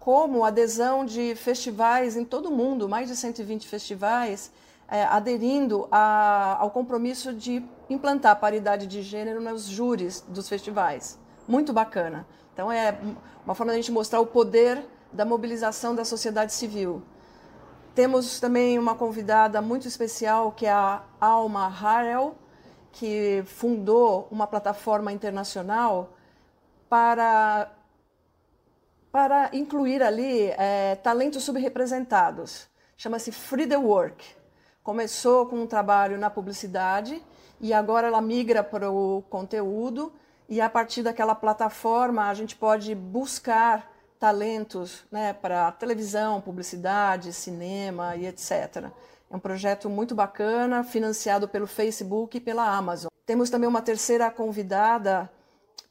como 0.00 0.42
adesão 0.42 1.04
de 1.04 1.34
festivais 1.34 2.16
em 2.16 2.24
todo 2.24 2.46
o 2.46 2.50
mundo, 2.50 2.88
mais 2.88 3.10
de 3.10 3.14
120 3.14 3.68
festivais, 3.68 4.50
é, 4.88 5.04
aderindo 5.04 5.86
a, 5.92 6.56
ao 6.60 6.70
compromisso 6.70 7.30
de 7.30 7.62
implantar 7.90 8.32
a 8.32 8.36
paridade 8.36 8.86
de 8.86 9.02
gênero 9.02 9.38
nos 9.38 9.64
júris 9.64 10.24
dos 10.26 10.48
festivais. 10.48 11.18
Muito 11.46 11.74
bacana. 11.74 12.26
Então, 12.54 12.72
é 12.72 12.96
uma 13.44 13.54
forma 13.54 13.72
de 13.72 13.78
a 13.78 13.82
gente 13.82 13.92
mostrar 13.92 14.20
o 14.20 14.26
poder 14.26 14.82
da 15.12 15.26
mobilização 15.26 15.94
da 15.94 16.06
sociedade 16.06 16.54
civil. 16.54 17.02
Temos 17.94 18.40
também 18.40 18.76
uma 18.76 18.96
convidada 18.96 19.62
muito 19.62 19.86
especial, 19.86 20.50
que 20.50 20.66
é 20.66 20.72
a 20.72 21.02
Alma 21.20 21.66
Harel, 21.66 22.34
que 22.90 23.44
fundou 23.46 24.26
uma 24.32 24.48
plataforma 24.48 25.12
internacional 25.12 26.12
para, 26.88 27.70
para 29.12 29.50
incluir 29.52 30.02
ali 30.02 30.50
é, 30.58 30.96
talentos 30.96 31.44
subrepresentados. 31.44 32.66
Chama-se 32.96 33.30
Free 33.30 33.66
the 33.66 33.76
Work. 33.76 34.24
Começou 34.82 35.46
com 35.46 35.62
um 35.62 35.66
trabalho 35.66 36.18
na 36.18 36.28
publicidade 36.28 37.22
e 37.60 37.72
agora 37.72 38.08
ela 38.08 38.20
migra 38.20 38.64
para 38.64 38.90
o 38.90 39.22
conteúdo 39.30 40.12
e 40.48 40.60
a 40.60 40.68
partir 40.68 41.04
daquela 41.04 41.34
plataforma 41.34 42.28
a 42.28 42.34
gente 42.34 42.56
pode 42.56 42.92
buscar 42.92 43.93
talentos 44.24 45.04
né, 45.12 45.34
para 45.34 45.70
televisão, 45.72 46.40
publicidade, 46.40 47.30
cinema 47.30 48.16
e 48.16 48.24
etc. 48.24 48.90
É 49.30 49.36
um 49.36 49.38
projeto 49.38 49.90
muito 49.90 50.14
bacana, 50.14 50.82
financiado 50.82 51.46
pelo 51.46 51.66
Facebook 51.66 52.38
e 52.38 52.40
pela 52.40 52.66
Amazon. 52.66 53.10
Temos 53.26 53.50
também 53.50 53.68
uma 53.68 53.82
terceira 53.82 54.30
convidada, 54.30 55.30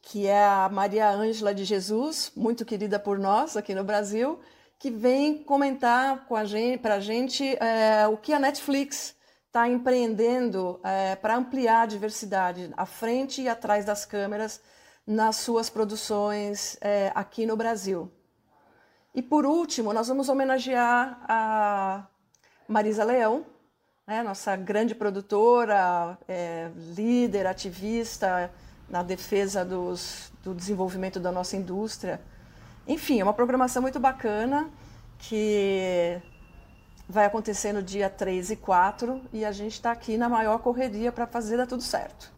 que 0.01 0.25
é 0.25 0.43
a 0.43 0.67
Maria 0.67 1.11
Ângela 1.11 1.53
de 1.53 1.63
Jesus, 1.63 2.31
muito 2.36 2.65
querida 2.65 2.97
por 2.97 3.19
nós 3.19 3.55
aqui 3.55 3.75
no 3.75 3.84
Brasil, 3.84 4.39
que 4.79 4.89
vem 4.89 5.43
comentar 5.43 6.25
com 6.25 6.36
a 6.36 6.43
gente, 6.43 6.79
para 6.79 6.99
gente 6.99 7.55
é, 7.57 8.07
o 8.07 8.17
que 8.17 8.34
a 8.34 8.39
Netflix 8.39 9.13
está 9.45 9.69
empreendendo 9.69 10.79
é, 10.84 11.15
para 11.15 11.36
ampliar 11.36 11.84
a 11.84 11.86
diversidade 11.86 12.73
à 12.75 12.88
frente 12.88 13.43
e 13.43 13.47
atrás 13.47 13.86
das 13.86 14.05
câmeras 14.05 14.59
nas 15.05 15.36
suas 15.36 15.69
produções 15.69 16.77
é, 16.81 17.11
aqui 17.13 17.45
no 17.45 17.55
Brasil. 17.55 18.11
E 19.14 19.22
por 19.22 19.45
último, 19.45 19.93
nós 19.93 20.07
vamos 20.07 20.28
homenagear 20.28 21.20
a 21.28 22.07
Marisa 22.68 23.03
Leão, 23.03 23.45
né, 24.07 24.24
nossa 24.24 24.55
grande 24.55 24.95
produtora, 24.95 26.18
é, 26.28 26.72
líder, 26.95 27.45
ativista 27.45 28.51
na 28.89 29.03
defesa 29.03 29.64
dos, 29.64 30.32
do 30.43 30.55
desenvolvimento 30.55 31.20
da 31.20 31.32
nossa 31.32 31.55
indústria. 31.55 32.20
Enfim, 32.88 33.20
é 33.20 33.24
uma 33.24 33.34
programação 33.34 33.84
muito 33.84 33.99
bacana 33.99 34.68
que 35.20 36.20
vai 37.07 37.26
acontecer 37.26 37.72
no 37.72 37.84
dia 37.84 38.09
3 38.09 38.49
e 38.49 38.55
4 38.55 39.22
e 39.32 39.45
a 39.45 39.51
gente 39.51 39.74
está 39.74 39.91
aqui 39.91 40.18
na 40.18 40.28
maior 40.28 40.57
correria 40.57 41.11
para 41.11 41.28
fazer 41.28 41.57
dar 41.57 41.68
tudo 41.68 41.84
certo. 41.84 42.32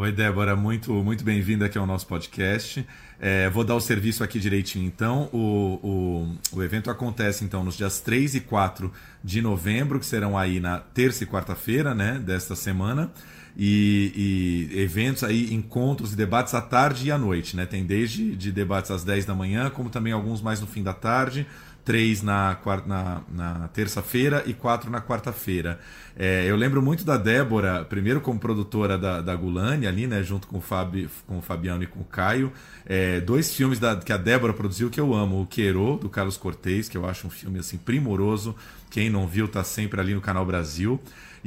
Oi, 0.00 0.12
Débora, 0.12 0.54
muito, 0.54 0.92
muito 1.02 1.24
bem-vinda 1.24 1.66
aqui 1.66 1.76
ao 1.76 1.84
nosso 1.84 2.06
podcast. 2.06 2.86
É, 3.18 3.50
vou 3.50 3.64
dar 3.64 3.74
o 3.74 3.80
serviço 3.80 4.22
aqui 4.22 4.38
direitinho, 4.38 4.86
então. 4.86 5.28
O, 5.32 6.38
o, 6.52 6.56
o, 6.56 6.62
evento 6.62 6.88
acontece, 6.88 7.44
então, 7.44 7.64
nos 7.64 7.76
dias 7.76 7.98
3 7.98 8.36
e 8.36 8.40
4 8.42 8.92
de 9.24 9.42
novembro, 9.42 9.98
que 9.98 10.06
serão 10.06 10.38
aí 10.38 10.60
na 10.60 10.78
terça 10.78 11.24
e 11.24 11.26
quarta-feira, 11.26 11.96
né, 11.96 12.16
desta 12.16 12.54
semana. 12.54 13.10
E, 13.56 14.70
e, 14.70 14.80
eventos 14.80 15.24
aí, 15.24 15.52
encontros 15.52 16.12
e 16.12 16.16
debates 16.16 16.54
à 16.54 16.60
tarde 16.60 17.08
e 17.08 17.10
à 17.10 17.18
noite, 17.18 17.56
né? 17.56 17.66
Tem 17.66 17.84
desde 17.84 18.36
de 18.36 18.52
debates 18.52 18.92
às 18.92 19.02
10 19.02 19.24
da 19.24 19.34
manhã, 19.34 19.68
como 19.68 19.90
também 19.90 20.12
alguns 20.12 20.40
mais 20.40 20.60
no 20.60 20.68
fim 20.68 20.84
da 20.84 20.94
tarde 20.94 21.44
três 21.88 22.22
na, 22.22 22.54
na, 22.86 23.22
na 23.32 23.68
terça-feira 23.68 24.42
e 24.44 24.52
quatro 24.52 24.90
na 24.90 25.00
quarta-feira. 25.00 25.80
É, 26.14 26.44
eu 26.46 26.54
lembro 26.54 26.82
muito 26.82 27.02
da 27.02 27.16
Débora, 27.16 27.82
primeiro 27.82 28.20
como 28.20 28.38
produtora 28.38 28.98
da, 28.98 29.22
da 29.22 29.34
Gulani, 29.34 29.86
ali, 29.86 30.06
né, 30.06 30.22
junto 30.22 30.46
com 30.46 30.58
o, 30.58 30.60
Fabi, 30.60 31.08
com 31.26 31.38
o 31.38 31.40
Fabiano 31.40 31.82
e 31.82 31.86
com 31.86 32.00
o 32.00 32.04
Caio. 32.04 32.52
É, 32.84 33.22
dois 33.22 33.54
filmes 33.54 33.78
da, 33.78 33.96
que 33.96 34.12
a 34.12 34.18
Débora 34.18 34.52
produziu 34.52 34.90
que 34.90 35.00
eu 35.00 35.14
amo: 35.14 35.40
O 35.40 35.46
Queiro, 35.46 35.96
do 35.96 36.10
Carlos 36.10 36.36
Cortez, 36.36 36.90
que 36.90 36.98
eu 36.98 37.08
acho 37.08 37.26
um 37.26 37.30
filme 37.30 37.58
assim 37.58 37.78
primoroso. 37.78 38.54
Quem 38.90 39.08
não 39.08 39.26
viu, 39.26 39.48
tá 39.48 39.64
sempre 39.64 39.98
ali 39.98 40.12
no 40.12 40.20
Canal 40.20 40.44
Brasil. 40.44 41.00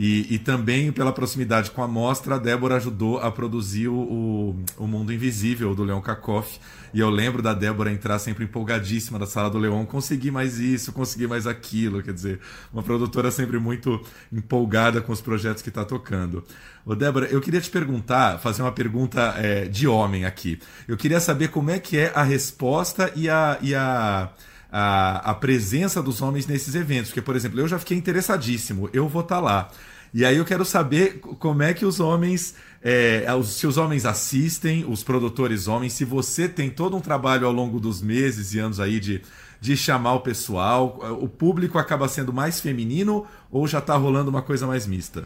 E, 0.04 0.34
e 0.34 0.40
também 0.40 0.92
pela 0.92 1.14
proximidade 1.14 1.70
com 1.70 1.84
a 1.84 1.88
mostra, 1.88 2.34
a 2.34 2.38
Débora 2.40 2.78
ajudou 2.78 3.20
a 3.20 3.32
produzir 3.32 3.88
o, 3.88 4.56
o 4.76 4.88
Mundo 4.88 5.14
Invisível 5.14 5.76
do 5.76 5.84
Leon 5.84 6.02
Kakoff. 6.02 6.60
E 6.92 7.00
eu 7.00 7.08
lembro 7.08 7.40
da 7.40 7.54
Débora 7.54 7.92
entrar 7.92 8.18
sempre 8.18 8.46
empolgadíssima 8.46 9.20
da 9.20 9.28
sala 9.28 9.48
do 9.48 9.60
Leon, 9.60 9.86
consegui 9.86 10.32
mais 10.32 10.58
isso, 10.58 10.92
consegui 10.92 11.28
mais 11.28 11.46
aquilo. 11.46 12.02
Quer 12.02 12.16
dizer, 12.16 12.40
uma 12.74 12.82
produtora 12.82 13.30
sempre 13.30 13.60
muito 13.60 14.02
empolgada 14.34 15.02
com 15.02 15.12
os 15.12 15.22
projetos 15.22 15.62
que 15.62 15.70
está 15.70 15.86
tocando. 15.86 16.44
Ô, 16.84 16.96
Débora, 16.96 17.28
eu 17.28 17.40
queria 17.40 17.62
te 17.62 17.70
perguntar, 17.70 18.40
fazer 18.40 18.64
uma 18.64 18.72
pergunta 18.72 19.36
é, 19.38 19.66
de 19.66 19.88
homem 19.88 20.26
aqui. 20.26 20.58
Eu 20.88 20.98
queria 20.98 21.20
saber 21.20 21.50
como 21.50 21.70
é 21.70 21.78
que 21.78 21.96
é 22.00 22.12
a 22.16 22.24
resposta 22.24 23.12
e 23.16 23.30
a. 23.30 23.60
E 23.62 23.76
a 23.76 24.32
a, 24.72 25.32
a 25.32 25.34
presença 25.34 26.02
dos 26.02 26.22
homens 26.22 26.48
nesses 26.48 26.74
eventos. 26.76 27.10
Porque, 27.10 27.22
por 27.22 27.36
exemplo, 27.36 27.60
eu 27.60 27.68
já 27.68 27.78
fiquei 27.78 27.98
interessadíssimo, 27.98 28.90
eu 28.94 29.08
vou 29.08 29.22
estar 29.22 29.36
tá 29.36 29.42
lá. 29.42 29.70
E 30.14 30.26
aí 30.26 30.38
eu 30.38 30.46
quero 30.46 30.66
saber 30.66 31.20
como 31.20 31.64
é 31.64 31.74
que 31.74 31.86
os 31.86 32.00
homens, 32.00 32.56
é, 32.84 33.26
se 33.44 33.66
os 33.66 33.78
homens 33.78 34.06
assistem, 34.06 34.86
os 34.86 35.04
produtores 35.04 35.68
homens, 35.68 35.94
se 35.94 36.04
você 36.04 36.50
tem 36.50 36.70
todo 36.70 36.98
um 36.98 37.02
trabalho 37.02 37.48
ao 37.48 37.54
longo 37.54 37.80
dos 37.80 38.02
meses 38.02 38.54
e 38.54 38.60
anos 38.60 38.80
aí 38.80 39.00
de, 39.00 39.22
de 39.62 39.78
chamar 39.78 40.16
o 40.16 40.20
pessoal, 40.20 41.00
o 41.22 41.30
público 41.30 41.78
acaba 41.78 42.10
sendo 42.10 42.34
mais 42.34 42.60
feminino 42.60 43.26
ou 43.50 43.66
já 43.68 43.80
está 43.80 43.96
rolando 43.96 44.30
uma 44.30 44.42
coisa 44.42 44.68
mais 44.68 44.86
mista? 44.86 45.26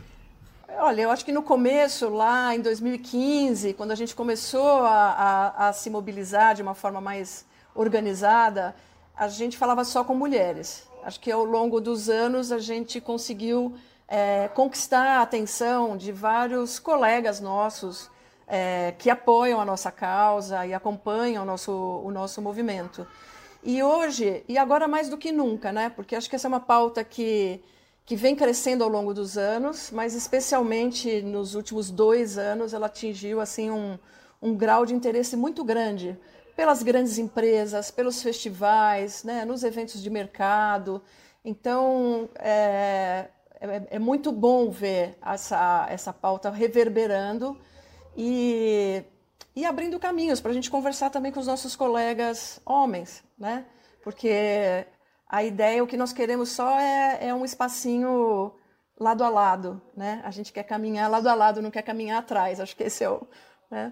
Olha, 0.78 1.02
eu 1.02 1.10
acho 1.10 1.26
que 1.26 1.32
no 1.32 1.42
começo, 1.42 2.10
lá 2.10 2.54
em 2.54 2.62
2015, 2.62 3.74
quando 3.74 3.92
a 3.92 3.96
gente 3.96 4.14
começou 4.14 4.84
a, 4.84 5.54
a, 5.58 5.70
a 5.70 5.74
se 5.74 5.90
mobilizar 5.90 6.54
de 6.54 6.62
uma 6.62 6.76
forma 6.76 7.02
mais 7.02 7.44
organizada, 7.74 8.76
a 9.16 9.28
gente 9.28 9.58
falava 9.58 9.84
só 9.86 10.04
com 10.04 10.14
mulheres. 10.14 10.88
Acho 11.04 11.20
que 11.20 11.32
ao 11.32 11.44
longo 11.44 11.80
dos 11.80 12.10
anos 12.10 12.52
a 12.52 12.60
gente 12.60 13.00
conseguiu 13.00 13.74
é, 14.08 14.50
conquistar 14.50 15.20
a 15.20 15.22
atenção 15.22 15.96
de 15.96 16.12
vários 16.12 16.80
colegas 16.80 17.40
nossos 17.40 18.10
é, 18.48 18.94
que 18.98 19.10
apoiam 19.10 19.60
a 19.60 19.66
nossa 19.66 19.92
causa 19.92 20.66
e 20.66 20.74
acompanham 20.74 21.44
o 21.44 21.46
nosso, 21.46 21.72
o 21.72 22.12
nosso 22.12 22.42
movimento. 22.42 23.08
E 23.64 23.82
hoje, 23.82 24.44
e 24.48 24.58
agora 24.58 24.88
mais 24.88 25.10
do 25.10 25.18
que 25.18 25.32
nunca, 25.32 25.72
né? 25.72 25.90
Porque 25.90 26.16
acho 26.16 26.30
que 26.30 26.36
essa 26.36 26.48
é 26.48 26.50
uma 26.50 26.60
pauta 26.60 27.04
que, 27.04 27.60
que 28.06 28.16
vem 28.16 28.36
crescendo 28.36 28.84
ao 28.84 28.90
longo 28.90 29.14
dos 29.14 29.38
anos, 29.38 29.90
mas 29.92 30.14
especialmente 30.14 31.22
nos 31.22 31.56
últimos 31.56 31.90
dois 31.90 32.38
anos 32.38 32.74
ela 32.74 32.86
atingiu 32.86 33.42
assim 33.42 33.72
um, 33.72 33.98
um 34.42 34.56
grau 34.56 34.86
de 34.86 34.94
interesse 34.94 35.36
muito 35.36 35.64
grande 35.64 36.18
pelas 36.56 36.82
grandes 36.82 37.18
empresas, 37.18 37.92
pelos 37.92 38.22
festivais, 38.22 39.24
né, 39.24 39.44
nos 39.46 39.64
eventos 39.64 40.02
de 40.02 40.10
mercado. 40.10 41.02
Então, 41.44 42.30
é, 42.40 43.28
é, 43.60 43.88
é, 43.92 44.00
muito 44.00 44.32
bom 44.32 44.70
ver 44.70 45.18
essa, 45.24 45.88
essa 45.90 46.14
pauta 46.14 46.50
reverberando 46.50 47.58
e, 48.16 49.04
e 49.56 49.66
abrindo 49.66 50.00
caminhos 50.00 50.40
para 50.40 50.52
a 50.52 50.54
gente 50.54 50.72
conversar 50.72 51.10
também 51.10 51.32
com 51.32 51.40
os 51.40 51.48
nossos 51.48 51.76
colegas 51.76 52.60
homens, 52.66 53.24
né? 53.38 53.66
Porque 54.04 54.86
a 55.28 55.44
ideia, 55.44 55.84
o 55.84 55.88
que 55.88 55.98
nós 55.98 56.14
queremos 56.14 56.50
só 56.50 56.80
é, 56.80 57.28
é 57.28 57.34
um 57.34 57.44
espacinho 57.44 58.54
lado 59.00 59.24
a 59.24 59.30
lado, 59.30 59.82
né? 59.96 60.22
A 60.24 60.32
gente 60.32 60.54
quer 60.54 60.64
caminhar 60.64 61.10
lado 61.10 61.28
a 61.28 61.34
lado, 61.34 61.62
não 61.62 61.72
quer 61.72 61.82
caminhar 61.82 62.20
atrás. 62.20 62.60
Acho 62.60 62.76
que 62.76 62.84
esse 62.84 63.04
é 63.04 63.10
o. 63.10 63.28
Né? 63.70 63.92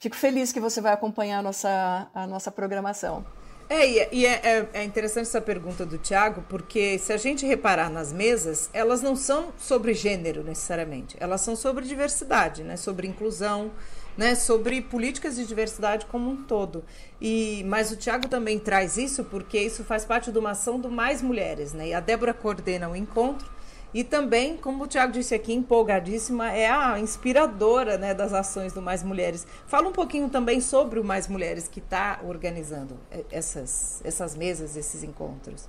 Fico 0.00 0.16
feliz 0.16 0.50
que 0.50 0.58
você 0.58 0.80
vai 0.80 0.94
acompanhar 0.94 1.40
a 1.40 1.42
nossa, 1.42 2.08
a 2.14 2.26
nossa 2.26 2.50
programação. 2.50 3.22
É, 3.68 4.12
e 4.12 4.24
é, 4.24 4.40
é, 4.42 4.68
é, 4.72 4.82
interessante 4.82 5.26
essa 5.26 5.42
pergunta 5.42 5.84
do 5.84 5.98
Tiago, 5.98 6.42
porque 6.48 6.98
se 6.98 7.12
a 7.12 7.18
gente 7.18 7.44
reparar 7.44 7.90
nas 7.90 8.10
mesas, 8.10 8.70
elas 8.72 9.02
não 9.02 9.14
são 9.14 9.52
sobre 9.58 9.92
gênero 9.92 10.42
necessariamente, 10.42 11.16
elas 11.20 11.42
são 11.42 11.54
sobre 11.54 11.84
diversidade, 11.84 12.64
né? 12.64 12.78
sobre 12.78 13.06
inclusão, 13.06 13.70
né? 14.16 14.34
sobre 14.34 14.80
políticas 14.80 15.36
de 15.36 15.44
diversidade 15.44 16.06
como 16.06 16.30
um 16.30 16.44
todo. 16.44 16.82
E 17.20 17.62
Mas 17.68 17.92
o 17.92 17.96
Tiago 17.96 18.26
também 18.26 18.58
traz 18.58 18.96
isso 18.96 19.22
porque 19.24 19.58
isso 19.58 19.84
faz 19.84 20.02
parte 20.02 20.32
de 20.32 20.38
uma 20.38 20.52
ação 20.52 20.80
do 20.80 20.90
Mais 20.90 21.20
Mulheres. 21.20 21.74
Né? 21.74 21.88
E 21.88 21.94
a 21.94 22.00
Débora 22.00 22.32
coordena 22.32 22.88
o 22.88 22.96
encontro 22.96 23.59
e 23.92 24.04
também, 24.04 24.56
como 24.56 24.84
o 24.84 24.86
Tiago 24.86 25.12
disse 25.12 25.34
aqui, 25.34 25.52
empolgadíssima, 25.52 26.52
é 26.52 26.70
a 26.70 26.98
inspiradora 27.00 27.98
né, 27.98 28.14
das 28.14 28.32
ações 28.32 28.72
do 28.72 28.80
Mais 28.80 29.02
Mulheres. 29.02 29.46
Fala 29.66 29.88
um 29.88 29.92
pouquinho 29.92 30.28
também 30.28 30.60
sobre 30.60 31.00
o 31.00 31.04
Mais 31.04 31.26
Mulheres 31.26 31.66
que 31.66 31.80
está 31.80 32.20
organizando 32.24 32.96
essas, 33.32 34.00
essas 34.04 34.36
mesas, 34.36 34.76
esses 34.76 35.02
encontros. 35.02 35.68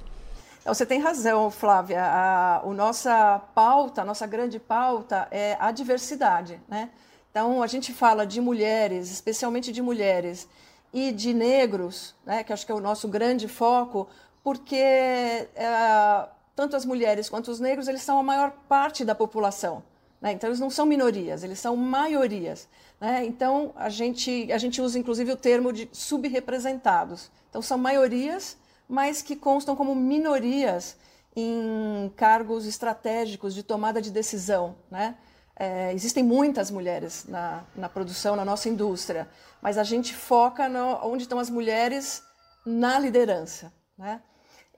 Você 0.63 0.85
tem 0.85 0.99
razão, 0.99 1.49
Flávia. 1.49 2.03
A, 2.03 2.59
a 2.59 2.65
nossa 2.67 3.41
pauta, 3.55 4.03
a 4.03 4.05
nossa 4.05 4.27
grande 4.27 4.59
pauta 4.59 5.27
é 5.31 5.57
a 5.59 5.71
diversidade. 5.71 6.61
Né? 6.67 6.91
Então, 7.31 7.63
a 7.63 7.67
gente 7.67 7.91
fala 7.91 8.27
de 8.27 8.39
mulheres, 8.39 9.11
especialmente 9.11 9.71
de 9.71 9.81
mulheres, 9.81 10.47
e 10.93 11.11
de 11.11 11.33
negros, 11.33 12.13
né, 12.25 12.43
que 12.43 12.51
acho 12.51 12.65
que 12.65 12.71
é 12.71 12.75
o 12.75 12.81
nosso 12.81 13.07
grande 13.07 13.47
foco, 13.47 14.07
porque. 14.43 14.75
É, 14.75 16.27
tanto 16.55 16.75
as 16.75 16.85
mulheres 16.85 17.29
quanto 17.29 17.49
os 17.49 17.59
negros, 17.59 17.87
eles 17.87 18.01
são 18.01 18.19
a 18.19 18.23
maior 18.23 18.51
parte 18.67 19.03
da 19.05 19.15
população. 19.15 19.83
Né? 20.21 20.33
Então, 20.33 20.49
eles 20.49 20.59
não 20.59 20.69
são 20.69 20.85
minorias, 20.85 21.43
eles 21.43 21.59
são 21.59 21.75
maiorias. 21.75 22.67
Né? 22.99 23.25
Então, 23.25 23.73
a 23.75 23.89
gente, 23.89 24.51
a 24.51 24.57
gente 24.57 24.81
usa, 24.81 24.99
inclusive, 24.99 25.31
o 25.31 25.35
termo 25.35 25.73
de 25.73 25.89
subrepresentados. 25.91 27.31
Então, 27.49 27.61
são 27.61 27.77
maiorias, 27.77 28.55
mas 28.87 29.21
que 29.21 29.35
constam 29.35 29.75
como 29.75 29.95
minorias 29.95 30.95
em 31.35 32.11
cargos 32.15 32.65
estratégicos 32.65 33.55
de 33.55 33.63
tomada 33.63 34.01
de 34.01 34.11
decisão. 34.11 34.75
Né? 34.91 35.15
É, 35.55 35.93
existem 35.93 36.23
muitas 36.23 36.69
mulheres 36.69 37.25
na, 37.27 37.63
na 37.75 37.89
produção, 37.89 38.35
na 38.35 38.45
nossa 38.45 38.69
indústria, 38.69 39.27
mas 39.61 39.77
a 39.77 39.83
gente 39.83 40.13
foca 40.13 40.67
no, 40.69 40.99
onde 41.03 41.23
estão 41.23 41.39
as 41.39 41.49
mulheres 41.49 42.23
na 42.65 42.99
liderança. 42.99 43.71
Né? 43.97 44.21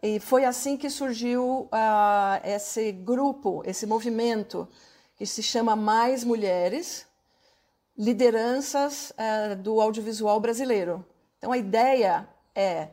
E 0.05 0.19
foi 0.19 0.43
assim 0.43 0.75
que 0.75 0.89
surgiu 0.89 1.61
uh, 1.71 2.41
esse 2.43 2.91
grupo, 2.91 3.63
esse 3.65 3.85
movimento 3.85 4.67
que 5.15 5.25
se 5.25 5.41
chama 5.41 5.77
Mais 5.77 6.25
Mulheres, 6.25 7.07
lideranças 7.97 9.11
uh, 9.11 9.55
do 9.55 9.79
audiovisual 9.79 10.41
brasileiro. 10.41 11.05
Então 11.37 11.53
a 11.53 11.57
ideia 11.57 12.27
é 12.53 12.89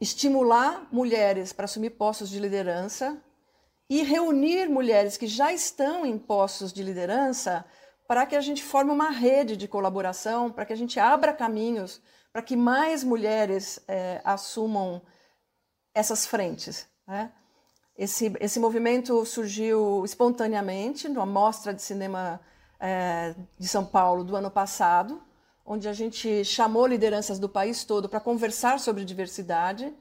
estimular 0.00 0.86
mulheres 0.92 1.52
para 1.52 1.64
assumir 1.64 1.90
postos 1.90 2.30
de 2.30 2.38
liderança 2.38 3.20
e 3.90 4.04
reunir 4.04 4.68
mulheres 4.68 5.16
que 5.16 5.26
já 5.26 5.52
estão 5.52 6.06
em 6.06 6.16
postos 6.16 6.72
de 6.72 6.84
liderança 6.84 7.64
para 8.06 8.24
que 8.26 8.36
a 8.36 8.40
gente 8.40 8.62
forme 8.62 8.92
uma 8.92 9.10
rede 9.10 9.56
de 9.56 9.66
colaboração, 9.66 10.52
para 10.52 10.64
que 10.64 10.72
a 10.72 10.76
gente 10.76 11.00
abra 11.00 11.32
caminhos 11.32 12.00
para 12.36 12.42
que 12.42 12.54
mais 12.54 13.02
mulheres 13.02 13.80
é, 13.88 14.20
assumam 14.22 15.00
essas 15.96 16.26
frentes. 16.26 16.86
Né? 17.08 17.32
Esse, 17.96 18.30
esse 18.38 18.60
movimento 18.60 19.24
surgiu 19.24 20.04
espontaneamente 20.04 21.08
numa 21.08 21.24
mostra 21.24 21.72
de 21.72 21.80
cinema 21.80 22.38
é, 22.78 23.34
de 23.58 23.66
São 23.66 23.84
Paulo 23.84 24.22
do 24.22 24.36
ano 24.36 24.50
passado, 24.50 25.22
onde 25.64 25.88
a 25.88 25.94
gente 25.94 26.44
chamou 26.44 26.86
lideranças 26.86 27.38
do 27.38 27.48
país 27.48 27.82
todo 27.82 28.10
para 28.10 28.20
conversar 28.20 28.78
sobre 28.78 29.06
diversidade. 29.06 29.92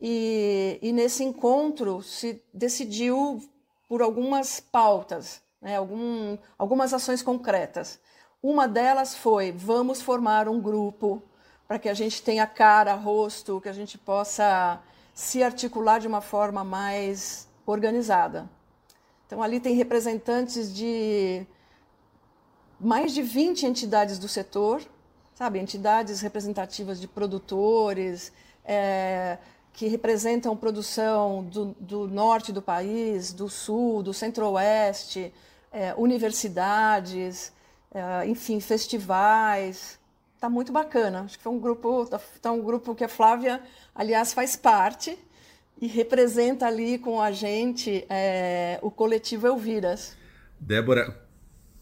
E, 0.00 0.78
e, 0.82 0.92
nesse 0.92 1.22
encontro 1.22 2.02
se 2.02 2.42
decidiu 2.52 3.40
por 3.86 4.00
algumas 4.00 4.58
pautas, 4.58 5.40
né, 5.60 5.76
algum, 5.76 6.36
algumas 6.58 6.92
ações 6.92 7.22
concretas. 7.22 8.00
Uma 8.42 8.66
delas 8.66 9.14
foi: 9.14 9.52
vamos 9.52 10.02
formar 10.02 10.48
um 10.48 10.60
grupo 10.60 11.22
para 11.68 11.78
que 11.78 11.88
a 11.88 11.94
gente 11.94 12.22
tenha 12.22 12.46
cara, 12.46 12.94
rosto, 12.94 13.60
que 13.60 13.68
a 13.68 13.72
gente 13.72 13.96
possa 13.96 14.82
se 15.14 15.42
articular 15.42 16.00
de 16.00 16.08
uma 16.08 16.20
forma 16.20 16.64
mais 16.64 17.48
organizada. 17.64 18.50
Então, 19.26 19.42
ali 19.42 19.60
tem 19.60 19.74
representantes 19.74 20.74
de 20.74 21.46
mais 22.78 23.12
de 23.14 23.22
20 23.22 23.64
entidades 23.64 24.18
do 24.18 24.28
setor, 24.28 24.82
sabe, 25.34 25.58
entidades 25.58 26.20
representativas 26.20 27.00
de 27.00 27.08
produtores, 27.08 28.32
é, 28.64 29.38
que 29.72 29.86
representam 29.88 30.56
produção 30.56 31.44
do, 31.44 31.74
do, 31.80 32.06
norte 32.06 32.52
do 32.52 32.60
país, 32.60 33.32
do 33.32 33.48
sul, 33.48 34.02
do 34.02 34.12
centro-oeste, 34.12 35.32
é, 35.72 35.94
universidades, 35.96 37.52
é, 37.92 38.26
enfim, 38.26 38.60
festivais. 38.60 39.98
Está 40.44 40.50
muito 40.50 40.72
bacana. 40.74 41.22
Acho 41.22 41.38
que 41.38 41.42
foi 41.42 41.52
um 41.54 41.58
grupo, 41.58 42.06
tá 42.42 42.52
um 42.52 42.60
grupo 42.60 42.94
que 42.94 43.02
a 43.02 43.08
Flávia, 43.08 43.62
aliás, 43.94 44.34
faz 44.34 44.54
parte 44.54 45.18
e 45.80 45.86
representa 45.86 46.66
ali 46.66 46.98
com 46.98 47.18
a 47.18 47.32
gente 47.32 48.04
é, 48.10 48.78
o 48.82 48.90
coletivo 48.90 49.46
Elviras. 49.46 50.14
Débora, 50.60 51.18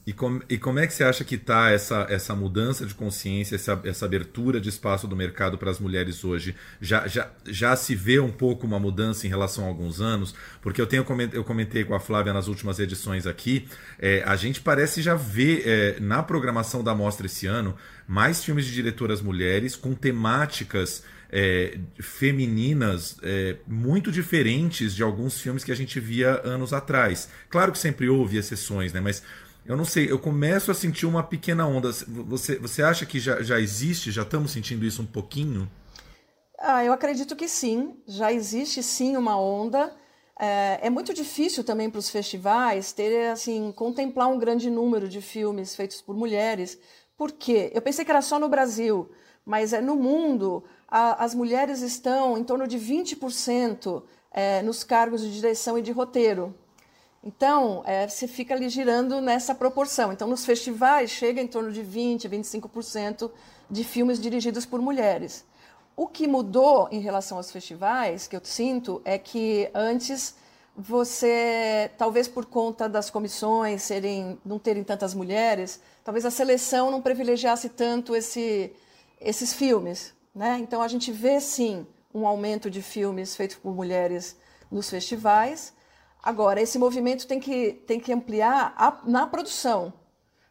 e, 0.04 0.12
com, 0.12 0.40
e 0.48 0.58
como 0.58 0.80
é 0.80 0.86
que 0.86 0.92
você 0.92 1.04
acha 1.04 1.22
que 1.22 1.36
está 1.36 1.70
essa, 1.70 2.06
essa 2.10 2.34
mudança 2.34 2.84
de 2.84 2.92
consciência, 2.92 3.54
essa, 3.54 3.80
essa 3.84 4.04
abertura 4.04 4.60
de 4.60 4.68
espaço 4.68 5.06
do 5.06 5.14
mercado 5.14 5.56
para 5.56 5.70
as 5.70 5.78
mulheres 5.78 6.24
hoje? 6.24 6.56
Já, 6.80 7.06
já, 7.06 7.30
já 7.46 7.76
se 7.76 7.94
vê 7.94 8.18
um 8.18 8.30
pouco 8.30 8.66
uma 8.66 8.80
mudança 8.80 9.26
em 9.26 9.30
relação 9.30 9.64
a 9.64 9.68
alguns 9.68 10.00
anos? 10.00 10.34
Porque 10.60 10.80
eu, 10.80 10.86
tenho, 10.88 11.06
eu 11.32 11.44
comentei 11.44 11.84
com 11.84 11.94
a 11.94 12.00
Flávia 12.00 12.32
nas 12.32 12.48
últimas 12.48 12.80
edições 12.80 13.28
aqui, 13.28 13.68
é, 13.96 14.24
a 14.26 14.34
gente 14.34 14.60
parece 14.60 15.00
já 15.00 15.14
ver 15.14 15.62
é, 15.64 16.00
na 16.00 16.20
programação 16.20 16.82
da 16.82 16.94
mostra 16.94 17.26
esse 17.26 17.46
ano 17.46 17.76
mais 18.06 18.42
filmes 18.42 18.66
de 18.66 18.72
diretoras 18.72 19.22
mulheres 19.22 19.76
com 19.76 19.94
temáticas 19.94 21.04
é, 21.32 21.78
femininas 21.98 23.16
é, 23.22 23.56
muito 23.66 24.12
diferentes 24.12 24.94
de 24.94 25.02
alguns 25.02 25.40
filmes 25.40 25.64
que 25.64 25.72
a 25.72 25.74
gente 25.74 25.98
via 25.98 26.38
anos 26.44 26.74
atrás. 26.74 27.30
Claro 27.48 27.72
que 27.72 27.78
sempre 27.78 28.06
houve 28.08 28.36
exceções, 28.36 28.92
né? 28.92 29.00
Mas 29.00 29.22
eu 29.64 29.76
não 29.76 29.84
sei, 29.84 30.10
eu 30.10 30.18
começo 30.18 30.70
a 30.70 30.74
sentir 30.74 31.06
uma 31.06 31.22
pequena 31.22 31.66
onda. 31.66 31.90
Você, 31.92 32.58
você 32.58 32.82
acha 32.82 33.06
que 33.06 33.20
já, 33.20 33.42
já 33.42 33.60
existe, 33.60 34.10
já 34.10 34.22
estamos 34.22 34.50
sentindo 34.50 34.84
isso 34.84 35.02
um 35.02 35.06
pouquinho? 35.06 35.70
Ah, 36.58 36.84
eu 36.84 36.92
acredito 36.92 37.34
que 37.36 37.48
sim, 37.48 37.96
já 38.06 38.32
existe 38.32 38.82
sim 38.82 39.16
uma 39.16 39.38
onda. 39.38 39.94
É, 40.38 40.86
é 40.86 40.90
muito 40.90 41.14
difícil 41.14 41.62
também 41.62 41.88
para 41.88 41.98
os 41.98 42.10
festivais 42.10 42.92
ter, 42.92 43.30
assim, 43.30 43.72
contemplar 43.72 44.28
um 44.28 44.38
grande 44.38 44.68
número 44.70 45.08
de 45.08 45.20
filmes 45.20 45.74
feitos 45.76 46.02
por 46.02 46.16
mulheres. 46.16 46.78
Por 47.16 47.30
quê? 47.30 47.70
Eu 47.74 47.82
pensei 47.82 48.04
que 48.04 48.10
era 48.10 48.22
só 48.22 48.38
no 48.38 48.48
Brasil, 48.48 49.10
mas 49.44 49.72
é 49.72 49.80
no 49.80 49.94
mundo 49.94 50.64
a, 50.88 51.24
as 51.24 51.34
mulheres 51.34 51.82
estão 51.82 52.36
em 52.36 52.44
torno 52.44 52.66
de 52.66 52.78
20% 52.78 54.02
é, 54.32 54.62
nos 54.62 54.82
cargos 54.82 55.20
de 55.20 55.32
direção 55.32 55.78
e 55.78 55.82
de 55.82 55.92
roteiro. 55.92 56.54
Então, 57.24 57.84
é, 57.86 58.08
você 58.08 58.26
fica 58.26 58.52
ali 58.54 58.68
girando 58.68 59.20
nessa 59.20 59.54
proporção. 59.54 60.12
Então, 60.12 60.26
nos 60.26 60.44
festivais, 60.44 61.10
chega 61.10 61.40
em 61.40 61.46
torno 61.46 61.70
de 61.70 61.82
20%, 61.82 62.28
25% 62.28 63.30
de 63.70 63.84
filmes 63.84 64.20
dirigidos 64.20 64.66
por 64.66 64.82
mulheres. 64.82 65.44
O 65.94 66.08
que 66.08 66.26
mudou 66.26 66.88
em 66.90 67.00
relação 67.00 67.36
aos 67.36 67.52
festivais, 67.52 68.26
que 68.26 68.34
eu 68.34 68.40
sinto, 68.42 69.00
é 69.04 69.18
que 69.18 69.70
antes 69.72 70.34
você, 70.76 71.90
talvez 71.96 72.26
por 72.26 72.46
conta 72.46 72.88
das 72.88 73.10
comissões 73.10 73.82
serem, 73.82 74.38
não 74.44 74.58
terem 74.58 74.82
tantas 74.82 75.14
mulheres, 75.14 75.80
talvez 76.02 76.24
a 76.24 76.30
seleção 76.30 76.90
não 76.90 77.00
privilegiasse 77.00 77.68
tanto 77.68 78.16
esse, 78.16 78.72
esses 79.20 79.52
filmes. 79.52 80.12
Né? 80.34 80.58
Então, 80.60 80.82
a 80.82 80.88
gente 80.88 81.12
vê, 81.12 81.38
sim, 81.40 81.86
um 82.12 82.26
aumento 82.26 82.68
de 82.68 82.82
filmes 82.82 83.36
feitos 83.36 83.56
por 83.58 83.74
mulheres 83.74 84.36
nos 84.70 84.90
festivais, 84.90 85.72
Agora, 86.22 86.60
esse 86.60 86.78
movimento 86.78 87.26
tem 87.26 87.40
que, 87.40 87.72
tem 87.86 87.98
que 87.98 88.12
ampliar 88.12 88.72
a, 88.76 88.98
na 89.04 89.26
produção, 89.26 89.92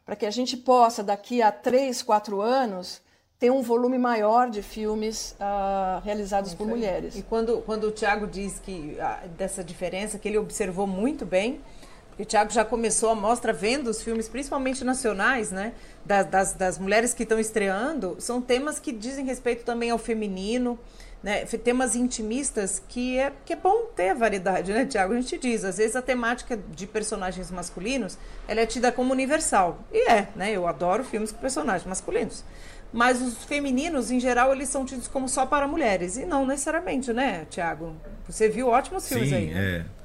para 0.06 0.16
que 0.16 0.26
a 0.26 0.32
gente 0.32 0.58
possa, 0.58 1.02
daqui 1.02 1.42
a 1.42 1.52
três, 1.52 2.02
quatro 2.02 2.42
anos, 2.42 3.02
ter 3.40 3.50
um 3.50 3.62
volume 3.62 3.98
maior 3.98 4.50
de 4.50 4.62
filmes 4.62 5.36
uh, 5.40 6.02
realizados 6.04 6.54
por 6.54 6.68
mulheres. 6.68 7.16
E 7.16 7.24
quando, 7.24 7.62
quando 7.62 7.86
o 7.86 7.92
Tiago 7.92 8.28
diz 8.28 8.60
que 8.60 8.98
uh, 9.00 9.30
dessa 9.30 9.64
diferença, 9.64 10.20
que 10.20 10.28
ele 10.28 10.38
observou 10.38 10.86
muito 10.86 11.26
bem, 11.26 11.62
porque 12.10 12.24
o 12.24 12.26
Tiago 12.26 12.52
já 12.52 12.66
começou 12.66 13.10
a 13.10 13.16
mostra 13.16 13.54
vendo 13.54 13.88
os 13.88 14.04
filmes, 14.04 14.28
principalmente 14.28 14.84
nacionais, 14.84 15.50
né? 15.50 15.74
Das, 16.06 16.28
das, 16.28 16.54
das 16.54 16.78
mulheres 16.78 17.14
que 17.14 17.24
estão 17.24 17.40
estreando, 17.40 18.18
são 18.20 18.42
temas 18.42 18.80
que 18.80 18.92
dizem 18.92 19.26
respeito 19.26 19.64
também 19.64 19.90
ao 19.90 19.98
feminino, 19.98 20.78
né, 21.24 21.46
temas 21.46 21.96
intimistas 21.96 22.82
que 22.88 23.18
é, 23.18 23.32
que 23.46 23.54
é 23.54 23.56
bom 23.56 23.86
ter 23.96 24.10
a 24.10 24.14
variedade, 24.14 24.74
né, 24.74 24.86
Tiago? 24.86 25.14
A 25.14 25.22
gente 25.22 25.38
diz, 25.38 25.64
às 25.64 25.78
vezes 25.78 25.96
a 25.96 26.02
temática 26.02 26.58
de 26.58 26.88
personagens 26.88 27.52
masculinos 27.52 28.18
ela 28.48 28.62
é 28.62 28.66
tida 28.66 28.92
como 28.92 29.14
universal. 29.14 29.80
E 29.92 30.10
é, 30.10 30.28
né? 30.36 30.52
Eu 30.52 30.68
adoro 30.68 31.04
filmes 31.04 31.32
com 31.32 31.40
personagens 31.40 31.88
masculinos. 31.88 32.44
Mas 32.94 33.22
os 33.22 33.46
femininos, 33.46 34.12
em 34.12 34.20
geral, 34.20 34.52
eles 34.52 34.68
são 34.68 34.86
tidos 34.86 35.08
como 35.08 35.30
só 35.30 35.46
para 35.46 35.68
mulheres. 35.68 36.18
E 36.18 36.26
não 36.26 36.46
necessariamente, 36.46 37.14
né, 37.14 37.46
Tiago? 37.50 37.96
Você 38.28 38.50
viu 38.50 38.68
ótimos 38.68 39.08
filmes 39.08 39.30
Sim, 39.30 39.36
aí, 39.36 39.46
né? 39.54 39.86
É. 39.88 40.02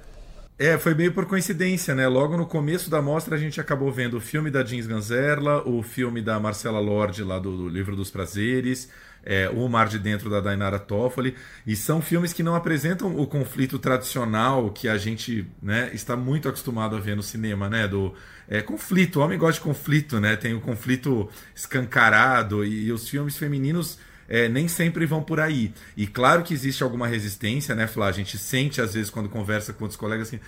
É, 0.58 0.78
foi 0.78 0.94
meio 0.94 1.12
por 1.12 1.26
coincidência, 1.26 1.94
né? 1.94 2.08
Logo 2.08 2.34
no 2.34 2.46
começo 2.46 2.88
da 2.88 3.02
mostra 3.02 3.36
a 3.36 3.38
gente 3.38 3.60
acabou 3.60 3.92
vendo 3.92 4.16
o 4.16 4.20
filme 4.20 4.50
da 4.50 4.64
Jeans 4.64 4.86
Ganzerla, 4.86 5.62
o 5.68 5.82
filme 5.82 6.22
da 6.22 6.40
Marcela 6.40 6.80
Lorde 6.80 7.22
lá 7.22 7.38
do, 7.38 7.54
do 7.54 7.68
Livro 7.68 7.94
dos 7.94 8.10
Prazeres, 8.10 8.88
é, 9.26 9.50
O 9.50 9.68
Mar 9.68 9.88
de 9.88 9.98
Dentro 9.98 10.30
da 10.30 10.40
Dainara 10.40 10.78
Toffoli, 10.78 11.34
e 11.66 11.74
são 11.74 12.00
filmes 12.00 12.32
que 12.32 12.44
não 12.44 12.54
apresentam 12.54 13.14
o 13.18 13.26
conflito 13.26 13.76
tradicional 13.76 14.70
que 14.70 14.88
a 14.88 14.96
gente 14.96 15.50
né, 15.60 15.90
está 15.92 16.16
muito 16.16 16.48
acostumado 16.48 16.94
a 16.94 17.00
ver 17.00 17.16
no 17.16 17.22
cinema, 17.24 17.68
né? 17.68 17.88
Do 17.88 18.14
é, 18.48 18.62
conflito, 18.62 19.18
o 19.18 19.22
homem 19.22 19.36
gosta 19.36 19.60
de 19.60 19.66
conflito, 19.66 20.20
né? 20.20 20.36
Tem 20.36 20.54
o 20.54 20.60
conflito 20.60 21.28
escancarado 21.54 22.64
e, 22.64 22.86
e 22.86 22.92
os 22.92 23.08
filmes 23.08 23.36
femininos 23.36 23.98
é, 24.28 24.48
nem 24.48 24.68
sempre 24.68 25.04
vão 25.06 25.22
por 25.22 25.40
aí. 25.40 25.74
E 25.96 26.06
claro 26.06 26.44
que 26.44 26.54
existe 26.54 26.84
alguma 26.84 27.08
resistência, 27.08 27.74
né, 27.74 27.88
Flá? 27.88 28.06
A 28.06 28.12
gente 28.12 28.38
sente 28.38 28.80
às 28.80 28.94
vezes 28.94 29.10
quando 29.10 29.28
conversa 29.28 29.72
com 29.72 29.84
outros 29.84 29.98
colegas 29.98 30.28
assim. 30.28 30.40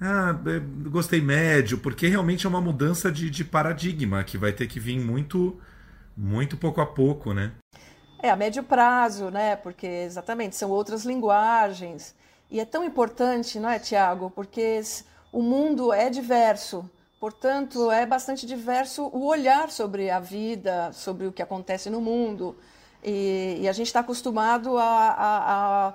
Ah, 0.00 0.36
é, 0.46 0.60
gostei 0.88 1.20
médio, 1.20 1.78
porque 1.78 2.08
realmente 2.08 2.46
é 2.46 2.48
uma 2.48 2.60
mudança 2.60 3.12
de, 3.12 3.30
de 3.30 3.44
paradigma 3.44 4.24
que 4.24 4.36
vai 4.36 4.52
ter 4.52 4.66
que 4.66 4.80
vir 4.80 4.98
muito, 4.98 5.58
muito 6.16 6.56
pouco 6.56 6.80
a 6.80 6.86
pouco, 6.86 7.32
né? 7.32 7.52
É, 8.24 8.30
a 8.30 8.36
médio 8.36 8.62
prazo, 8.62 9.28
né? 9.30 9.54
Porque 9.54 9.86
exatamente 9.86 10.56
são 10.56 10.70
outras 10.70 11.04
linguagens. 11.04 12.14
E 12.50 12.58
é 12.58 12.64
tão 12.64 12.82
importante, 12.82 13.60
não 13.60 13.68
é, 13.68 13.78
Tiago? 13.78 14.30
Porque 14.30 14.80
o 15.30 15.42
mundo 15.42 15.92
é 15.92 16.08
diverso. 16.08 16.88
Portanto, 17.20 17.90
é 17.90 18.06
bastante 18.06 18.46
diverso 18.46 19.10
o 19.12 19.26
olhar 19.26 19.70
sobre 19.70 20.08
a 20.08 20.20
vida, 20.20 20.90
sobre 20.94 21.26
o 21.26 21.32
que 21.32 21.42
acontece 21.42 21.90
no 21.90 22.00
mundo. 22.00 22.56
E, 23.02 23.58
e 23.60 23.68
a 23.68 23.72
gente 23.72 23.88
está 23.88 24.00
acostumado 24.00 24.78
a, 24.78 24.84
a, 24.84 25.88
a, 25.88 25.94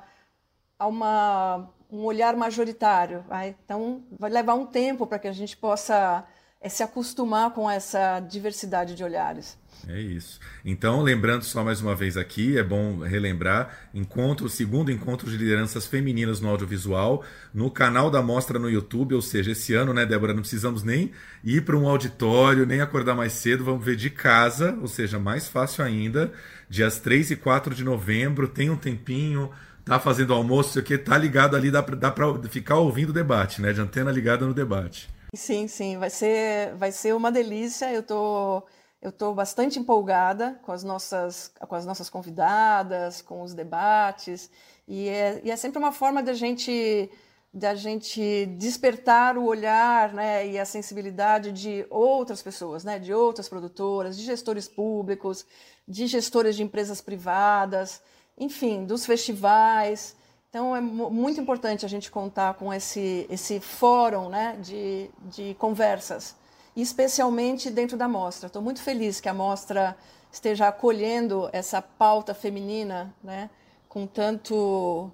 a 0.77 0.87
uma, 0.87 1.67
um 1.91 2.03
olhar 2.03 2.35
majoritário. 2.35 3.25
Então, 3.65 4.03
vai 4.11 4.29
levar 4.29 4.53
um 4.53 4.67
tempo 4.67 5.07
para 5.07 5.17
que 5.17 5.27
a 5.27 5.33
gente 5.33 5.57
possa 5.57 6.23
é, 6.61 6.69
se 6.69 6.83
acostumar 6.83 7.55
com 7.55 7.67
essa 7.67 8.19
diversidade 8.19 8.93
de 8.93 9.03
olhares. 9.03 9.57
É 9.87 9.99
isso. 9.99 10.39
Então, 10.63 11.01
lembrando 11.01 11.43
só 11.43 11.63
mais 11.63 11.81
uma 11.81 11.95
vez 11.95 12.17
aqui, 12.17 12.57
é 12.57 12.63
bom 12.63 12.99
relembrar, 12.99 13.89
encontro, 13.93 14.45
o 14.45 14.49
segundo 14.49 14.91
encontro 14.91 15.29
de 15.29 15.37
lideranças 15.37 15.85
femininas 15.85 16.39
no 16.39 16.49
audiovisual, 16.49 17.23
no 17.53 17.71
canal 17.71 18.11
da 18.11 18.21
Mostra 18.21 18.59
no 18.59 18.69
YouTube, 18.69 19.15
ou 19.15 19.21
seja, 19.21 19.51
esse 19.51 19.73
ano, 19.73 19.93
né, 19.93 20.05
Débora, 20.05 20.33
não 20.33 20.41
precisamos 20.41 20.83
nem 20.83 21.11
ir 21.43 21.63
para 21.63 21.77
um 21.77 21.87
auditório, 21.87 22.65
nem 22.65 22.81
acordar 22.81 23.15
mais 23.15 23.33
cedo, 23.33 23.63
vamos 23.63 23.83
ver 23.83 23.95
de 23.95 24.09
casa, 24.09 24.77
ou 24.81 24.87
seja, 24.87 25.17
mais 25.17 25.47
fácil 25.47 25.83
ainda, 25.83 26.31
dias 26.69 26.99
3 26.99 27.31
e 27.31 27.35
4 27.35 27.73
de 27.73 27.83
novembro, 27.83 28.47
tem 28.47 28.69
um 28.69 28.77
tempinho, 28.77 29.49
tá 29.85 29.99
fazendo 29.99 30.33
almoço, 30.33 30.71
isso 30.71 30.79
aqui, 30.79 30.97
tá 30.97 31.17
ligado 31.17 31.55
ali, 31.55 31.71
dá 31.71 31.81
para 31.81 32.41
ficar 32.49 32.77
ouvindo 32.77 33.09
o 33.09 33.13
debate, 33.13 33.61
né, 33.61 33.73
de 33.73 33.81
antena 33.81 34.11
ligada 34.11 34.45
no 34.45 34.53
debate. 34.53 35.09
Sim, 35.35 35.67
sim, 35.67 35.97
vai 35.97 36.09
ser, 36.09 36.73
vai 36.75 36.91
ser 36.91 37.13
uma 37.13 37.31
delícia. 37.31 37.93
Eu 37.93 38.01
tô, 38.01 38.63
eu 39.01 39.11
tô 39.11 39.33
bastante 39.33 39.79
empolgada 39.79 40.59
com 40.63 40.71
as 40.71 40.83
nossas, 40.83 41.51
com 41.67 41.75
as 41.75 41.85
nossas 41.85 42.09
convidadas, 42.09 43.21
com 43.21 43.41
os 43.41 43.53
debates 43.53 44.49
e 44.87 45.07
é, 45.07 45.41
e 45.43 45.51
é 45.51 45.55
sempre 45.55 45.79
uma 45.79 45.91
forma 45.91 46.21
da 46.21 46.33
gente 46.33 47.09
da 47.51 47.73
gente 47.73 48.45
despertar 48.57 49.35
o 49.35 49.45
olhar 49.45 50.13
né, 50.13 50.47
e 50.47 50.59
a 50.59 50.65
sensibilidade 50.65 51.51
de 51.51 51.85
outras 51.89 52.43
pessoas, 52.43 52.83
né, 52.83 52.99
de 52.99 53.11
outras 53.11 53.49
produtoras, 53.49 54.15
de 54.15 54.23
gestores 54.23 54.67
públicos, 54.67 55.45
de 55.87 56.05
gestores 56.05 56.55
de 56.55 56.61
empresas 56.61 57.01
privadas, 57.01 58.01
enfim, 58.37 58.85
dos 58.85 59.03
festivais. 59.05 60.15
Então 60.49 60.75
é 60.75 60.81
muito 60.81 61.41
importante 61.41 61.85
a 61.85 61.89
gente 61.89 62.11
contar 62.11 62.53
com 62.53 62.71
esse, 62.71 63.25
esse 63.29 63.59
fórum 63.59 64.29
né, 64.29 64.57
de, 64.61 65.09
de 65.23 65.55
conversas, 65.55 66.35
especialmente 66.81 67.69
dentro 67.69 67.97
da 67.97 68.07
mostra. 68.07 68.47
Estou 68.47 68.61
muito 68.61 68.81
feliz 68.81 69.19
que 69.19 69.29
a 69.29 69.33
mostra 69.33 69.95
esteja 70.31 70.67
acolhendo 70.67 71.49
essa 71.51 71.81
pauta 71.81 72.33
feminina 72.33 73.13
né, 73.23 73.49
com 73.87 74.05
tanto 74.05 75.11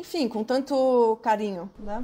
enfim, 0.00 0.28
com 0.28 0.42
tanto 0.42 1.18
carinho. 1.22 1.70
Né? 1.78 2.02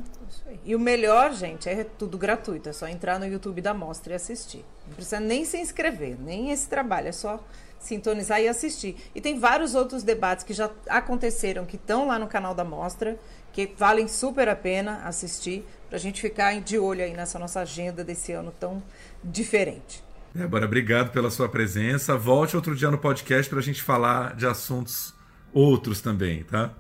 E 0.65 0.77
o 0.77 0.79
melhor, 0.79 1.33
gente, 1.33 1.67
é 1.69 1.83
tudo 1.83 2.19
gratuito. 2.19 2.69
É 2.69 2.73
só 2.73 2.87
entrar 2.87 3.19
no 3.19 3.27
YouTube 3.27 3.63
da 3.63 3.73
Mostra 3.73 4.13
e 4.13 4.17
assistir. 4.17 4.65
Não 4.87 4.95
precisa 4.95 5.19
nem 5.19 5.47
se 5.47 5.57
inscrever, 5.57 6.21
nem 6.21 6.51
esse 6.51 6.69
trabalho. 6.69 7.09
É 7.09 7.13
só 7.13 7.43
sintonizar 7.79 8.41
e 8.41 8.49
assistir. 8.49 8.97
E 9.15 9.21
tem 9.21 9.39
vários 9.39 9.75
outros 9.75 10.03
debates 10.03 10.45
que 10.45 10.53
já 10.53 10.71
aconteceram, 10.89 11.65
que 11.65 11.77
estão 11.77 12.07
lá 12.07 12.19
no 12.19 12.27
canal 12.27 12.55
da 12.55 12.65
Mostra, 12.65 13.19
que 13.57 13.73
valem 13.75 14.07
super 14.07 14.51
a 14.51 14.55
pena 14.55 14.99
assistir, 15.05 15.65
para 15.89 15.97
a 15.97 15.99
gente 15.99 16.21
ficar 16.21 16.61
de 16.61 16.79
olho 16.79 17.03
aí 17.03 17.15
nessa 17.15 17.39
nossa 17.39 17.61
agenda 17.61 18.05
desse 18.05 18.31
ano 18.33 18.53
tão 18.61 18.83
diferente. 19.25 20.05
Débora, 20.35 20.67
obrigado 20.67 21.11
pela 21.11 21.31
sua 21.31 21.49
presença. 21.49 22.19
Volte 22.19 22.55
outro 22.55 22.77
dia 22.77 22.91
no 22.91 22.99
podcast 22.99 23.49
para 23.49 23.59
a 23.59 23.63
gente 23.63 23.83
falar 23.83 24.37
de 24.37 24.47
assuntos 24.47 25.15
outros 25.55 26.03
também, 26.03 26.45
tá? 26.45 26.75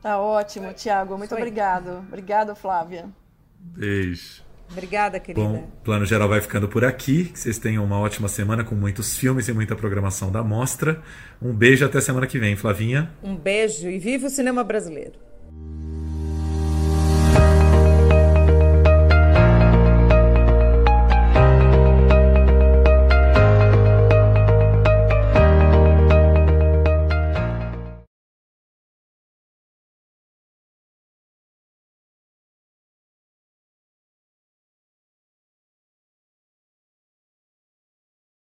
Tá 0.00 0.18
ótimo, 0.18 0.72
Tiago. 0.72 1.18
Muito 1.18 1.34
obrigado. 1.34 1.98
Obrigada, 2.08 2.54
Flávia. 2.54 3.10
Beijo. 3.58 4.42
Obrigada, 4.72 5.20
querida. 5.20 5.46
Bom, 5.46 5.56
o 5.56 5.84
Plano 5.84 6.06
Geral 6.06 6.26
vai 6.26 6.40
ficando 6.40 6.68
por 6.68 6.86
aqui. 6.86 7.24
Que 7.24 7.38
vocês 7.38 7.58
tenham 7.58 7.84
uma 7.84 7.98
ótima 7.98 8.28
semana 8.28 8.64
com 8.64 8.74
muitos 8.74 9.14
filmes 9.14 9.46
e 9.48 9.52
muita 9.52 9.76
programação 9.76 10.32
da 10.32 10.42
mostra. 10.42 11.02
Um 11.42 11.52
beijo 11.52 11.84
até 11.84 12.00
semana 12.00 12.26
que 12.26 12.38
vem, 12.38 12.56
Flavinha. 12.56 13.12
Um 13.22 13.36
beijo 13.36 13.90
e 13.90 13.98
viva 13.98 14.26
o 14.26 14.30
cinema 14.30 14.64
brasileiro. 14.64 15.33